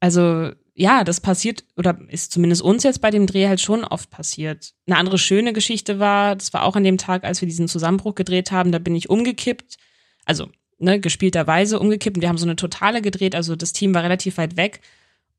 also 0.00 0.50
ja, 0.74 1.02
das 1.02 1.20
passiert 1.20 1.64
oder 1.76 1.98
ist 2.08 2.30
zumindest 2.30 2.62
uns 2.62 2.84
jetzt 2.84 3.00
bei 3.00 3.10
dem 3.10 3.26
Dreh 3.26 3.48
halt 3.48 3.60
schon 3.60 3.84
oft 3.84 4.10
passiert. 4.10 4.74
Eine 4.86 4.96
andere 4.96 5.18
schöne 5.18 5.52
Geschichte 5.52 5.98
war, 5.98 6.36
das 6.36 6.52
war 6.52 6.62
auch 6.62 6.76
an 6.76 6.84
dem 6.84 6.98
Tag, 6.98 7.24
als 7.24 7.40
wir 7.40 7.48
diesen 7.48 7.66
Zusammenbruch 7.66 8.14
gedreht 8.14 8.52
haben, 8.52 8.70
da 8.70 8.78
bin 8.78 8.94
ich 8.94 9.10
umgekippt, 9.10 9.76
also 10.24 10.48
ne, 10.78 11.00
gespielterweise 11.00 11.80
umgekippt 11.80 12.16
und 12.16 12.22
wir 12.22 12.28
haben 12.28 12.38
so 12.38 12.46
eine 12.46 12.54
Totale 12.54 13.02
gedreht, 13.02 13.34
also 13.34 13.56
das 13.56 13.72
Team 13.72 13.92
war 13.92 14.04
relativ 14.04 14.38
weit 14.38 14.56
weg 14.56 14.80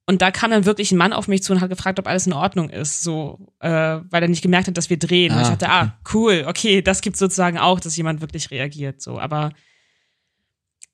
und 0.09 0.23
da 0.23 0.31
kam 0.31 0.49
dann 0.49 0.65
wirklich 0.65 0.91
ein 0.91 0.97
Mann 0.97 1.13
auf 1.13 1.27
mich 1.27 1.43
zu 1.43 1.53
und 1.53 1.61
hat 1.61 1.69
gefragt, 1.69 1.99
ob 1.99 2.07
alles 2.07 2.25
in 2.25 2.33
Ordnung 2.33 2.71
ist, 2.71 3.03
so, 3.03 3.53
äh, 3.59 3.69
weil 3.69 4.23
er 4.23 4.27
nicht 4.27 4.41
gemerkt 4.41 4.67
hat, 4.67 4.75
dass 4.75 4.89
wir 4.89 4.97
drehen. 4.97 5.31
und 5.33 5.41
ich 5.41 5.47
Ah, 5.47 5.55
dachte, 5.55 5.69
ah, 5.69 5.99
cool, 6.15 6.45
okay, 6.47 6.81
das 6.81 7.01
gibt 7.01 7.15
sozusagen 7.15 7.59
auch, 7.59 7.79
dass 7.79 7.95
jemand 7.95 8.19
wirklich 8.19 8.49
reagiert, 8.49 9.03
so, 9.03 9.19
aber 9.19 9.51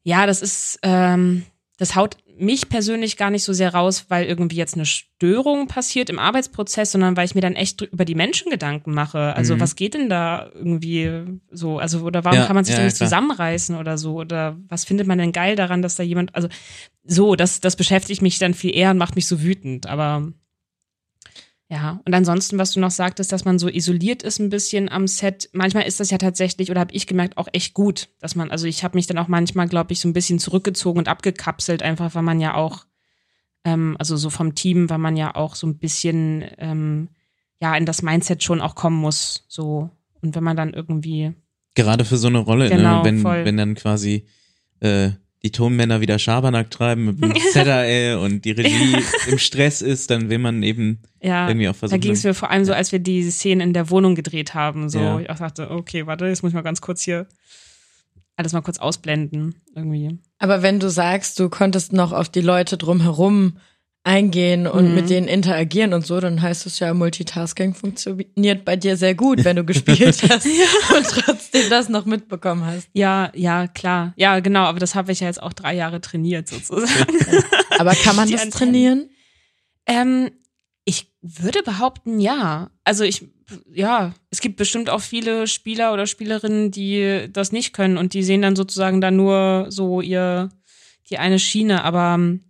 ja, 0.04 0.26
das 0.28 0.42
ist, 0.42 0.80
ähm, 0.84 1.46
das 1.78 1.96
haut 1.96 2.18
mich 2.38 2.70
persönlich 2.70 3.16
gar 3.18 3.30
nicht 3.30 3.44
so 3.44 3.54
sehr 3.54 3.74
raus, 3.74 4.06
weil 4.10 4.26
irgendwie 4.26 4.58
jetzt 4.58 4.76
eine 4.76 4.86
Störung 4.86 5.68
passiert 5.68 6.10
im 6.10 6.20
Arbeitsprozess, 6.20 6.92
sondern 6.92 7.16
weil 7.18 7.26
ich 7.26 7.36
mir 7.36 7.42
dann 7.42 7.56
echt 7.56 7.82
über 7.82 8.04
die 8.06 8.16
Menschen 8.16 8.50
Gedanken 8.50 8.94
mache. 8.94 9.34
Also 9.36 9.56
Mhm. 9.56 9.60
was 9.62 9.76
geht 9.76 9.94
denn 9.94 10.10
da 10.10 10.50
irgendwie 10.54 11.40
so? 11.52 11.80
Also 11.80 12.02
oder 12.02 12.24
warum 12.26 12.40
Ja, 12.40 12.46
kann 12.46 12.56
man 12.56 12.66
sich 12.66 12.74
ja, 12.74 12.80
da 12.80 12.86
nicht 12.86 12.98
klar. 12.98 13.08
zusammenreißen 13.10 13.76
oder 13.78 13.98
so? 13.98 14.16
Oder 14.16 14.58
was 14.68 14.84
findet 14.86 15.08
man 15.08 15.18
denn 15.18 15.32
geil 15.32 15.56
daran, 15.56 15.82
dass 15.82 15.96
da 15.96 16.04
jemand, 16.04 16.34
also 16.36 16.48
so, 17.04 17.36
das, 17.36 17.60
das 17.62 17.76
beschäftigt 17.76 18.22
mich 18.22 18.40
dann 18.40 18.54
viel 18.54 18.76
eher 18.76 18.92
und 18.92 18.98
macht 18.98 19.16
mich 19.16 19.28
so 19.28 19.42
wütend. 19.42 19.88
Aber 19.88 20.32
ja, 21.68 22.00
und 22.06 22.14
ansonsten, 22.14 22.60
was 22.60 22.74
du 22.74 22.80
noch 22.80 22.92
sagtest, 22.92 23.32
dass 23.32 23.44
man 23.44 23.58
so 23.58 23.68
isoliert 23.68 24.22
ist 24.22 24.40
ein 24.40 24.50
bisschen 24.52 24.88
am 24.88 25.08
Set. 25.08 25.50
Manchmal 25.52 25.88
ist 25.88 26.00
das 26.00 26.12
ja 26.12 26.20
tatsächlich, 26.20 26.70
oder 26.70 26.80
habe 26.80 26.94
ich 26.94 27.08
gemerkt, 27.08 27.38
auch 27.38 27.48
echt 27.54 27.74
gut, 27.74 28.10
dass 28.20 28.36
man, 28.36 28.52
also 28.52 28.68
ich 28.68 28.84
habe 28.84 28.96
mich 28.98 29.08
dann 29.08 29.18
auch 29.18 29.28
manchmal, 29.28 29.68
glaube 29.68 29.92
ich, 29.92 30.00
so 30.00 30.08
ein 30.08 30.14
bisschen 30.14 30.38
zurückgezogen 30.38 31.00
und 31.00 31.08
abgekapselt, 31.08 31.82
einfach 31.82 32.14
weil 32.14 32.22
man 32.22 32.40
ja 32.40 32.54
auch, 32.54 32.86
ähm, 33.64 33.96
also 33.98 34.16
so 34.16 34.30
vom 34.30 34.54
Team, 34.54 34.92
weil 34.92 35.00
man 35.00 35.18
ja 35.18 35.34
auch 35.34 35.56
so 35.56 35.66
ein 35.66 35.80
bisschen, 35.80 36.46
ähm, 36.60 37.10
ja, 37.60 37.76
in 37.76 37.88
das 37.88 38.04
Mindset 38.04 38.44
schon 38.44 38.62
auch 38.62 38.76
kommen 38.76 38.98
muss, 38.98 39.46
so. 39.48 39.90
Und 40.22 40.36
wenn 40.36 40.44
man 40.44 40.58
dann 40.58 40.74
irgendwie, 40.74 41.34
Gerade 41.74 42.06
für 42.06 42.18
so 42.18 42.28
eine 42.28 42.40
Rolle, 42.40 42.70
Genau, 42.70 43.00
ne? 43.00 43.06
wenn, 43.06 43.22
voll. 43.22 43.44
wenn 43.44 43.58
dann 43.58 43.74
quasi 43.76 44.28
äh, 44.82 45.12
die 45.46 45.52
Tonmänner 45.52 46.02
wieder 46.02 46.18
Schabernack 46.18 46.72
treiben 46.72 47.06
mit 47.06 47.22
dem 47.22 47.36
ZRL 47.54 48.18
und 48.18 48.46
die 48.46 48.52
Regie 48.52 48.98
im 49.28 49.38
Stress 49.38 49.84
ist, 49.84 50.10
dann 50.10 50.30
will 50.30 50.40
man 50.40 50.64
eben 50.64 51.00
ja, 51.22 51.48
irgendwie 51.48 51.70
auch 51.70 51.74
da 51.74 51.80
versuchen. 51.80 52.02
ging 52.02 52.14
es 52.14 52.24
mir 52.24 52.34
vor 52.34 52.50
allem 52.50 52.66
so, 52.66 52.74
als 52.74 52.92
wir 52.92 52.98
die 52.98 53.30
Szenen 53.30 53.62
in 53.62 53.74
der 53.74 53.92
Wohnung 53.92 54.16
gedreht 54.16 54.56
haben, 54.56 54.90
so. 54.90 55.00
Ja. 55.00 55.20
Ich 55.20 55.30
auch 55.30 55.38
dachte, 55.38 55.70
okay, 55.70 56.08
warte, 56.08 56.26
jetzt 56.26 56.42
muss 56.42 56.50
ich 56.50 56.56
mal 56.56 56.64
ganz 56.64 56.82
kurz 56.82 57.04
hier 57.04 57.28
alles 58.38 58.54
mal 58.54 58.62
kurz 58.62 58.80
ausblenden, 58.80 59.56
irgendwie. 59.76 60.20
Aber 60.40 60.62
wenn 60.62 60.80
du 60.80 60.90
sagst, 60.90 61.40
du 61.40 61.48
konntest 61.50 61.94
noch 61.94 62.12
auf 62.12 62.28
die 62.28 62.42
Leute 62.42 62.76
drumherum 62.76 63.58
eingehen 64.06 64.68
und 64.68 64.90
Mhm. 64.90 64.96
mit 64.96 65.10
denen 65.10 65.28
interagieren 65.28 65.94
und 65.94 66.06
so, 66.06 66.20
dann 66.20 66.42
heißt 66.42 66.66
es 66.68 66.80
ja, 66.80 66.94
Multitasking 66.94 67.74
funktioniert 67.74 68.64
bei 68.64 68.76
dir 68.76 68.96
sehr 68.98 69.16
gut, 69.16 69.44
wenn 69.44 69.56
du 69.56 69.64
gespielt 69.66 70.22
hast 70.30 70.46
und 70.46 71.06
trotzdem 71.08 71.70
das 71.70 71.90
noch 71.90 72.06
mitbekommen 72.06 72.64
hast. 72.66 72.88
Ja, 72.94 73.32
ja, 73.36 73.68
klar. 73.68 74.14
Ja, 74.16 74.40
genau, 74.42 74.62
aber 74.66 74.80
das 74.80 74.94
habe 74.96 75.12
ich 75.12 75.22
ja 75.22 75.28
jetzt 75.28 75.42
auch 75.42 75.54
drei 75.54 75.74
Jahre 75.76 76.02
trainiert 76.02 76.48
sozusagen. 76.48 77.18
Aber 77.80 77.92
kann 77.96 78.16
man 78.16 78.28
Die 78.28 78.34
das 78.34 78.44
Antennen. 78.44 78.72
trainieren? 78.74 79.10
ähm, 79.88 80.32
ich 80.86 81.12
würde 81.22 81.64
behaupten, 81.64 82.20
ja. 82.20 82.70
Also 82.84 83.04
ich, 83.04 83.28
ja, 83.74 84.14
es 84.30 84.40
gibt 84.40 84.56
bestimmt 84.58 84.88
auch 84.90 85.02
viele 85.02 85.48
Spieler 85.48 85.92
oder 85.94 86.06
Spielerinnen, 86.06 86.70
die 86.70 87.28
das 87.34 87.52
nicht 87.52 87.74
können 87.74 87.98
und 87.98 88.14
die 88.14 88.22
sehen 88.22 88.44
dann 88.44 88.56
sozusagen 88.56 89.02
dann 89.02 89.16
nur 89.16 89.66
so 89.70 90.00
ihr, 90.02 90.50
die 91.10 91.18
eine 91.18 91.40
Schiene, 91.40 91.84
aber 91.84 92.14
ähm, 92.16 92.44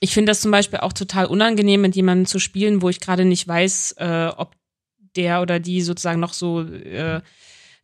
ich 0.00 0.14
finde 0.14 0.30
das 0.30 0.40
zum 0.40 0.50
Beispiel 0.50 0.80
auch 0.80 0.94
total 0.94 1.26
unangenehm, 1.26 1.82
mit 1.82 1.94
jemandem 1.94 2.26
zu 2.26 2.38
spielen, 2.38 2.82
wo 2.82 2.88
ich 2.88 3.00
gerade 3.00 3.26
nicht 3.26 3.46
weiß, 3.46 3.96
äh, 3.98 4.30
ob 4.36 4.56
der 5.14 5.42
oder 5.42 5.60
die 5.60 5.82
sozusagen 5.82 6.20
noch 6.20 6.32
so 6.32 6.62
äh, 6.62 7.20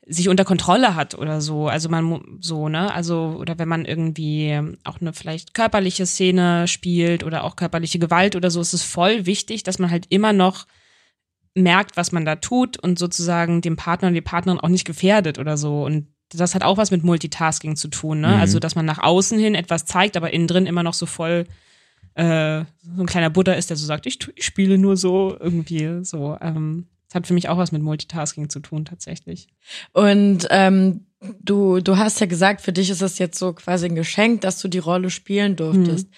sich 0.07 0.29
unter 0.29 0.45
Kontrolle 0.45 0.95
hat 0.95 1.15
oder 1.15 1.41
so. 1.41 1.69
Also 1.69 1.89
man 1.89 2.39
so, 2.41 2.69
ne? 2.69 2.95
Also, 2.95 3.37
oder 3.39 3.59
wenn 3.59 3.69
man 3.69 3.85
irgendwie 3.85 4.59
auch 4.85 5.01
eine 5.01 5.13
vielleicht 5.13 5.53
körperliche 5.53 6.07
Szene 6.07 6.69
spielt 6.69 7.25
oder 7.25 7.45
auch 7.45 7.57
körperliche 7.57 7.99
Gewalt 7.99 8.37
oder 8.37 8.51
so, 8.51 8.61
ist 8.61 8.73
es 8.73 8.83
voll 8.83 9.27
wichtig, 9.27 9.65
dass 9.65 9.79
man 9.79 9.91
halt 9.91 10.07
immer 10.09 10.33
noch 10.33 10.67
merkt, 11.55 11.97
was 11.97 12.13
man 12.13 12.25
da 12.25 12.37
tut 12.37 12.79
und 12.79 12.99
sozusagen 12.99 13.61
den 13.61 13.77
Partner 13.77 14.09
und 14.09 14.15
die 14.15 14.21
Partnerin 14.21 14.61
auch 14.61 14.69
nicht 14.69 14.85
gefährdet 14.85 15.39
oder 15.39 15.57
so. 15.57 15.85
Und 15.85 16.07
das 16.31 16.55
hat 16.55 16.63
auch 16.63 16.77
was 16.77 16.91
mit 16.91 17.03
Multitasking 17.03 17.77
zu 17.77 17.89
tun, 17.89 18.21
ne? 18.21 18.29
Mhm. 18.29 18.41
Also, 18.41 18.59
dass 18.59 18.75
man 18.75 18.87
nach 18.87 19.03
außen 19.03 19.39
hin 19.39 19.55
etwas 19.55 19.85
zeigt, 19.85 20.17
aber 20.17 20.33
innen 20.33 20.47
drin 20.47 20.67
immer 20.67 20.85
noch 20.85 20.95
so 20.95 21.07
voll 21.07 21.47
äh, 22.17 22.65
so 22.97 23.03
ein 23.03 23.07
kleiner 23.07 23.31
Buddha 23.31 23.53
ist, 23.53 23.71
der 23.71 23.77
so 23.77 23.85
sagt, 23.85 24.07
ich, 24.07 24.19
ich 24.35 24.45
spiele 24.45 24.79
nur 24.79 24.97
so 24.97 25.37
irgendwie 25.39 26.03
so. 26.03 26.37
Ähm, 26.41 26.87
das 27.09 27.15
hat 27.15 27.27
für 27.27 27.35
mich 27.35 27.49
auch 27.49 27.59
was 27.59 27.73
mit 27.73 27.83
Multitasking 27.83 28.49
zu 28.49 28.61
tun, 28.61 28.85
tatsächlich. 28.85 29.49
Und 29.93 30.49
ähm, 30.51 31.07
du, 31.41 31.81
du 31.81 31.99
hast 31.99 32.21
ja 32.21 32.27
gesagt, 32.27 32.63
für 32.63 32.73
dich 32.73 32.91
ist 32.91 33.03
es 33.03 33.19
jetzt 33.19 33.39
so 33.39 33.53
quasi 33.53 33.87
ein 33.87 33.95
Geschenk, 33.95 34.41
dass 34.41 34.59
du 34.61 34.69
die 34.69 34.79
Rolle 34.79 35.11
spielen 35.11 35.57
durftest. 35.57 36.09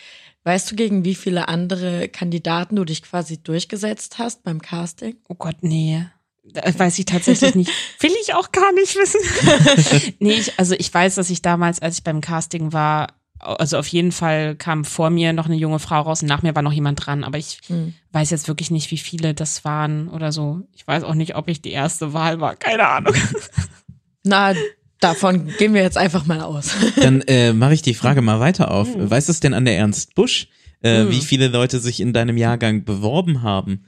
Weißt 0.44 0.70
du, 0.70 0.76
gegen 0.76 1.04
wie 1.04 1.16
viele 1.16 1.48
andere 1.48 2.08
Kandidaten 2.08 2.76
du 2.76 2.84
dich 2.84 3.02
quasi 3.02 3.42
durchgesetzt 3.42 4.18
hast 4.18 4.44
beim 4.44 4.62
Casting? 4.62 5.16
Oh 5.28 5.34
Gott, 5.34 5.56
nee. 5.60 6.06
Das 6.44 6.78
weiß 6.78 6.98
ich 6.98 7.04
tatsächlich 7.04 7.54
nicht. 7.54 7.70
Will 8.00 8.14
ich 8.22 8.34
auch 8.34 8.52
gar 8.52 8.72
nicht 8.72 8.94
wissen. 8.94 10.14
nee, 10.20 10.34
ich, 10.34 10.58
also 10.58 10.74
ich 10.78 10.94
weiß, 10.94 11.16
dass 11.16 11.28
ich 11.28 11.42
damals, 11.42 11.82
als 11.82 11.98
ich 11.98 12.04
beim 12.04 12.20
Casting 12.22 12.72
war, 12.72 13.08
also 13.40 13.78
auf 13.78 13.86
jeden 13.88 14.12
Fall 14.12 14.54
kam 14.56 14.84
vor 14.84 15.10
mir 15.10 15.32
noch 15.32 15.46
eine 15.46 15.56
junge 15.56 15.78
Frau 15.78 16.00
raus 16.02 16.22
und 16.22 16.28
nach 16.28 16.42
mir 16.42 16.54
war 16.54 16.62
noch 16.62 16.72
jemand 16.72 17.04
dran, 17.06 17.24
aber 17.24 17.38
ich 17.38 17.58
Hm. 17.68 17.94
weiß 18.12 18.30
jetzt 18.30 18.48
wirklich 18.48 18.70
nicht, 18.70 18.90
wie 18.90 18.98
viele 18.98 19.34
das 19.34 19.64
waren 19.64 20.08
oder 20.08 20.32
so. 20.32 20.62
Ich 20.74 20.86
weiß 20.86 21.02
auch 21.04 21.14
nicht, 21.14 21.36
ob 21.36 21.48
ich 21.48 21.62
die 21.62 21.70
erste 21.72 22.12
Wahl 22.12 22.40
war. 22.40 22.56
Keine 22.56 22.86
Ahnung. 22.88 23.14
Na, 24.24 24.54
davon 25.00 25.48
gehen 25.58 25.74
wir 25.74 25.82
jetzt 25.82 25.98
einfach 25.98 26.26
mal 26.26 26.40
aus. 26.40 26.72
Dann 26.96 27.20
äh, 27.22 27.52
mache 27.52 27.74
ich 27.74 27.82
die 27.82 27.94
Frage 27.94 28.22
mal 28.22 28.40
weiter 28.40 28.70
auf. 28.70 28.94
Mhm. 28.94 29.10
Weißt 29.10 29.28
du 29.28 29.32
es 29.32 29.40
denn 29.40 29.54
an 29.54 29.64
der 29.64 29.76
Ernst 29.78 30.14
Busch, 30.14 30.48
äh, 30.82 31.04
Mhm. 31.04 31.10
wie 31.10 31.20
viele 31.20 31.48
Leute 31.48 31.78
sich 31.80 32.00
in 32.00 32.12
deinem 32.12 32.36
Jahrgang 32.36 32.84
beworben 32.84 33.42
haben? 33.42 33.84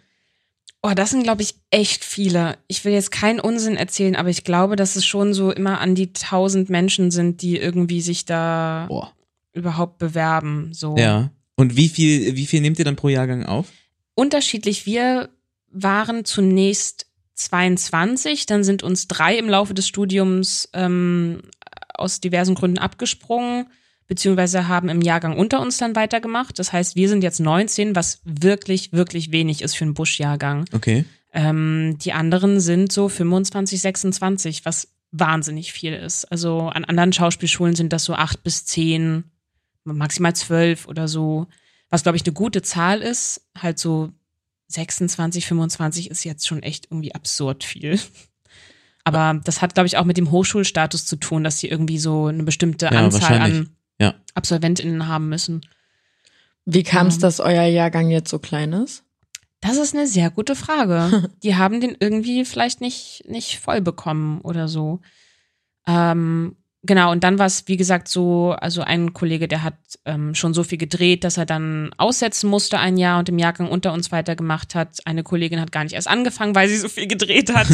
Oh, 0.82 0.92
das 0.94 1.10
sind, 1.10 1.24
glaube 1.24 1.42
ich, 1.42 1.56
echt 1.70 2.04
viele. 2.04 2.56
Ich 2.66 2.84
will 2.86 2.92
jetzt 2.94 3.10
keinen 3.10 3.38
Unsinn 3.38 3.76
erzählen, 3.76 4.16
aber 4.16 4.30
ich 4.30 4.44
glaube, 4.44 4.76
dass 4.76 4.96
es 4.96 5.04
schon 5.04 5.34
so 5.34 5.50
immer 5.52 5.78
an 5.80 5.94
die 5.94 6.14
tausend 6.14 6.70
Menschen 6.70 7.10
sind, 7.10 7.42
die 7.42 7.58
irgendwie 7.58 8.00
sich 8.00 8.24
da 8.24 8.86
Boah. 8.88 9.12
Überhaupt 9.52 9.98
bewerben. 9.98 10.72
So. 10.72 10.96
Ja. 10.96 11.30
Und 11.56 11.76
wie 11.76 11.88
viel, 11.88 12.36
wie 12.36 12.46
viel 12.46 12.60
nehmt 12.60 12.78
ihr 12.78 12.84
dann 12.84 12.96
pro 12.96 13.08
Jahrgang 13.08 13.44
auf? 13.44 13.66
Unterschiedlich. 14.14 14.86
Wir 14.86 15.30
waren 15.70 16.24
zunächst 16.24 17.06
22, 17.34 18.46
dann 18.46 18.64
sind 18.64 18.82
uns 18.82 19.08
drei 19.08 19.38
im 19.38 19.48
Laufe 19.48 19.74
des 19.74 19.88
Studiums 19.88 20.68
ähm, 20.74 21.42
aus 21.94 22.20
diversen 22.20 22.54
Gründen 22.54 22.78
abgesprungen, 22.78 23.66
beziehungsweise 24.06 24.68
haben 24.68 24.88
im 24.88 25.00
Jahrgang 25.00 25.36
unter 25.36 25.60
uns 25.60 25.78
dann 25.78 25.96
weitergemacht. 25.96 26.58
Das 26.58 26.72
heißt, 26.72 26.96
wir 26.96 27.08
sind 27.08 27.22
jetzt 27.22 27.40
19, 27.40 27.94
was 27.96 28.20
wirklich, 28.24 28.92
wirklich 28.92 29.32
wenig 29.32 29.62
ist 29.62 29.76
für 29.76 29.84
einen 29.84 29.94
Busch-Jahrgang. 29.94 30.64
Okay. 30.72 31.04
Ähm, 31.32 31.96
die 32.02 32.12
anderen 32.12 32.60
sind 32.60 32.92
so 32.92 33.08
25, 33.08 33.80
26, 33.80 34.64
was 34.64 34.88
wahnsinnig 35.12 35.72
viel 35.72 35.92
ist. 35.92 36.24
Also 36.26 36.68
an 36.68 36.84
anderen 36.84 37.12
Schauspielschulen 37.12 37.76
sind 37.76 37.92
das 37.92 38.04
so 38.04 38.14
acht 38.14 38.42
bis 38.42 38.64
zehn, 38.64 39.24
maximal 39.84 40.34
zwölf 40.34 40.86
oder 40.88 41.08
so. 41.08 41.46
Was, 41.88 42.02
glaube 42.02 42.16
ich, 42.16 42.24
eine 42.24 42.32
gute 42.32 42.62
Zahl 42.62 43.00
ist. 43.02 43.48
Halt 43.58 43.78
so 43.78 44.12
26, 44.68 45.46
25 45.46 46.10
ist 46.10 46.24
jetzt 46.24 46.46
schon 46.46 46.62
echt 46.62 46.86
irgendwie 46.90 47.14
absurd 47.14 47.64
viel. 47.64 47.98
Aber 49.04 49.40
das 49.44 49.62
hat, 49.62 49.74
glaube 49.74 49.86
ich, 49.86 49.96
auch 49.96 50.04
mit 50.04 50.16
dem 50.18 50.30
Hochschulstatus 50.30 51.06
zu 51.06 51.16
tun, 51.16 51.42
dass 51.42 51.58
sie 51.58 51.68
irgendwie 51.68 51.98
so 51.98 52.26
eine 52.26 52.42
bestimmte 52.44 52.86
Ja, 52.86 52.92
Anzahl 52.92 53.38
an 53.40 53.70
Ja. 53.98 54.14
AbsolventInnen 54.34 55.08
haben 55.08 55.28
müssen. 55.28 55.62
Wie 56.66 56.82
kam 56.82 57.06
es, 57.06 57.14
Ja. 57.16 57.22
dass 57.22 57.40
euer 57.40 57.64
Jahrgang 57.64 58.10
jetzt 58.10 58.30
so 58.30 58.38
klein 58.38 58.72
ist? 58.74 59.02
Das 59.62 59.76
ist 59.78 59.94
eine 59.94 60.06
sehr 60.06 60.30
gute 60.30 60.54
Frage. 60.54 61.30
Die 61.42 61.56
haben 61.56 61.80
den 61.80 61.96
irgendwie 61.98 62.44
vielleicht 62.44 62.80
nicht, 62.80 63.24
nicht 63.26 63.58
voll 63.58 63.80
bekommen 63.80 64.40
oder 64.42 64.68
so. 64.68 65.00
Ähm, 65.86 66.56
genau, 66.82 67.12
und 67.12 67.24
dann 67.24 67.38
war 67.38 67.46
es, 67.46 67.66
wie 67.66 67.76
gesagt, 67.76 68.08
so, 68.08 68.52
also 68.52 68.82
ein 68.82 69.12
Kollege, 69.12 69.48
der 69.48 69.62
hat 69.62 69.74
ähm, 70.04 70.34
schon 70.34 70.54
so 70.54 70.64
viel 70.64 70.78
gedreht, 70.78 71.24
dass 71.24 71.36
er 71.36 71.46
dann 71.46 71.90
aussetzen 71.98 72.48
musste 72.48 72.78
ein 72.78 72.96
Jahr 72.96 73.18
und 73.18 73.28
im 73.28 73.38
Jahrgang 73.38 73.68
unter 73.68 73.92
uns 73.92 74.12
weitergemacht 74.12 74.74
hat. 74.74 74.98
Eine 75.04 75.22
Kollegin 75.22 75.60
hat 75.60 75.72
gar 75.72 75.84
nicht 75.84 75.94
erst 75.94 76.08
angefangen, 76.08 76.54
weil 76.54 76.68
sie 76.68 76.76
so 76.76 76.88
viel 76.88 77.06
gedreht 77.06 77.54
hat. 77.54 77.68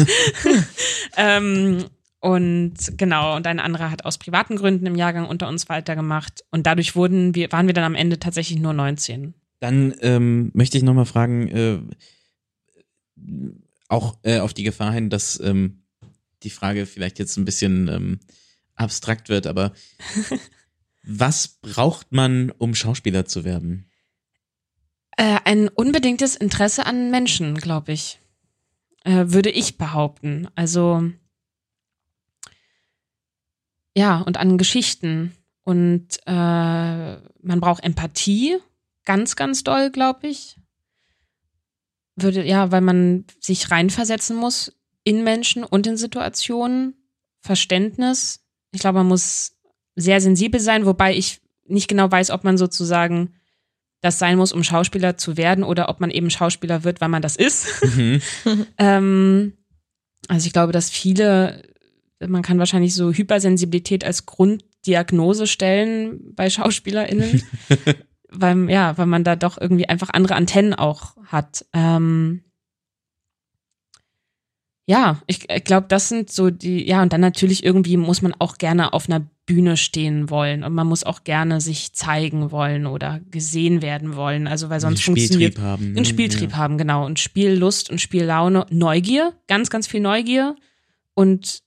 ähm, 1.17 1.85
und 2.19 2.73
genau, 2.97 3.35
und 3.35 3.45
ein 3.47 3.59
anderer 3.59 3.91
hat 3.91 4.05
aus 4.05 4.17
privaten 4.17 4.55
Gründen 4.55 4.85
im 4.85 4.95
Jahrgang 4.95 5.27
unter 5.27 5.47
uns 5.47 5.69
weitergemacht. 5.69 6.43
Und 6.51 6.65
dadurch 6.65 6.95
wurden 6.95 7.35
wir, 7.35 7.51
waren 7.51 7.67
wir 7.67 7.73
dann 7.73 7.83
am 7.83 7.95
Ende 7.95 8.19
tatsächlich 8.19 8.59
nur 8.59 8.73
19. 8.73 9.33
Dann 9.59 9.95
ähm, 10.01 10.51
möchte 10.53 10.77
ich 10.77 10.83
nochmal 10.83 11.05
fragen, 11.05 11.47
äh, 11.47 11.79
auch 13.87 14.17
äh, 14.23 14.39
auf 14.39 14.53
die 14.53 14.63
Gefahr 14.63 14.91
hin, 14.91 15.09
dass 15.09 15.39
ähm, 15.39 15.83
die 16.43 16.49
Frage 16.49 16.85
vielleicht 16.85 17.19
jetzt 17.19 17.37
ein 17.37 17.45
bisschen 17.45 17.87
ähm, 17.87 18.19
abstrakt 18.77 19.29
wird, 19.29 19.47
aber 19.47 19.73
was 21.03 21.47
braucht 21.47 22.11
man, 22.11 22.51
um 22.51 22.75
Schauspieler 22.75 23.25
zu 23.25 23.43
werden? 23.43 23.89
Äh, 25.17 25.39
ein 25.45 25.67
unbedingtes 25.67 26.35
Interesse 26.35 26.85
an 26.85 27.11
Menschen, 27.11 27.55
glaube 27.55 27.91
ich. 27.91 28.19
Äh, 29.03 29.25
würde 29.27 29.49
ich 29.49 29.77
behaupten. 29.77 30.47
Also 30.55 31.11
ja, 33.95 34.21
und 34.21 34.37
an 34.37 34.59
Geschichten. 34.59 35.35
Und 35.63 36.19
äh, 36.27 36.31
man 36.31 37.59
braucht 37.59 37.83
Empathie, 37.83 38.57
ganz, 39.05 39.35
ganz 39.35 39.63
doll, 39.63 39.89
glaube 39.89 40.27
ich. 40.27 40.55
Würde, 42.15 42.45
ja, 42.45 42.71
weil 42.71 42.81
man 42.81 43.25
sich 43.39 43.71
reinversetzen 43.71 44.37
muss 44.37 44.77
in 45.03 45.23
Menschen 45.23 45.63
und 45.63 45.87
in 45.87 45.97
Situationen. 45.97 46.93
Verständnis. 47.39 48.46
Ich 48.71 48.79
glaube, 48.81 48.99
man 48.99 49.07
muss 49.07 49.55
sehr 49.95 50.21
sensibel 50.21 50.59
sein, 50.59 50.85
wobei 50.85 51.15
ich 51.15 51.41
nicht 51.65 51.87
genau 51.87 52.09
weiß, 52.09 52.31
ob 52.31 52.43
man 52.43 52.57
sozusagen 52.57 53.33
das 54.01 54.19
sein 54.19 54.37
muss, 54.37 54.53
um 54.53 54.63
Schauspieler 54.63 55.17
zu 55.17 55.37
werden 55.37 55.63
oder 55.63 55.89
ob 55.89 55.99
man 55.99 56.11
eben 56.11 56.29
Schauspieler 56.29 56.83
wird, 56.83 57.01
weil 57.01 57.09
man 57.09 57.21
das 57.21 57.35
ist. 57.35 57.83
Mhm. 57.83 58.21
ähm, 58.77 59.53
also 60.27 60.45
ich 60.45 60.53
glaube, 60.53 60.71
dass 60.71 60.89
viele, 60.89 61.63
man 62.19 62.43
kann 62.43 62.59
wahrscheinlich 62.59 62.93
so 62.93 63.11
Hypersensibilität 63.11 64.03
als 64.03 64.25
Grunddiagnose 64.25 65.47
stellen 65.47 66.35
bei 66.35 66.49
SchauspielerInnen, 66.49 67.41
weil, 68.29 68.69
ja, 68.69 68.97
weil 68.97 69.07
man 69.07 69.23
da 69.23 69.35
doch 69.35 69.57
irgendwie 69.59 69.89
einfach 69.89 70.09
andere 70.11 70.35
Antennen 70.35 70.73
auch 70.73 71.17
hat. 71.25 71.65
Ähm, 71.73 72.43
ja, 74.89 75.21
ich, 75.27 75.49
ich 75.49 75.63
glaube, 75.65 75.87
das 75.89 76.07
sind 76.07 76.31
so 76.31 76.49
die, 76.49 76.87
ja, 76.87 77.01
und 77.01 77.11
dann 77.11 77.19
natürlich 77.19 77.63
irgendwie 77.63 77.97
muss 77.97 78.21
man 78.21 78.33
auch 78.39 78.57
gerne 78.57 78.93
auf 78.93 79.09
einer 79.09 79.27
Bühne 79.45 79.75
stehen 79.75 80.29
wollen 80.29 80.63
und 80.63 80.73
man 80.73 80.87
muss 80.87 81.03
auch 81.03 81.25
gerne 81.25 81.59
sich 81.59 81.93
zeigen 81.93 82.51
wollen 82.51 82.87
oder 82.87 83.19
gesehen 83.29 83.81
werden 83.81 84.15
wollen. 84.15 84.47
Also 84.47 84.69
weil 84.69 84.79
sonst 84.79 85.03
funktioniert 85.03 85.53
Spieltrieb 85.55 85.65
haben. 85.65 85.91
ne? 85.91 85.97
einen 85.97 86.05
Spieltrieb 86.05 86.53
haben, 86.55 86.77
genau. 86.77 87.05
Und 87.05 87.19
Spiellust 87.19 87.89
und 87.89 87.99
Spiellaune, 87.99 88.65
Neugier, 88.69 89.33
ganz, 89.47 89.69
ganz 89.69 89.87
viel 89.87 89.99
Neugier 89.99 90.55
und 91.13 91.63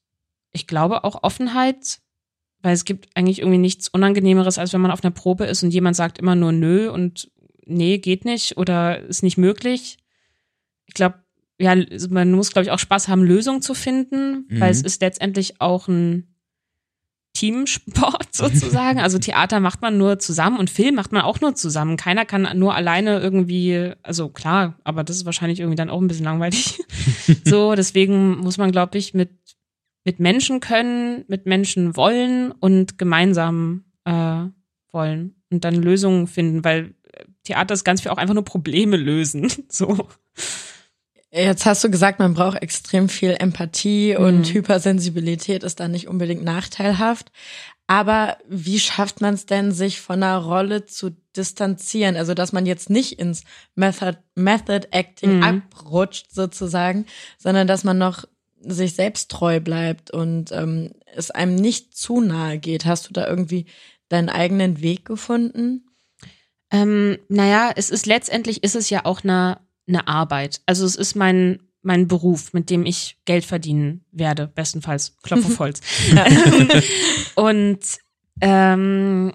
ich 0.53 0.67
glaube 0.67 1.05
auch 1.05 1.23
Offenheit, 1.23 2.01
weil 2.63 2.73
es 2.73 2.87
gibt 2.87 3.09
eigentlich 3.15 3.41
irgendwie 3.41 3.59
nichts 3.59 3.89
Unangenehmeres, 3.89 4.57
als 4.57 4.73
wenn 4.73 4.81
man 4.81 4.91
auf 4.91 5.05
einer 5.05 5.13
Probe 5.13 5.45
ist 5.45 5.63
und 5.63 5.73
jemand 5.73 5.95
sagt 5.95 6.19
immer 6.19 6.37
nur 6.37 6.53
nö 6.53 6.91
und 6.91 7.31
nee, 7.67 7.99
geht 7.99 8.25
nicht 8.25 8.57
oder 8.57 8.99
ist 8.99 9.23
nicht 9.23 9.37
möglich. 9.37 9.99
Ich 10.87 10.95
glaube, 10.95 11.17
ja, 11.61 11.77
man 12.09 12.33
muss, 12.33 12.51
glaube 12.53 12.65
ich, 12.65 12.71
auch 12.71 12.79
Spaß 12.79 13.09
haben, 13.09 13.23
Lösungen 13.23 13.63
zu 13.63 13.75
finden, 13.75 14.47
Mhm. 14.49 14.61
weil 14.61 14.71
es 14.71 14.83
ist 14.83 15.01
letztendlich 15.03 15.61
auch 15.61 15.89
ein 15.89 16.27
Teamsport 17.35 18.29
sozusagen. 18.35 18.99
Also 19.01 19.19
Theater 19.19 19.61
macht 19.61 19.83
man 19.83 19.97
nur 19.99 20.19
zusammen 20.19 20.59
und 20.59 20.69
Film 20.71 20.95
macht 20.97 21.13
man 21.13 21.23
auch 21.23 21.41
nur 21.41 21.55
zusammen. 21.55 21.97
Keiner 21.97 22.25
kann 22.25 22.49
nur 22.59 22.75
alleine 22.75 23.21
irgendwie, 23.21 23.93
also 24.03 24.29
klar, 24.31 24.79
aber 24.85 25.05
das 25.05 25.17
ist 25.17 25.27
wahrscheinlich 25.27 25.61
irgendwie 25.61 25.77
dann 25.77 25.91
auch 25.91 26.01
ein 26.01 26.09
bisschen 26.09 26.25
langweilig. 26.25 26.81
so, 27.45 27.75
deswegen 27.75 28.39
muss 28.39 28.59
man, 28.59 28.73
glaube 28.73 28.99
ich, 28.99 29.15
mit, 29.15 29.31
mit 30.05 30.19
Menschen 30.19 30.61
können, 30.61 31.25
mit 31.29 31.47
Menschen 31.47 31.95
wollen 31.97 32.53
und 32.53 32.99
gemeinsam 32.99 33.85
äh, 34.05 34.47
wollen 34.93 35.37
und 35.51 35.65
dann 35.65 35.77
Lösungen 35.77 36.27
finden, 36.27 36.65
weil 36.65 36.95
Theater 37.45 37.75
ist 37.75 37.85
ganz 37.85 38.01
viel 38.01 38.11
auch 38.11 38.19
einfach 38.19 38.35
nur 38.35 38.45
Probleme 38.45 38.97
lösen. 38.97 39.51
So. 39.69 40.09
Jetzt 41.33 41.65
hast 41.65 41.85
du 41.85 41.91
gesagt, 41.91 42.19
man 42.19 42.35
braucht 42.35 42.61
extrem 42.61 43.09
viel 43.09 43.37
Empathie 43.39 44.17
und 44.17 44.41
Mhm. 44.41 44.45
Hypersensibilität 44.55 45.63
ist 45.63 45.79
da 45.79 45.87
nicht 45.87 46.09
unbedingt 46.09 46.43
nachteilhaft. 46.43 47.31
Aber 47.87 48.37
wie 48.49 48.81
schafft 48.81 49.21
man 49.21 49.35
es 49.35 49.47
denn, 49.47 49.73
sich 49.73 50.01
von 50.01 50.23
einer 50.23 50.39
Rolle 50.39 50.87
zu 50.87 51.11
distanzieren? 51.37 52.17
Also, 52.17 52.35
dass 52.35 52.53
man 52.53 52.67
jetzt 52.67 52.91
nicht 52.91 53.19
ins 53.19 53.45
Method, 53.77 54.19
Method 54.35 54.89
Acting 54.91 55.37
Mhm. 55.39 55.43
abrutscht 55.43 56.33
sozusagen, 56.33 57.07
sondern 57.39 57.67
dass 57.69 57.85
man 57.85 57.99
noch 57.99 58.25
sich 58.61 58.95
selbst 58.95 59.31
treu 59.31 59.59
bleibt 59.61 60.11
und 60.11 60.53
ähm, 60.53 60.93
es 61.15 61.31
einem 61.31 61.55
nicht 61.55 61.97
zu 61.97 62.21
nahe 62.21 62.59
geht. 62.59 62.85
Hast 62.87 63.09
du 63.09 63.13
da 63.13 63.27
irgendwie 63.27 63.67
deinen 64.09 64.29
eigenen 64.29 64.83
Weg 64.83 65.05
gefunden? 65.05 65.87
Ähm, 66.73 67.19
naja, 67.29 67.71
es 67.75 67.91
ist 67.91 68.07
letztendlich 68.07 68.63
ist 68.63 68.77
es 68.77 68.91
ja 68.91 69.05
auch 69.05 69.25
eine, 69.25 69.59
eine 69.91 70.09
Arbeit. 70.09 70.61
Also 70.67 70.87
es 70.87 70.97
ist 70.97 71.15
mein, 71.15 71.61
mein 71.83 72.09
Beruf, 72.09 72.53
mit 72.53 72.71
dem 72.71 72.87
ich 72.87 73.19
Geld 73.25 73.45
verdienen 73.45 74.05
werde, 74.13 74.47
bestenfalls. 74.47 75.17
Klopf 75.23 75.47
auf 75.47 75.59
Holz. 75.59 75.81
Und 77.35 77.81
ähm, 78.41 79.33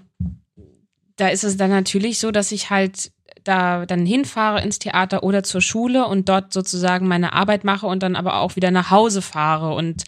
da 1.18 1.28
ist 1.28 1.44
es 1.44 1.58
dann 1.58 1.70
natürlich 1.70 2.20
so, 2.20 2.32
dass 2.32 2.52
ich 2.52 2.70
halt 2.70 3.12
da 3.44 3.86
dann 3.86 4.06
hinfahre 4.06 4.62
ins 4.62 4.80
Theater 4.80 5.24
oder 5.24 5.44
zur 5.44 5.62
Schule 5.62 6.08
und 6.08 6.30
dort 6.30 6.52
sozusagen 6.52 7.08
meine 7.08 7.34
Arbeit 7.34 7.64
mache 7.64 7.86
und 7.86 8.02
dann 8.02 8.16
aber 8.16 8.40
auch 8.40 8.56
wieder 8.56 8.72
nach 8.72 8.90
Hause 8.90 9.22
fahre 9.22 9.76
und 9.76 10.04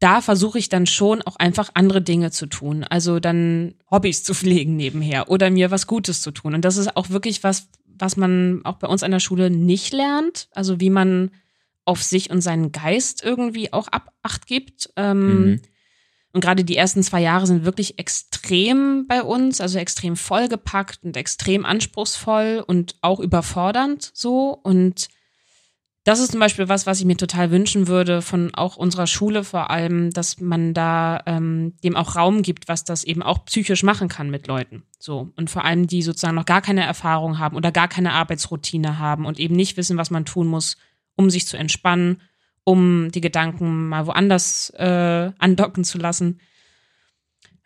da 0.00 0.20
versuche 0.20 0.58
ich 0.58 0.68
dann 0.68 0.86
schon 0.86 1.22
auch 1.22 1.36
einfach 1.36 1.70
andere 1.72 2.02
Dinge 2.02 2.30
zu 2.30 2.46
tun. 2.46 2.84
Also 2.84 3.20
dann 3.20 3.74
Hobbys 3.90 4.22
zu 4.22 4.34
pflegen 4.34 4.76
nebenher 4.76 5.30
oder 5.30 5.48
mir 5.50 5.70
was 5.70 5.86
Gutes 5.86 6.20
zu 6.20 6.30
tun. 6.30 6.54
Und 6.54 6.62
das 6.62 6.76
ist 6.76 6.96
auch 6.96 7.08
wirklich 7.10 7.42
was, 7.42 7.68
was 7.98 8.16
man 8.16 8.60
auch 8.64 8.76
bei 8.76 8.88
uns 8.88 9.02
an 9.02 9.10
der 9.10 9.20
Schule 9.20 9.50
nicht 9.50 9.92
lernt. 9.92 10.48
Also 10.52 10.80
wie 10.80 10.90
man 10.90 11.30
auf 11.84 12.02
sich 12.02 12.30
und 12.30 12.40
seinen 12.40 12.72
Geist 12.72 13.22
irgendwie 13.22 13.72
auch 13.72 13.88
ab 13.88 14.12
Acht 14.22 14.46
gibt. 14.46 14.90
Ähm, 14.96 15.44
Mhm. 15.44 15.60
Und 16.34 16.40
gerade 16.40 16.64
die 16.64 16.76
ersten 16.76 17.04
zwei 17.04 17.22
Jahre 17.22 17.46
sind 17.46 17.64
wirklich 17.64 18.00
extrem 18.00 19.06
bei 19.06 19.22
uns, 19.22 19.60
also 19.60 19.78
extrem 19.78 20.16
vollgepackt 20.16 21.04
und 21.04 21.16
extrem 21.16 21.64
anspruchsvoll 21.64 22.64
und 22.66 22.96
auch 23.02 23.20
überfordernd 23.20 24.10
so. 24.14 24.48
Und 24.50 25.08
das 26.04 26.20
ist 26.20 26.32
zum 26.32 26.40
Beispiel 26.40 26.68
was, 26.68 26.86
was 26.86 27.00
ich 27.00 27.06
mir 27.06 27.16
total 27.16 27.50
wünschen 27.50 27.88
würde 27.88 28.20
von 28.20 28.54
auch 28.54 28.76
unserer 28.76 29.06
Schule 29.06 29.42
vor 29.42 29.70
allem, 29.70 30.10
dass 30.10 30.38
man 30.38 30.74
da 30.74 31.22
ähm, 31.24 31.74
dem 31.82 31.96
auch 31.96 32.14
Raum 32.14 32.42
gibt, 32.42 32.68
was 32.68 32.84
das 32.84 33.04
eben 33.04 33.22
auch 33.22 33.46
psychisch 33.46 33.82
machen 33.82 34.08
kann 34.08 34.30
mit 34.30 34.46
Leuten. 34.46 34.82
So 34.98 35.32
und 35.36 35.48
vor 35.48 35.64
allem 35.64 35.86
die 35.86 36.02
sozusagen 36.02 36.36
noch 36.36 36.44
gar 36.44 36.60
keine 36.60 36.84
Erfahrung 36.84 37.38
haben 37.38 37.56
oder 37.56 37.72
gar 37.72 37.88
keine 37.88 38.12
Arbeitsroutine 38.12 38.98
haben 38.98 39.24
und 39.24 39.40
eben 39.40 39.56
nicht 39.56 39.78
wissen, 39.78 39.96
was 39.96 40.10
man 40.10 40.26
tun 40.26 40.46
muss, 40.46 40.76
um 41.16 41.30
sich 41.30 41.46
zu 41.46 41.56
entspannen, 41.56 42.20
um 42.64 43.10
die 43.10 43.22
Gedanken 43.22 43.88
mal 43.88 44.06
woanders 44.06 44.70
äh, 44.76 45.32
andocken 45.38 45.84
zu 45.84 45.96
lassen. 45.96 46.38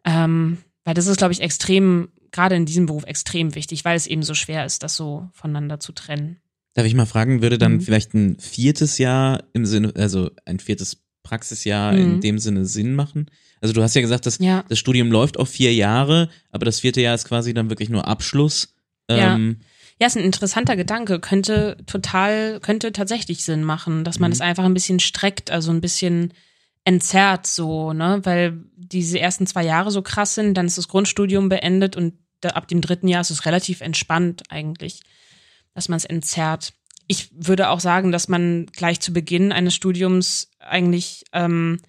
Ähm, 0.04 0.58
weil 0.84 0.94
das 0.94 1.08
ist, 1.08 1.18
glaube 1.18 1.32
ich, 1.32 1.40
extrem 1.40 2.08
gerade 2.30 2.54
in 2.54 2.66
diesem 2.66 2.86
Beruf 2.86 3.04
extrem 3.04 3.54
wichtig, 3.54 3.84
weil 3.84 3.96
es 3.96 4.06
eben 4.06 4.22
so 4.22 4.34
schwer 4.34 4.64
ist, 4.64 4.82
das 4.82 4.94
so 4.96 5.28
voneinander 5.32 5.80
zu 5.80 5.92
trennen. 5.92 6.40
Darf 6.78 6.86
ich 6.86 6.94
mal 6.94 7.06
fragen, 7.06 7.42
würde 7.42 7.58
dann 7.58 7.72
Mhm. 7.72 7.80
vielleicht 7.80 8.14
ein 8.14 8.38
viertes 8.38 8.98
Jahr 8.98 9.42
im 9.52 9.66
Sinne, 9.66 9.92
also 9.96 10.30
ein 10.44 10.60
viertes 10.60 10.98
Praxisjahr 11.24 11.96
in 11.96 12.12
Mhm. 12.14 12.20
dem 12.20 12.38
Sinne 12.38 12.66
Sinn 12.66 12.94
machen? 12.94 13.26
Also 13.60 13.74
du 13.74 13.82
hast 13.82 13.96
ja 13.96 14.00
gesagt, 14.00 14.26
dass 14.26 14.38
Ja. 14.38 14.64
das 14.68 14.78
Studium 14.78 15.10
läuft 15.10 15.40
auf 15.40 15.48
vier 15.48 15.74
Jahre, 15.74 16.28
aber 16.52 16.64
das 16.64 16.78
vierte 16.78 17.00
Jahr 17.00 17.16
ist 17.16 17.24
quasi 17.26 17.52
dann 17.52 17.68
wirklich 17.68 17.88
nur 17.88 18.06
Abschluss. 18.06 18.76
Ja. 19.10 19.34
Ähm, 19.34 19.56
Ja, 20.00 20.06
ist 20.06 20.16
ein 20.16 20.22
interessanter 20.22 20.76
Gedanke. 20.76 21.18
Könnte 21.18 21.78
total, 21.86 22.60
könnte 22.60 22.92
tatsächlich 22.92 23.42
Sinn 23.44 23.64
machen, 23.64 24.04
dass 24.04 24.20
man 24.20 24.30
Mhm. 24.30 24.34
das 24.34 24.40
einfach 24.42 24.64
ein 24.64 24.72
bisschen 24.74 25.00
streckt, 25.00 25.50
also 25.50 25.72
ein 25.72 25.80
bisschen 25.80 26.32
entzerrt 26.84 27.48
so, 27.48 27.92
ne? 27.92 28.20
Weil 28.22 28.56
diese 28.76 29.18
ersten 29.18 29.48
zwei 29.48 29.64
Jahre 29.64 29.90
so 29.90 30.02
krass 30.02 30.36
sind, 30.36 30.54
dann 30.54 30.66
ist 30.66 30.78
das 30.78 30.86
Grundstudium 30.86 31.48
beendet 31.48 31.96
und 31.96 32.14
da, 32.40 32.50
ab 32.50 32.68
dem 32.68 32.80
dritten 32.80 33.08
Jahr 33.08 33.22
ist 33.22 33.30
es 33.30 33.44
relativ 33.46 33.80
entspannt 33.80 34.44
eigentlich, 34.50 35.00
dass 35.78 35.88
man 35.88 35.96
es 35.96 36.04
entzerrt. 36.04 36.72
Ich 37.06 37.30
würde 37.32 37.70
auch 37.70 37.78
sagen, 37.78 38.10
dass 38.10 38.26
man 38.26 38.66
gleich 38.66 38.98
zu 38.98 39.12
Beginn 39.12 39.52
eines 39.52 39.76
Studiums 39.76 40.50
eigentlich 40.58 41.22
ähm, 41.32 41.80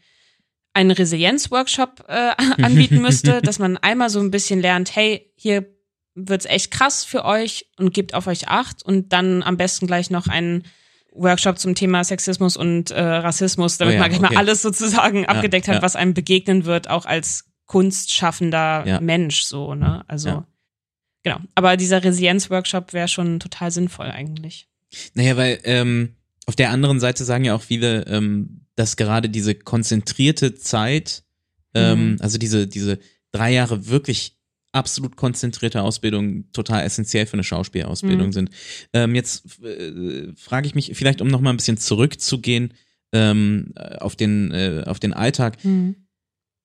einen 0.73 0.91
Resilienz-Workshop 0.91 2.05
äh, 2.07 2.33
anbieten 2.61 3.01
müsste, 3.01 3.41
dass 3.43 3.57
man 3.57 3.77
einmal 3.77 4.11
so 4.11 4.19
ein 4.19 4.29
bisschen 4.29 4.61
lernt, 4.61 4.95
hey, 4.95 5.33
hier 5.35 5.65
wird's 6.13 6.45
echt 6.45 6.69
krass 6.69 7.03
für 7.03 7.25
euch 7.25 7.65
und 7.77 7.95
gebt 7.95 8.13
auf 8.13 8.27
euch 8.27 8.47
acht 8.47 8.83
und 8.83 9.11
dann 9.11 9.41
am 9.41 9.57
besten 9.57 9.87
gleich 9.87 10.11
noch 10.11 10.27
einen 10.27 10.65
Workshop 11.11 11.57
zum 11.57 11.73
Thema 11.73 12.03
Sexismus 12.03 12.55
und 12.57 12.91
äh, 12.91 13.01
Rassismus, 13.01 13.79
damit 13.79 13.93
Oh 13.93 13.95
ja, 13.95 14.01
man 14.01 14.09
gleich 14.11 14.21
mal 14.21 14.27
okay. 14.27 14.37
alles 14.37 14.61
sozusagen 14.61 15.25
abgedeckt 15.25 15.67
hat, 15.67 15.77
ja. 15.77 15.81
was 15.81 15.95
einem 15.95 16.13
begegnen 16.13 16.65
wird, 16.65 16.91
auch 16.91 17.07
als 17.07 17.45
kunstschaffender 17.65 18.83
Ja. 18.85 19.01
Mensch 19.01 19.41
so, 19.41 19.73
ne? 19.73 20.03
Also 20.07 20.29
Ja. 20.29 20.47
Genau. 21.24 21.39
Aber 21.55 21.78
dieser 21.78 22.03
Resilienz-Workshop 22.03 22.93
wäre 22.93 23.07
schon 23.07 23.39
total 23.39 23.72
sinnvoll 23.72 24.07
eigentlich. 24.07 24.67
Naja, 25.13 25.38
weil 25.38 25.59
ähm, 25.63 26.15
auf 26.45 26.55
der 26.55 26.72
anderen 26.72 26.99
Seite 26.99 27.24
sagen 27.26 27.45
ja 27.45 27.55
auch 27.55 27.61
viele, 27.61 28.05
ähm, 28.07 28.61
dass 28.76 28.97
gerade 28.97 29.30
diese 29.30 29.55
konzentrierte 29.55 30.55
Zeit, 30.55 31.24
ähm, 31.76 32.13
Mhm. 32.13 32.17
also 32.22 32.38
diese, 32.38 32.65
diese 32.67 32.97
drei 33.32 33.51
Jahre 33.53 33.88
wirklich 33.88 34.38
absolut 34.72 35.15
konzentrierte 35.15 35.82
Ausbildung 35.82 36.51
total 36.53 36.84
essentiell 36.86 37.26
für 37.26 37.34
eine 37.34 37.43
Schauspielausbildung 37.43 38.28
Mhm. 38.28 38.32
sind. 38.34 38.49
Ähm, 38.93 39.15
jetzt 39.15 39.61
äh, 39.63 40.32
frage 40.36 40.67
ich 40.67 40.76
mich 40.76 40.91
vielleicht, 40.95 41.22
um 41.22 41.28
noch 41.28 41.41
mal 41.41 41.49
ein 41.51 41.57
bisschen 41.57 41.78
zurückzugehen 41.78 42.74
ähm, 43.11 43.74
auf 43.99 44.15
den 44.15 44.51
äh, 44.51 44.84
auf 44.86 44.99
den 44.99 45.13
Alltag. 45.13 45.57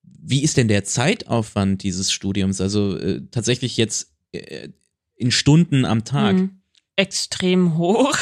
Wie 0.03 0.43
ist 0.43 0.57
denn 0.57 0.67
der 0.67 0.83
Zeitaufwand 0.83 1.83
dieses 1.83 2.11
Studiums? 2.11 2.61
Also 2.61 2.97
äh, 2.97 3.21
tatsächlich 3.31 3.77
jetzt 3.77 4.03
äh, 4.03 4.14
in 5.15 5.31
Stunden 5.31 5.85
am 5.85 6.03
Tag. 6.03 6.35
Mhm. 6.35 6.61
Extrem 6.95 7.77
hoch. 7.77 8.17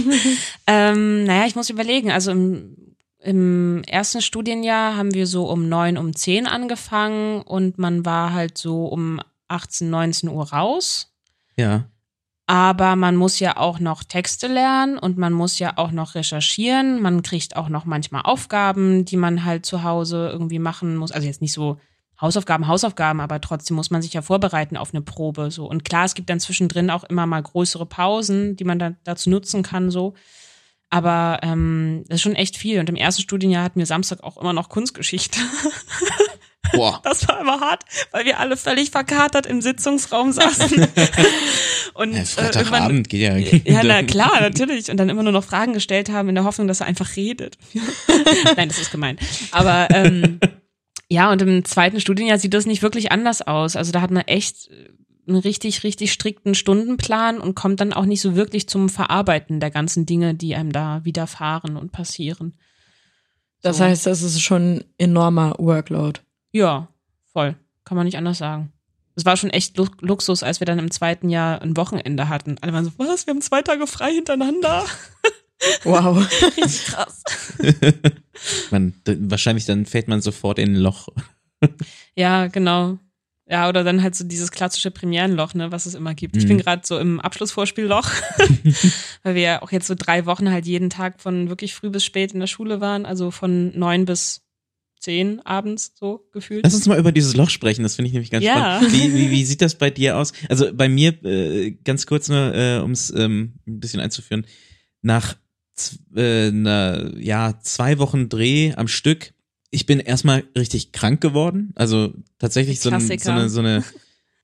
ähm, 0.66 1.24
naja, 1.24 1.46
ich 1.46 1.54
muss 1.54 1.70
überlegen. 1.70 2.10
Also 2.10 2.32
im, 2.32 2.94
im 3.20 3.82
ersten 3.84 4.22
Studienjahr 4.22 4.96
haben 4.96 5.14
wir 5.14 5.26
so 5.26 5.48
um 5.48 5.68
neun, 5.68 5.96
um 5.96 6.14
zehn 6.14 6.46
angefangen 6.46 7.42
und 7.42 7.78
man 7.78 8.04
war 8.04 8.32
halt 8.32 8.58
so 8.58 8.86
um 8.86 9.20
18, 9.48 9.88
19 9.88 10.28
Uhr 10.30 10.50
raus. 10.50 11.14
Ja. 11.56 11.84
Aber 12.46 12.96
man 12.96 13.14
muss 13.14 13.40
ja 13.40 13.58
auch 13.58 13.78
noch 13.78 14.02
Texte 14.02 14.46
lernen 14.46 14.98
und 14.98 15.18
man 15.18 15.34
muss 15.34 15.58
ja 15.58 15.74
auch 15.76 15.90
noch 15.90 16.14
recherchieren. 16.14 17.02
Man 17.02 17.22
kriegt 17.22 17.56
auch 17.56 17.68
noch 17.68 17.84
manchmal 17.84 18.22
Aufgaben, 18.22 19.04
die 19.04 19.18
man 19.18 19.44
halt 19.44 19.66
zu 19.66 19.82
Hause 19.82 20.30
irgendwie 20.32 20.58
machen 20.58 20.96
muss. 20.96 21.12
Also 21.12 21.26
jetzt 21.26 21.42
nicht 21.42 21.52
so 21.52 21.78
Hausaufgaben, 22.20 22.66
Hausaufgaben, 22.66 23.20
aber 23.20 23.40
trotzdem 23.40 23.76
muss 23.76 23.90
man 23.90 24.02
sich 24.02 24.12
ja 24.12 24.22
vorbereiten 24.22 24.76
auf 24.76 24.92
eine 24.92 25.02
Probe. 25.02 25.50
So. 25.50 25.66
Und 25.66 25.84
klar, 25.84 26.04
es 26.04 26.14
gibt 26.14 26.30
dann 26.30 26.40
zwischendrin 26.40 26.90
auch 26.90 27.04
immer 27.04 27.26
mal 27.26 27.42
größere 27.42 27.86
Pausen, 27.86 28.56
die 28.56 28.64
man 28.64 28.78
dann 28.78 28.96
dazu 29.04 29.30
nutzen 29.30 29.62
kann. 29.62 29.90
So. 29.90 30.14
Aber 30.90 31.38
ähm, 31.42 32.04
das 32.08 32.16
ist 32.16 32.22
schon 32.22 32.34
echt 32.34 32.56
viel. 32.56 32.80
Und 32.80 32.88
im 32.88 32.96
ersten 32.96 33.22
Studienjahr 33.22 33.62
hatten 33.62 33.78
wir 33.78 33.86
Samstag 33.86 34.24
auch 34.24 34.36
immer 34.36 34.52
noch 34.52 34.68
Kunstgeschichte. 34.68 35.38
Boah. 36.72 37.00
Das 37.02 37.26
war 37.28 37.40
immer 37.40 37.60
hart, 37.60 37.84
weil 38.10 38.24
wir 38.24 38.40
alle 38.40 38.56
völlig 38.56 38.90
verkatert 38.90 39.46
im 39.46 39.62
Sitzungsraum 39.62 40.32
saßen. 40.32 40.86
Und 41.94 42.12
Ja, 42.12 42.20
äh, 42.20 42.24
Freitagabend 42.24 43.08
geht 43.08 43.20
ja. 43.20 43.36
ja, 43.36 43.82
na 43.82 44.02
klar, 44.02 44.40
natürlich. 44.40 44.90
Und 44.90 44.98
dann 44.98 45.08
immer 45.08 45.22
nur 45.22 45.32
noch 45.32 45.44
Fragen 45.44 45.72
gestellt 45.72 46.10
haben 46.10 46.28
in 46.28 46.34
der 46.34 46.44
Hoffnung, 46.44 46.68
dass 46.68 46.80
er 46.80 46.86
einfach 46.86 47.16
redet. 47.16 47.58
Nein, 48.56 48.68
das 48.68 48.78
ist 48.78 48.90
gemein. 48.90 49.18
Aber 49.50 49.88
ähm, 49.90 50.38
ja, 51.10 51.32
und 51.32 51.40
im 51.42 51.64
zweiten 51.64 52.00
Studienjahr 52.00 52.38
sieht 52.38 52.54
das 52.54 52.66
nicht 52.66 52.82
wirklich 52.82 53.12
anders 53.12 53.42
aus. 53.42 53.76
Also 53.76 53.92
da 53.92 54.00
hat 54.00 54.10
man 54.10 54.22
echt 54.26 54.70
einen 55.26 55.36
richtig, 55.38 55.84
richtig 55.84 56.12
strikten 56.12 56.54
Stundenplan 56.54 57.38
und 57.38 57.54
kommt 57.54 57.80
dann 57.80 57.92
auch 57.92 58.06
nicht 58.06 58.20
so 58.20 58.34
wirklich 58.34 58.68
zum 58.68 58.88
Verarbeiten 58.88 59.60
der 59.60 59.70
ganzen 59.70 60.06
Dinge, 60.06 60.34
die 60.34 60.54
einem 60.54 60.72
da 60.72 61.04
widerfahren 61.04 61.76
und 61.76 61.92
passieren. 61.92 62.56
Das 63.62 63.78
So. 63.78 63.84
heißt, 63.84 64.06
das 64.06 64.22
ist 64.22 64.40
schon 64.40 64.76
ein 64.76 64.84
enormer 64.98 65.54
Workload. 65.58 66.20
Ja, 66.52 66.88
voll. 67.32 67.56
Kann 67.84 67.96
man 67.96 68.06
nicht 68.06 68.16
anders 68.16 68.38
sagen. 68.38 68.72
Es 69.16 69.24
war 69.24 69.36
schon 69.36 69.50
echt 69.50 69.76
Lu 69.76 69.86
Luxus, 70.00 70.42
als 70.42 70.60
wir 70.60 70.64
dann 70.66 70.78
im 70.78 70.90
zweiten 70.90 71.28
Jahr 71.28 71.60
ein 71.60 71.76
Wochenende 71.76 72.28
hatten. 72.28 72.56
Alle 72.60 72.72
waren 72.72 72.84
so, 72.84 72.92
was, 72.98 73.26
wir 73.26 73.34
haben 73.34 73.40
zwei 73.42 73.62
Tage 73.62 73.86
frei 73.86 74.12
hintereinander? 74.12 74.84
Wow. 75.84 76.18
Richtig 76.56 76.84
krass. 76.86 77.22
man, 78.70 78.94
wahrscheinlich 79.06 79.64
dann 79.66 79.86
fällt 79.86 80.08
man 80.08 80.20
sofort 80.20 80.58
in 80.58 80.74
ein 80.74 80.76
Loch. 80.76 81.08
Ja, 82.14 82.46
genau. 82.46 82.98
Ja, 83.50 83.68
oder 83.68 83.82
dann 83.82 84.00
halt 84.02 84.14
so 84.14 84.22
dieses 84.24 84.52
klassische 84.52 84.90
Premierenloch, 84.92 85.54
ne, 85.54 85.72
was 85.72 85.86
es 85.86 85.94
immer 85.94 86.14
gibt. 86.14 86.36
Ich 86.36 86.44
Mhm. 86.44 86.48
bin 86.48 86.58
gerade 86.58 86.82
so 86.84 86.98
im 86.98 87.18
Abschlussvorspielloch, 87.18 88.08
weil 89.24 89.34
wir 89.34 89.42
ja 89.42 89.62
auch 89.62 89.72
jetzt 89.72 89.86
so 89.88 89.94
drei 89.96 90.24
Wochen 90.26 90.50
halt 90.52 90.66
jeden 90.66 90.88
Tag 90.90 91.20
von 91.20 91.48
wirklich 91.48 91.74
früh 91.74 91.90
bis 91.90 92.04
spät 92.04 92.32
in 92.32 92.38
der 92.40 92.46
Schule 92.46 92.80
waren, 92.80 93.06
also 93.06 93.30
von 93.32 93.76
neun 93.76 94.04
bis 94.04 94.42
zehn 95.00 95.40
abends 95.46 95.92
so 95.98 96.28
gefühlt. 96.32 96.62
Lass 96.64 96.74
uns 96.74 96.86
mal 96.86 96.98
über 96.98 97.10
dieses 97.10 97.34
Loch 97.34 97.50
sprechen, 97.50 97.82
das 97.82 97.96
finde 97.96 98.06
ich 98.08 98.12
nämlich 98.12 98.30
ganz 98.30 98.44
Ja. 98.44 98.76
spannend. 98.76 98.92
Wie, 98.92 99.14
wie, 99.14 99.30
wie 99.30 99.44
sieht 99.44 99.62
das 99.62 99.74
bei 99.76 99.90
dir 99.90 100.16
aus? 100.18 100.32
Also 100.48 100.72
bei 100.72 100.88
mir, 100.88 101.10
äh, 101.24 101.70
ganz 101.72 102.06
kurz 102.06 102.28
nur, 102.28 102.54
äh, 102.54 102.78
um 102.78 102.90
es 102.92 103.10
ähm, 103.10 103.54
ein 103.66 103.80
bisschen 103.80 103.98
einzuführen, 104.00 104.46
nach 105.02 105.36
äh, 106.16 107.22
ja, 107.22 107.58
zwei 107.62 107.98
Wochen 107.98 108.28
Dreh 108.28 108.72
am 108.74 108.88
Stück, 108.88 109.32
ich 109.70 109.86
bin 109.86 110.00
erstmal 110.00 110.44
richtig 110.56 110.92
krank 110.92 111.20
geworden. 111.20 111.72
Also 111.74 112.14
tatsächlich 112.38 112.80
so, 112.80 112.90
ein, 112.90 113.00
so 113.00 113.30
eine, 113.30 113.48
so 113.48 113.60
eine, 113.60 113.84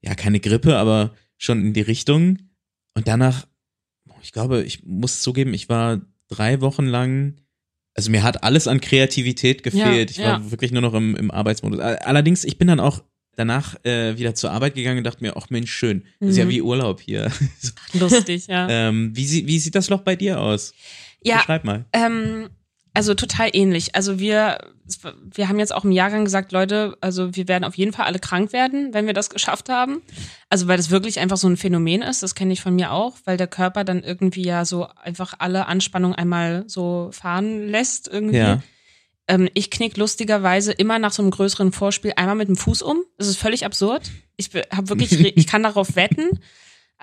ja, 0.02 0.14
keine 0.14 0.40
Grippe, 0.40 0.76
aber 0.76 1.14
schon 1.38 1.60
in 1.62 1.72
die 1.72 1.80
Richtung. 1.80 2.38
Und 2.94 3.08
danach, 3.08 3.46
ich 4.22 4.32
glaube, 4.32 4.62
ich 4.62 4.84
muss 4.84 5.20
zugeben, 5.22 5.54
ich 5.54 5.68
war 5.68 6.00
drei 6.28 6.60
Wochen 6.60 6.86
lang, 6.86 7.40
also 7.94 8.10
mir 8.10 8.22
hat 8.22 8.42
alles 8.44 8.66
an 8.68 8.80
Kreativität 8.80 9.62
gefehlt. 9.62 10.10
ich 10.10 10.18
war 10.18 10.40
ja. 10.40 10.50
wirklich 10.50 10.72
nur 10.72 10.82
noch 10.82 10.94
im, 10.94 11.16
im 11.16 11.30
Arbeitsmodus. 11.30 11.80
All- 11.80 11.96
Allerdings, 11.98 12.44
ich 12.44 12.58
bin 12.58 12.68
dann 12.68 12.80
auch 12.80 13.02
danach 13.36 13.76
äh, 13.84 14.16
wieder 14.18 14.34
zur 14.34 14.50
Arbeit 14.52 14.74
gegangen 14.74 14.98
und 14.98 15.04
dachte 15.04 15.22
mir, 15.24 15.36
ach 15.36 15.50
Mensch, 15.50 15.72
schön. 15.72 16.04
Das 16.20 16.30
ist 16.30 16.36
ja 16.36 16.44
Mhm. 16.44 16.50
wie 16.50 16.62
Urlaub 16.62 17.00
hier. 17.00 17.32
Lustig, 17.94 18.46
ja. 18.46 18.68
ähm, 18.68 19.10
wie, 19.16 19.46
wie 19.46 19.58
sieht 19.58 19.74
das 19.74 19.88
Loch 19.88 20.02
bei 20.02 20.16
dir 20.16 20.40
aus? 20.40 20.72
Ja, 21.24 21.38
Beschreib 21.38 21.64
mal. 21.64 21.84
Ähm, 21.92 22.50
also 22.94 23.14
total 23.14 23.50
ähnlich. 23.52 23.96
Also 23.96 24.20
wir, 24.20 24.58
wir 25.34 25.48
haben 25.48 25.58
jetzt 25.58 25.74
auch 25.74 25.84
im 25.84 25.90
Jahrgang 25.90 26.24
gesagt, 26.24 26.52
Leute, 26.52 26.96
also 27.00 27.34
wir 27.34 27.48
werden 27.48 27.64
auf 27.64 27.76
jeden 27.76 27.92
Fall 27.92 28.06
alle 28.06 28.20
krank 28.20 28.52
werden, 28.52 28.94
wenn 28.94 29.06
wir 29.06 29.14
das 29.14 29.30
geschafft 29.30 29.68
haben. 29.68 30.00
Also 30.48 30.68
weil 30.68 30.76
das 30.76 30.90
wirklich 30.90 31.18
einfach 31.18 31.36
so 31.36 31.48
ein 31.48 31.56
Phänomen 31.56 32.02
ist, 32.02 32.22
das 32.22 32.36
kenne 32.36 32.52
ich 32.52 32.60
von 32.60 32.76
mir 32.76 32.92
auch, 32.92 33.16
weil 33.24 33.36
der 33.36 33.48
Körper 33.48 33.82
dann 33.82 34.04
irgendwie 34.04 34.44
ja 34.44 34.64
so 34.64 34.86
einfach 35.02 35.34
alle 35.38 35.66
Anspannung 35.66 36.14
einmal 36.14 36.62
so 36.68 37.10
fahren 37.12 37.66
lässt 37.66 38.06
irgendwie. 38.06 38.36
Ja. 38.36 38.62
Ähm, 39.26 39.48
ich 39.54 39.70
knick 39.70 39.96
lustigerweise 39.96 40.70
immer 40.70 41.00
nach 41.00 41.12
so 41.12 41.22
einem 41.22 41.32
größeren 41.32 41.72
Vorspiel 41.72 42.12
einmal 42.14 42.36
mit 42.36 42.46
dem 42.46 42.56
Fuß 42.56 42.82
um. 42.82 43.02
Das 43.18 43.26
ist 43.26 43.38
völlig 43.38 43.64
absurd. 43.64 44.12
Ich 44.36 44.50
habe 44.70 44.88
wirklich, 44.88 45.18
ich 45.36 45.46
kann 45.48 45.64
darauf 45.64 45.96
wetten. 45.96 46.38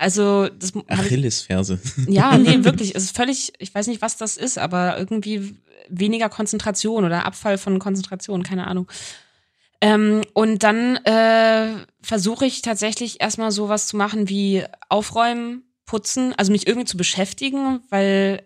Also 0.02 0.50
das 0.50 0.74
Achillesferse. 0.88 1.80
ja, 2.08 2.36
nee, 2.36 2.58
wirklich. 2.64 2.96
Es 2.96 3.04
ist 3.04 3.16
völlig, 3.16 3.54
ich 3.60 3.74
weiß 3.76 3.86
nicht, 3.86 4.02
was 4.02 4.18
das 4.18 4.36
ist, 4.36 4.58
aber 4.58 4.98
irgendwie 4.98 5.56
weniger 5.90 6.28
Konzentration 6.28 7.06
oder 7.06 7.28
Abfall 7.28 7.60
von 7.60 7.78
Konzentration, 7.78 8.42
keine 8.42 8.66
Ahnung. 8.66 8.88
Ähm, 9.80 10.22
und 10.34 10.64
dann 10.64 10.96
äh, 11.06 11.86
versuche 12.02 12.48
ich 12.48 12.64
tatsächlich 12.64 13.22
erstmal 13.22 13.52
sowas 13.52 13.86
zu 13.86 13.96
machen 13.96 14.28
wie 14.28 14.64
aufräumen, 14.90 15.66
putzen, 15.86 16.34
also 16.36 16.52
mich 16.52 16.66
irgendwie 16.66 16.88
zu 16.88 16.98
beschäftigen, 16.98 17.82
weil 17.90 18.42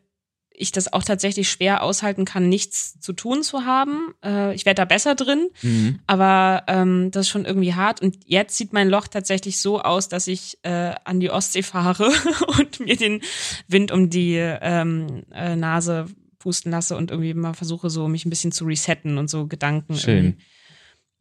ich 0.57 0.71
das 0.71 0.91
auch 0.91 1.03
tatsächlich 1.03 1.49
schwer 1.49 1.83
aushalten 1.83 2.25
kann, 2.25 2.49
nichts 2.49 2.99
zu 2.99 3.13
tun 3.13 3.43
zu 3.43 3.65
haben. 3.65 4.13
Äh, 4.23 4.53
ich 4.55 4.65
werde 4.65 4.81
da 4.81 4.85
besser 4.85 5.15
drin, 5.15 5.49
Mhm. 5.61 5.99
aber 6.07 6.63
ähm, 6.67 7.11
das 7.11 7.25
ist 7.27 7.29
schon 7.29 7.45
irgendwie 7.45 7.73
hart. 7.73 8.01
Und 8.01 8.17
jetzt 8.25 8.57
sieht 8.57 8.73
mein 8.73 8.89
Loch 8.89 9.07
tatsächlich 9.07 9.59
so 9.59 9.81
aus, 9.81 10.09
dass 10.09 10.27
ich 10.27 10.57
äh, 10.63 10.93
an 11.03 11.19
die 11.19 11.29
Ostsee 11.31 11.63
fahre 11.63 12.09
und 12.59 12.79
mir 12.79 12.95
den 12.97 13.21
Wind 13.67 13.91
um 13.91 14.09
die 14.09 14.35
ähm, 14.35 15.23
äh, 15.33 15.55
Nase 15.55 16.05
pusten 16.39 16.71
lasse 16.71 16.95
und 16.95 17.11
irgendwie 17.11 17.33
mal 17.33 17.53
versuche, 17.53 17.89
so 17.89 18.07
mich 18.07 18.25
ein 18.25 18.29
bisschen 18.29 18.51
zu 18.51 18.65
resetten 18.65 19.17
und 19.17 19.29
so 19.29 19.47
Gedanken. 19.47 19.95
Schön. 19.95 20.15
irgendwie. 20.25 20.43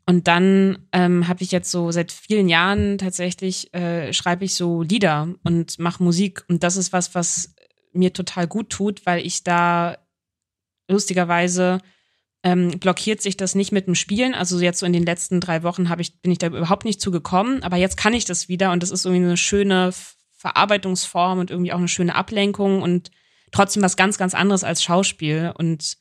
Und 0.06 0.28
dann 0.28 0.78
ähm, 0.92 1.28
habe 1.28 1.42
ich 1.42 1.50
jetzt 1.50 1.70
so 1.70 1.90
seit 1.90 2.12
vielen 2.12 2.50
Jahren 2.50 2.98
tatsächlich 2.98 3.72
äh, 3.72 4.12
schreibe 4.12 4.44
ich 4.44 4.54
so 4.54 4.82
Lieder 4.82 5.28
und 5.44 5.78
mache 5.78 6.02
Musik. 6.02 6.44
Und 6.46 6.62
das 6.62 6.76
ist 6.76 6.92
was, 6.92 7.14
was 7.14 7.54
mir 7.94 8.12
total 8.12 8.46
gut 8.46 8.70
tut, 8.70 9.06
weil 9.06 9.24
ich 9.24 9.44
da 9.44 9.98
lustigerweise 10.88 11.78
ähm, 12.42 12.78
blockiert 12.78 13.22
sich 13.22 13.36
das 13.36 13.54
nicht 13.54 13.72
mit 13.72 13.86
dem 13.86 13.94
Spielen. 13.94 14.34
Also 14.34 14.60
jetzt 14.60 14.78
so 14.78 14.86
in 14.86 14.92
den 14.92 15.06
letzten 15.06 15.40
drei 15.40 15.62
Wochen 15.62 15.88
habe 15.88 16.02
ich 16.02 16.20
bin 16.20 16.30
ich 16.30 16.38
da 16.38 16.48
überhaupt 16.48 16.84
nicht 16.84 17.00
zugekommen, 17.00 17.62
aber 17.62 17.76
jetzt 17.76 17.96
kann 17.96 18.12
ich 18.12 18.24
das 18.24 18.48
wieder 18.48 18.72
und 18.72 18.82
das 18.82 18.90
ist 18.90 19.06
irgendwie 19.06 19.24
eine 19.24 19.36
schöne 19.36 19.92
Verarbeitungsform 20.36 21.38
und 21.38 21.50
irgendwie 21.50 21.72
auch 21.72 21.78
eine 21.78 21.88
schöne 21.88 22.14
Ablenkung 22.14 22.82
und 22.82 23.10
trotzdem 23.50 23.82
was 23.82 23.96
ganz 23.96 24.18
ganz 24.18 24.34
anderes 24.34 24.62
als 24.62 24.82
Schauspiel 24.82 25.54
und 25.56 25.96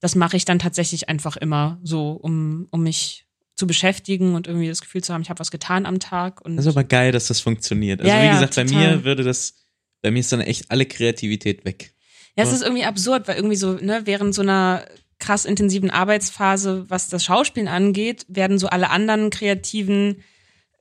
das 0.00 0.14
mache 0.14 0.36
ich 0.36 0.44
dann 0.44 0.58
tatsächlich 0.58 1.08
einfach 1.08 1.36
immer 1.36 1.80
so, 1.82 2.12
um 2.12 2.68
um 2.70 2.82
mich 2.84 3.26
zu 3.54 3.66
beschäftigen 3.66 4.34
und 4.34 4.46
irgendwie 4.46 4.68
das 4.68 4.80
Gefühl 4.80 5.02
zu 5.02 5.12
haben, 5.12 5.22
ich 5.22 5.30
habe 5.30 5.38
was 5.40 5.50
getan 5.50 5.86
am 5.86 6.00
Tag. 6.00 6.40
Und 6.40 6.56
das 6.56 6.66
ist 6.66 6.74
aber 6.74 6.84
geil, 6.84 7.12
dass 7.12 7.28
das 7.28 7.40
funktioniert. 7.40 8.00
Also 8.00 8.10
Ja, 8.10 8.20
wie 8.22 8.26
ja, 8.26 8.32
gesagt, 8.32 8.56
bei 8.56 8.64
total. 8.64 8.96
mir 8.96 9.04
würde 9.04 9.22
das, 9.24 9.54
bei 10.02 10.10
mir 10.10 10.20
ist 10.20 10.32
dann 10.32 10.40
echt 10.40 10.70
alle 10.70 10.86
Kreativität 10.86 11.64
weg. 11.64 11.94
Ja, 12.36 12.44
es 12.44 12.52
ist 12.52 12.62
irgendwie 12.62 12.84
absurd, 12.84 13.28
weil 13.28 13.36
irgendwie 13.36 13.56
so, 13.56 13.72
ne, 13.74 14.02
während 14.04 14.34
so 14.34 14.42
einer 14.42 14.84
krass 15.18 15.44
intensiven 15.44 15.90
Arbeitsphase, 15.90 16.86
was 16.88 17.08
das 17.08 17.24
Schauspielen 17.24 17.68
angeht, 17.68 18.24
werden 18.28 18.58
so 18.58 18.66
alle 18.68 18.90
anderen 18.90 19.30
kreativen 19.30 20.22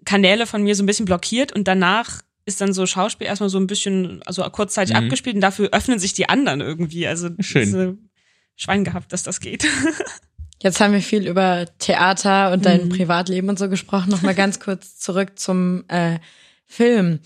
Kanäle 0.05 0.47
von 0.47 0.63
mir 0.63 0.75
so 0.75 0.81
ein 0.83 0.87
bisschen 0.87 1.05
blockiert 1.05 1.51
und 1.51 1.67
danach 1.67 2.21
ist 2.45 2.59
dann 2.59 2.73
so 2.73 2.87
Schauspiel 2.87 3.27
erstmal 3.27 3.49
so 3.49 3.59
ein 3.59 3.67
bisschen, 3.67 4.23
also 4.25 4.41
kurzzeitig 4.49 4.95
Mhm. 4.95 5.03
abgespielt 5.03 5.35
und 5.35 5.41
dafür 5.41 5.69
öffnen 5.73 5.99
sich 5.99 6.13
die 6.13 6.27
anderen 6.27 6.59
irgendwie. 6.61 7.05
Also 7.05 7.29
Schön. 7.39 7.65
diese 7.65 7.97
Schwein 8.55 8.83
gehabt, 8.83 9.13
dass 9.13 9.21
das 9.23 9.39
geht. 9.39 9.65
Jetzt 10.63 10.79
haben 10.79 10.93
wir 10.93 11.01
viel 11.01 11.27
über 11.27 11.67
Theater 11.79 12.51
und 12.51 12.65
dein 12.65 12.85
Mhm. 12.85 12.89
Privatleben 12.89 13.49
und 13.49 13.59
so 13.59 13.69
gesprochen. 13.69 14.09
Nochmal 14.09 14.35
ganz 14.35 14.59
kurz 14.59 14.97
zurück 14.97 15.37
zum 15.37 15.83
äh, 15.87 16.19
Film. 16.65 17.19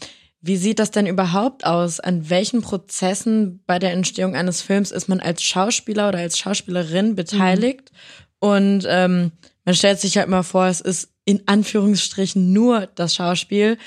Wie 0.48 0.58
sieht 0.58 0.78
das 0.78 0.92
denn 0.92 1.08
überhaupt 1.08 1.66
aus? 1.66 2.00
An 2.00 2.30
welchen 2.30 2.62
Prozessen 2.62 3.64
bei 3.66 3.80
der 3.80 3.94
Entstehung 3.94 4.36
eines 4.36 4.62
Films 4.62 4.92
ist 4.92 5.10
man 5.10 5.20
als 5.20 5.42
Schauspieler 5.42 6.08
oder 6.08 6.20
als 6.20 6.38
Schauspielerin 6.38 7.16
beteiligt? 7.16 7.92
Und 8.38 8.86
ähm, 8.88 9.32
man 9.64 9.74
stellt 9.74 10.00
sich 10.00 10.14
ja 10.14 10.22
immer 10.22 10.44
vor, 10.44 10.68
es 10.68 10.82
ist 10.82 11.10
in 11.26 11.48
Anführungsstrichen 11.48 12.54
nur 12.54 12.86
das 12.94 13.16
Schauspiel. 13.16 13.80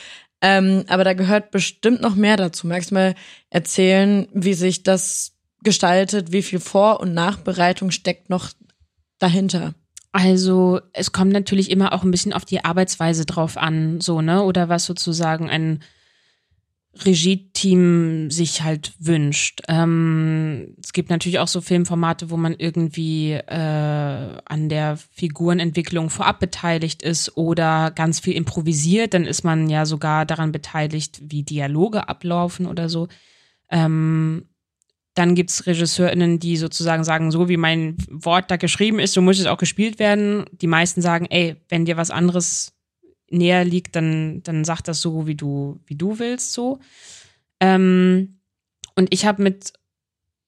Ähm, 0.42 0.82
aber 0.88 1.04
da 1.04 1.12
gehört 1.12 1.52
bestimmt 1.52 2.00
noch 2.00 2.16
mehr 2.16 2.36
dazu. 2.36 2.66
Magst 2.66 2.90
du 2.90 2.96
mal 2.96 3.14
erzählen, 3.50 4.26
wie 4.32 4.54
sich 4.54 4.82
das 4.82 5.36
gestaltet, 5.62 6.32
wie 6.32 6.42
viel 6.42 6.58
Vor- 6.58 6.98
und 6.98 7.14
Nachbereitung 7.14 7.92
steckt 7.92 8.30
noch 8.30 8.50
dahinter? 9.20 9.74
Also 10.10 10.80
es 10.92 11.12
kommt 11.12 11.32
natürlich 11.32 11.70
immer 11.70 11.92
auch 11.92 12.02
ein 12.02 12.10
bisschen 12.10 12.32
auf 12.32 12.44
die 12.44 12.64
Arbeitsweise 12.64 13.26
drauf 13.26 13.56
an, 13.56 14.00
so, 14.00 14.22
ne? 14.22 14.42
Oder 14.42 14.68
was 14.68 14.86
sozusagen 14.86 15.48
ein 15.48 15.84
Regie-Team 17.04 18.30
sich 18.30 18.62
halt 18.62 18.92
wünscht. 18.98 19.62
Ähm, 19.68 20.74
es 20.82 20.92
gibt 20.92 21.10
natürlich 21.10 21.38
auch 21.38 21.48
so 21.48 21.60
Filmformate, 21.60 22.30
wo 22.30 22.36
man 22.36 22.54
irgendwie 22.56 23.32
äh, 23.32 24.38
an 24.44 24.68
der 24.68 24.96
Figurenentwicklung 24.96 26.10
vorab 26.10 26.40
beteiligt 26.40 27.02
ist 27.02 27.36
oder 27.36 27.90
ganz 27.90 28.20
viel 28.20 28.34
improvisiert. 28.34 29.14
Dann 29.14 29.24
ist 29.24 29.44
man 29.44 29.68
ja 29.68 29.86
sogar 29.86 30.26
daran 30.26 30.52
beteiligt, 30.52 31.20
wie 31.22 31.42
Dialoge 31.42 32.08
ablaufen 32.08 32.66
oder 32.66 32.88
so. 32.88 33.08
Ähm, 33.70 34.48
dann 35.14 35.34
gibt's 35.34 35.66
RegisseurInnen, 35.66 36.38
die 36.38 36.56
sozusagen 36.56 37.02
sagen, 37.02 37.32
so 37.32 37.48
wie 37.48 37.56
mein 37.56 37.96
Wort 38.08 38.50
da 38.50 38.56
geschrieben 38.56 39.00
ist, 39.00 39.14
so 39.14 39.20
muss 39.20 39.40
es 39.40 39.46
auch 39.46 39.58
gespielt 39.58 39.98
werden. 39.98 40.44
Die 40.52 40.68
meisten 40.68 41.02
sagen, 41.02 41.26
ey, 41.28 41.56
wenn 41.68 41.84
dir 41.84 41.96
was 41.96 42.12
anderes 42.12 42.77
näher 43.30 43.64
liegt, 43.64 43.96
dann, 43.96 44.42
dann 44.42 44.64
sag 44.64 44.82
das 44.82 45.00
so, 45.00 45.26
wie 45.26 45.34
du, 45.34 45.80
wie 45.86 45.96
du 45.96 46.18
willst, 46.18 46.52
so. 46.52 46.78
Ähm, 47.60 48.40
und 48.94 49.12
ich 49.12 49.26
habe 49.26 49.42
mit 49.42 49.72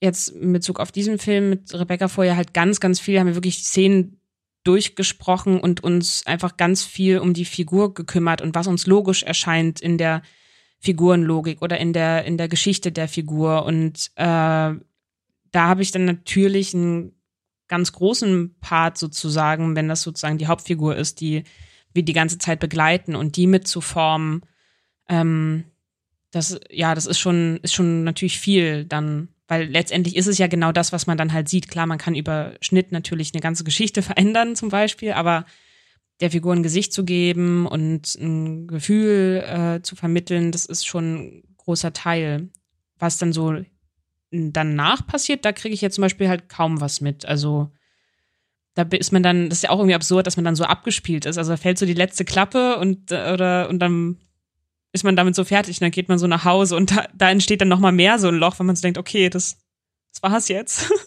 jetzt 0.00 0.28
in 0.28 0.52
Bezug 0.52 0.80
auf 0.80 0.92
diesen 0.92 1.18
Film 1.18 1.50
mit 1.50 1.74
Rebecca 1.74 2.08
vorher 2.08 2.36
halt 2.36 2.54
ganz, 2.54 2.80
ganz 2.80 3.00
viel, 3.00 3.18
haben 3.18 3.26
wir 3.26 3.34
wirklich 3.34 3.62
Szenen 3.62 4.20
durchgesprochen 4.64 5.60
und 5.60 5.82
uns 5.82 6.26
einfach 6.26 6.56
ganz 6.56 6.84
viel 6.84 7.18
um 7.18 7.34
die 7.34 7.44
Figur 7.44 7.94
gekümmert 7.94 8.42
und 8.42 8.54
was 8.54 8.66
uns 8.66 8.86
logisch 8.86 9.22
erscheint 9.22 9.80
in 9.80 9.98
der 9.98 10.22
Figurenlogik 10.80 11.62
oder 11.62 11.78
in 11.78 11.92
der, 11.92 12.24
in 12.24 12.38
der 12.38 12.48
Geschichte 12.48 12.92
der 12.92 13.08
Figur. 13.08 13.64
Und 13.64 14.10
äh, 14.16 14.24
da 14.24 14.82
habe 15.54 15.82
ich 15.82 15.92
dann 15.92 16.04
natürlich 16.04 16.74
einen 16.74 17.12
ganz 17.68 17.92
großen 17.92 18.56
Part 18.60 18.98
sozusagen, 18.98 19.76
wenn 19.76 19.88
das 19.88 20.02
sozusagen 20.02 20.38
die 20.38 20.46
Hauptfigur 20.46 20.96
ist, 20.96 21.20
die 21.20 21.44
wir 21.92 22.02
die 22.02 22.12
ganze 22.12 22.38
Zeit 22.38 22.60
begleiten 22.60 23.16
und 23.16 23.36
die 23.36 23.46
mitzuformen. 23.46 24.42
Ähm, 25.08 25.64
das, 26.30 26.60
ja, 26.70 26.94
das 26.94 27.06
ist 27.06 27.18
schon, 27.18 27.58
ist 27.62 27.74
schon 27.74 28.04
natürlich 28.04 28.38
viel 28.38 28.84
dann, 28.84 29.28
weil 29.48 29.64
letztendlich 29.68 30.16
ist 30.16 30.28
es 30.28 30.38
ja 30.38 30.46
genau 30.46 30.70
das, 30.72 30.92
was 30.92 31.06
man 31.06 31.18
dann 31.18 31.32
halt 31.32 31.48
sieht. 31.48 31.68
Klar, 31.68 31.86
man 31.86 31.98
kann 31.98 32.14
über 32.14 32.54
Schnitt 32.60 32.92
natürlich 32.92 33.32
eine 33.34 33.40
ganze 33.40 33.64
Geschichte 33.64 34.02
verändern 34.02 34.56
zum 34.56 34.68
Beispiel, 34.68 35.12
aber 35.12 35.44
der 36.20 36.30
Figur 36.30 36.52
ein 36.52 36.62
Gesicht 36.62 36.92
zu 36.92 37.04
geben 37.04 37.66
und 37.66 38.14
ein 38.16 38.68
Gefühl 38.68 39.42
äh, 39.46 39.82
zu 39.82 39.96
vermitteln, 39.96 40.52
das 40.52 40.66
ist 40.66 40.86
schon 40.86 41.14
ein 41.14 41.42
großer 41.56 41.92
Teil. 41.92 42.50
Was 42.98 43.16
dann 43.16 43.32
so 43.32 43.64
danach 44.30 45.06
passiert, 45.06 45.44
da 45.44 45.52
kriege 45.52 45.74
ich 45.74 45.80
jetzt 45.80 45.94
zum 45.94 46.02
Beispiel 46.02 46.28
halt 46.28 46.48
kaum 46.48 46.80
was 46.80 47.00
mit. 47.00 47.24
Also 47.24 47.72
da 48.74 48.82
ist 48.82 49.12
man 49.12 49.22
dann, 49.22 49.48
das 49.48 49.58
ist 49.58 49.62
ja 49.62 49.70
auch 49.70 49.78
irgendwie 49.78 49.94
absurd, 49.94 50.26
dass 50.26 50.36
man 50.36 50.44
dann 50.44 50.56
so 50.56 50.64
abgespielt 50.64 51.26
ist. 51.26 51.38
Also 51.38 51.52
da 51.52 51.56
fällt 51.56 51.78
so 51.78 51.86
die 51.86 51.94
letzte 51.94 52.24
Klappe 52.24 52.78
und 52.78 53.10
äh, 53.10 53.32
oder 53.32 53.68
und 53.68 53.78
dann 53.78 54.18
ist 54.92 55.04
man 55.04 55.16
damit 55.16 55.34
so 55.34 55.44
fertig 55.44 55.76
und 55.76 55.82
dann 55.82 55.90
geht 55.90 56.08
man 56.08 56.18
so 56.18 56.26
nach 56.26 56.44
Hause 56.44 56.76
und 56.76 56.90
da, 56.90 57.04
da 57.14 57.30
entsteht 57.30 57.60
dann 57.60 57.68
noch 57.68 57.78
mal 57.78 57.92
mehr 57.92 58.18
so 58.18 58.28
ein 58.28 58.34
Loch, 58.36 58.58
wenn 58.58 58.66
man 58.66 58.76
so 58.76 58.82
denkt, 58.82 58.98
okay, 58.98 59.28
das, 59.28 59.56
das 60.12 60.22
war's 60.22 60.48
jetzt. 60.48 60.90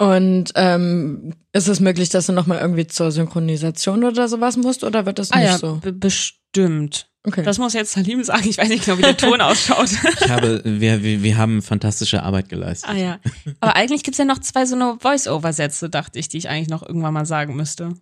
Und 0.00 0.52
ähm, 0.54 1.34
ist 1.52 1.66
es 1.66 1.80
möglich, 1.80 2.08
dass 2.08 2.26
du 2.26 2.32
nochmal 2.32 2.60
irgendwie 2.60 2.86
zur 2.86 3.10
Synchronisation 3.10 4.04
oder 4.04 4.28
sowas 4.28 4.56
musst 4.56 4.84
oder 4.84 5.06
wird 5.06 5.18
das 5.18 5.30
nicht 5.30 5.58
so? 5.58 5.80
be- 5.82 5.92
bestimmt. 5.92 7.07
Okay. 7.24 7.42
Das 7.42 7.58
muss 7.58 7.74
jetzt 7.74 7.92
Salim 7.92 8.22
sagen. 8.22 8.48
Ich 8.48 8.58
weiß 8.58 8.68
nicht 8.68 8.84
genau, 8.84 8.98
wie 8.98 9.02
der 9.02 9.16
Ton 9.16 9.40
ausschaut. 9.42 9.90
Ich 10.20 10.30
habe, 10.30 10.62
wir, 10.64 11.02
wir, 11.02 11.22
wir 11.22 11.36
haben 11.36 11.62
fantastische 11.62 12.22
Arbeit 12.22 12.48
geleistet. 12.48 12.88
ah 12.90 12.96
ja. 12.96 13.18
Aber 13.60 13.76
eigentlich 13.76 14.02
gibt's 14.02 14.18
ja 14.18 14.24
noch 14.24 14.38
zwei 14.38 14.64
so 14.66 14.76
eine 14.76 14.96
Voice-Over-Sätze, 15.00 15.90
dachte 15.90 16.18
ich, 16.18 16.28
die 16.28 16.38
ich 16.38 16.48
eigentlich 16.48 16.68
noch 16.68 16.82
irgendwann 16.82 17.14
mal 17.14 17.26
sagen 17.26 17.56
müsste. 17.56 17.94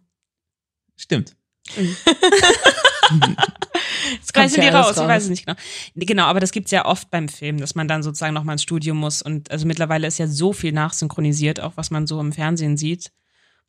Stimmt. 0.97 1.35
Jetzt 4.11 4.53
sind 4.53 4.62
die 4.62 4.69
alles 4.69 4.87
raus, 4.87 4.97
ich 4.97 5.09
weiß 5.09 5.25
es 5.25 5.31
nicht 5.31 5.47
genau. 5.47 5.59
Genau, 5.95 6.25
aber 6.25 6.41
das 6.41 6.53
gibt's 6.53 6.71
ja 6.71 6.85
oft 6.85 7.11
beim 7.11 7.29
Film, 7.29 7.59
dass 7.59 7.75
man 7.75 7.89
dann 7.89 8.03
sozusagen 8.03 8.35
nochmal 8.35 8.55
ins 8.55 8.62
Studio 8.62 8.95
muss. 8.95 9.23
Und 9.23 9.51
also 9.51 9.67
mittlerweile 9.67 10.07
ist 10.07 10.19
ja 10.19 10.27
so 10.27 10.53
viel 10.53 10.73
nachsynchronisiert, 10.73 11.61
auch 11.61 11.73
was 11.77 11.91
man 11.91 12.07
so 12.07 12.21
im 12.21 12.33
Fernsehen 12.33 12.77
sieht. 12.77 13.12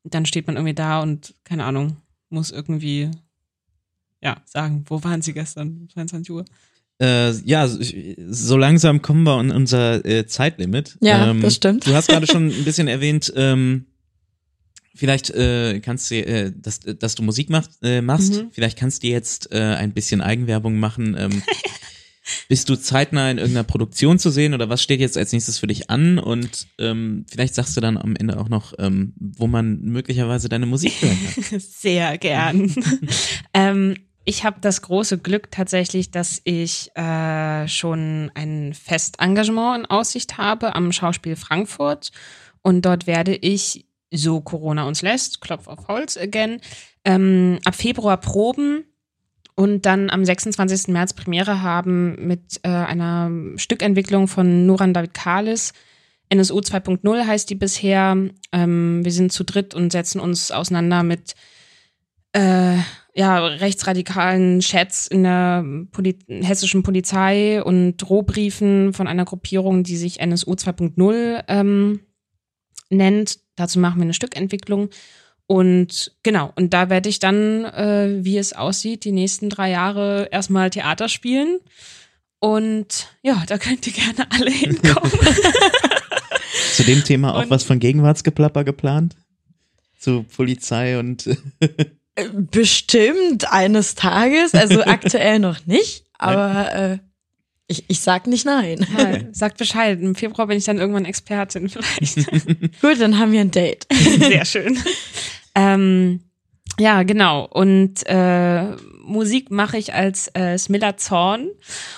Und 0.04 0.14
dann 0.14 0.26
steht 0.26 0.48
man 0.48 0.56
irgendwie 0.56 0.76
da 0.76 1.02
und, 1.02 1.34
keine 1.44 1.66
Ahnung, 1.66 1.98
muss 2.30 2.52
irgendwie, 2.52 3.12
ja, 4.28 4.42
sagen, 4.46 4.84
wo 4.90 5.02
waren 5.06 5.22
sie 5.22 5.32
gestern? 5.34 5.88
22 5.94 6.32
Uhr. 6.32 6.44
Äh, 7.00 7.32
ja, 7.46 7.66
so- 7.68 8.58
langsam 8.58 9.02
kommen 9.02 9.24
wir 9.24 9.36
an 9.38 9.52
unser 9.52 10.04
äh, 10.06 10.26
Zeitlimit. 10.28 10.98
Ja, 11.00 11.30
ähm, 11.30 11.42
das 11.42 11.56
stimmt. 11.56 11.88
Du 11.88 11.94
hast 11.94 12.08
gerade 12.10 12.28
schon 12.28 12.48
ein 12.52 12.64
bisschen 12.66 12.90
erwähnt, 12.90 13.32
ähm, 13.38 13.86
vielleicht 14.94 15.30
äh, 15.30 15.80
kannst 15.80 16.12
du, 16.12 16.16
äh, 16.16 16.52
dass, 16.54 16.82
dass 16.82 17.16
du 17.16 17.24
Musik 17.24 17.50
machst, 17.50 17.78
äh, 17.84 18.02
machst. 18.02 18.34
Mhm. 18.34 18.48
Vielleicht 18.52 18.78
kannst 18.78 19.04
du 19.04 19.08
jetzt 19.08 19.50
äh, 19.54 19.60
ein 19.60 19.94
bisschen 19.94 20.20
Eigenwerbung 20.20 20.78
machen. 20.78 21.16
Ähm, 21.18 21.42
bist 22.50 22.68
du 22.68 22.76
zeitnah 22.76 23.32
in 23.32 23.38
irgendeiner 23.38 23.64
Produktion 23.64 24.20
zu 24.20 24.30
sehen 24.32 24.54
oder 24.54 24.68
was 24.68 24.82
steht 24.84 25.00
jetzt 25.00 25.18
als 25.18 25.32
nächstes 25.32 25.60
für 25.60 25.68
dich 25.68 25.90
an? 25.90 26.20
Und 26.20 26.68
ähm, 26.80 27.26
vielleicht 27.30 27.56
sagst 27.56 27.78
du 27.78 27.82
dann 27.82 27.96
am 27.98 28.16
Ende 28.18 28.38
auch 28.40 28.50
noch, 28.50 28.74
ähm, 28.80 29.14
wo 29.18 29.48
man 29.48 29.80
möglicherweise 29.82 30.50
deine 30.50 30.66
Musik 30.66 30.94
hören 31.00 31.18
kann. 31.50 31.60
Sehr 31.80 32.18
gern. 32.18 32.74
ähm, 33.54 33.96
ich 34.28 34.44
habe 34.44 34.58
das 34.60 34.82
große 34.82 35.20
Glück 35.20 35.52
tatsächlich, 35.52 36.12
dass 36.12 36.42
ich 36.44 36.92
äh, 36.98 37.66
schon 37.70 38.30
ein 38.36 38.74
Festengagement 38.74 39.80
in 39.80 39.86
Aussicht 39.86 40.38
habe 40.38 40.76
am 40.76 40.92
Schauspiel 40.92 41.38
Frankfurt. 41.38 42.12
Und 42.62 42.86
dort 42.86 43.08
werde 43.08 43.34
ich, 43.34 43.86
so 44.12 44.42
Corona 44.42 44.84
uns 44.84 45.02
lässt, 45.02 45.40
Klopf 45.40 45.68
auf 45.68 45.88
Holz 45.88 46.18
again, 46.18 46.60
ähm, 47.06 47.60
ab 47.64 47.76
Februar 47.76 48.18
proben 48.18 48.84
und 49.56 49.86
dann 49.86 50.10
am 50.10 50.26
26. 50.26 50.90
März 50.90 51.14
Premiere 51.14 51.62
haben 51.62 52.28
mit 52.28 52.60
äh, 52.64 52.68
einer 52.68 53.32
Stückentwicklung 53.56 54.28
von 54.28 54.66
Nuran 54.66 54.94
David 54.94 55.14
Kalis. 55.14 55.72
NSU 56.28 56.60
2.0 56.60 57.26
heißt 57.26 57.50
die 57.50 57.56
bisher. 57.56 58.18
Ähm, 58.52 59.06
wir 59.06 59.12
sind 59.14 59.32
zu 59.32 59.46
dritt 59.46 59.74
und 59.74 59.94
setzen 59.94 60.20
uns 60.20 60.52
auseinander 60.52 61.04
mit 61.04 61.36
äh, 62.34 62.80
ja, 63.18 63.44
rechtsradikalen 63.48 64.60
Chats 64.60 65.08
in 65.08 65.24
der 65.24 65.66
Poli 65.92 66.20
hessischen 66.28 66.84
Polizei 66.84 67.64
und 67.64 67.98
Drohbriefen 67.98 68.94
von 68.94 69.08
einer 69.08 69.26
Gruppierung, 69.26 69.82
die 69.84 69.98
sich 69.98 70.20
NSU 70.20 70.52
2.0 70.54 71.44
ähm, 71.48 72.02
nennt. 72.92 73.40
Dazu 73.56 73.80
machen 73.80 73.98
wir 73.98 74.04
eine 74.04 74.14
Stückentwicklung. 74.14 74.90
Und 75.48 76.12
genau, 76.22 76.52
und 76.56 76.74
da 76.74 76.90
werde 76.90 77.10
ich 77.10 77.20
dann, 77.20 77.66
äh, 77.66 78.18
wie 78.24 78.38
es 78.38 78.54
aussieht, 78.54 79.04
die 79.04 79.12
nächsten 79.14 79.50
drei 79.50 79.72
Jahre 79.72 80.28
erstmal 80.32 80.70
Theater 80.70 81.10
spielen. 81.10 81.60
Und 82.40 83.08
ja, 83.24 83.44
da 83.48 83.58
könnt 83.58 83.88
ihr 83.88 83.94
gerne 83.94 84.28
alle 84.30 84.52
hinkommen. 84.52 85.12
Zu 86.74 86.84
dem 86.84 87.04
Thema 87.04 87.34
auch 87.36 87.44
Und- 87.44 87.50
was 87.50 87.64
von 87.64 87.80
Gegenwartsgeplapper 87.80 88.64
geplant? 88.64 89.16
Zu 89.98 90.22
Polizei 90.24 91.00
und 91.00 91.28
Bestimmt 92.34 93.52
eines 93.52 93.96
Tages, 93.96 94.54
also 94.54 94.82
aktuell 94.86 95.40
noch 95.40 95.66
nicht, 95.66 96.06
aber 96.18 96.74
äh, 96.74 96.98
ich, 97.68 97.84
ich 97.90 98.00
sag 98.00 98.28
nicht 98.28 98.46
nein. 98.46 98.86
ja, 98.98 99.20
sagt 99.32 99.58
Bescheid. 99.58 100.00
Im 100.02 100.16
Februar 100.16 100.48
bin 100.48 100.58
ich 100.58 100.66
dann 100.66 100.78
irgendwann 100.78 101.06
Expertin 101.06 101.70
vielleicht. 101.70 102.16
Gut, 102.82 103.00
dann 103.00 103.20
haben 103.20 103.32
wir 103.32 103.42
ein 103.42 103.52
Date. 103.52 103.86
Sehr 103.92 104.46
schön. 104.46 104.80
ähm, 105.54 106.22
ja, 106.80 107.04
genau. 107.04 107.46
Und 107.46 108.06
äh, 108.06 108.72
Musik 109.04 109.52
mache 109.52 109.78
ich 109.78 109.94
als 109.94 110.30
äh, 110.34 110.58
Smilla 110.58 110.98
Zorn. 110.98 111.50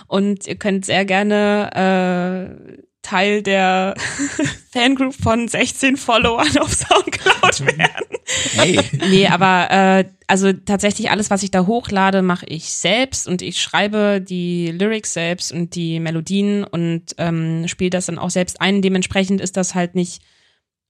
Und 0.08 0.48
ihr 0.48 0.56
könnt 0.56 0.86
sehr 0.86 1.06
gerne 1.06 2.58
äh, 2.78 2.82
Teil 3.02 3.42
der 3.42 3.96
Fangroup 4.74 5.16
von 5.16 5.48
16 5.48 5.98
Followern 5.98 6.58
auf 6.60 6.74
Soundcloud 6.74 7.78
werden. 7.78 8.18
hey, 8.54 8.80
Nee, 9.10 9.28
aber 9.28 9.72
äh, 9.72 10.06
also 10.28 10.54
tatsächlich 10.54 11.10
alles, 11.10 11.30
was 11.30 11.44
ich 11.44 11.52
da 11.52 11.66
hochlade, 11.66 12.22
mache 12.22 12.46
ich 12.46 12.72
selbst 12.72 13.28
und 13.28 13.42
ich 13.42 13.60
schreibe 13.62 14.22
die 14.22 14.68
Lyrics 14.68 15.14
selbst 15.14 15.52
und 15.52 15.76
die 15.76 16.00
Melodien 16.00 16.64
und 16.64 17.16
ähm, 17.18 17.68
spiele 17.68 17.90
das 17.90 18.06
dann 18.06 18.20
auch 18.20 18.30
selbst 18.30 18.62
ein. 18.62 18.82
Dementsprechend 18.82 19.42
ist 19.42 19.58
das 19.58 19.74
halt 19.74 19.96
nicht 19.96 20.22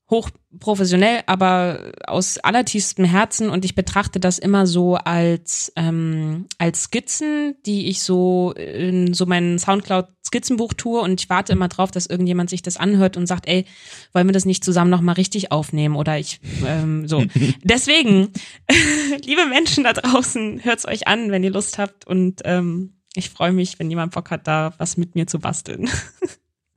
hochprofessionell, 0.09 1.21
aber 1.27 1.91
aus 2.07 2.39
allertiefstem 2.39 3.05
Herzen 3.05 3.49
und 3.49 3.63
ich 3.63 3.75
betrachte 3.75 4.19
das 4.19 4.39
immer 4.39 4.65
so 4.65 4.95
als 4.95 5.71
ähm, 5.75 6.47
als 6.57 6.83
Skizzen, 6.83 7.55
die 7.65 7.87
ich 7.89 8.01
so 8.01 8.53
in 8.53 9.13
so 9.13 9.27
mein 9.27 9.59
Soundcloud 9.59 10.07
Skizzenbuch 10.25 10.73
tue 10.73 10.99
und 11.01 11.21
ich 11.21 11.29
warte 11.29 11.53
immer 11.53 11.67
drauf, 11.67 11.91
dass 11.91 12.07
irgendjemand 12.07 12.49
sich 12.49 12.61
das 12.61 12.77
anhört 12.77 13.17
und 13.17 13.27
sagt, 13.27 13.47
ey, 13.47 13.65
wollen 14.13 14.27
wir 14.27 14.33
das 14.33 14.45
nicht 14.45 14.63
zusammen 14.63 14.91
noch 14.91 15.01
mal 15.01 15.13
richtig 15.13 15.51
aufnehmen 15.51 15.95
oder 15.95 16.17
ich 16.17 16.39
ähm, 16.65 17.07
so. 17.07 17.23
Deswegen, 17.63 18.29
liebe 19.25 19.45
Menschen 19.45 19.83
da 19.83 19.93
draußen, 19.93 20.63
hört's 20.63 20.87
euch 20.87 21.07
an, 21.07 21.31
wenn 21.31 21.43
ihr 21.43 21.51
Lust 21.51 21.77
habt 21.77 22.05
und 22.07 22.41
ähm, 22.45 22.93
ich 23.15 23.29
freue 23.29 23.51
mich, 23.51 23.79
wenn 23.79 23.89
jemand 23.89 24.13
Bock 24.13 24.31
hat, 24.31 24.47
da 24.47 24.73
was 24.77 24.97
mit 24.97 25.15
mir 25.15 25.27
zu 25.27 25.39
basteln. 25.39 25.89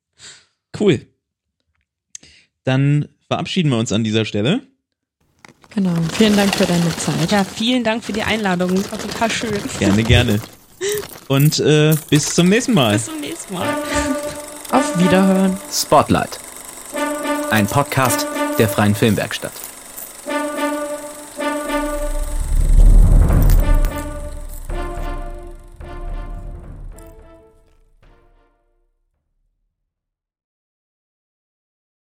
cool. 0.81 1.07
Dann 2.65 3.09
verabschieden 3.33 3.71
wir 3.71 3.79
uns 3.79 3.93
an 3.93 4.05
dieser 4.05 4.27
Stelle. 4.27 4.61
Genau. 5.75 5.95
Vielen 6.19 6.37
Dank 6.37 6.55
für 6.55 6.67
deine 6.67 6.95
Zeit. 6.99 7.33
Ja, 7.33 7.45
vielen 7.45 7.83
Dank 7.83 8.05
für 8.05 8.13
die 8.13 8.23
Einladung. 8.23 8.75
Das 8.75 8.93
war 8.93 8.99
total 8.99 9.31
schön. 9.31 9.59
Gerne, 9.79 10.03
gerne. 10.03 10.39
Und 11.29 11.59
äh, 11.61 11.97
bis 12.11 12.35
zum 12.35 12.51
nächsten 12.51 12.75
Mal. 12.75 12.93
Bis 12.93 13.07
zum 13.07 13.21
nächsten 13.21 13.55
Mal. 13.55 13.69
Auf 14.71 14.99
Wiederhören. 14.99 15.57
Spotlight. 15.73 16.39
Ein 17.51 17.67
Podcast 17.67 18.27
der 18.59 18.69
Freien 18.69 18.95
Filmwerkstatt. 18.95 19.53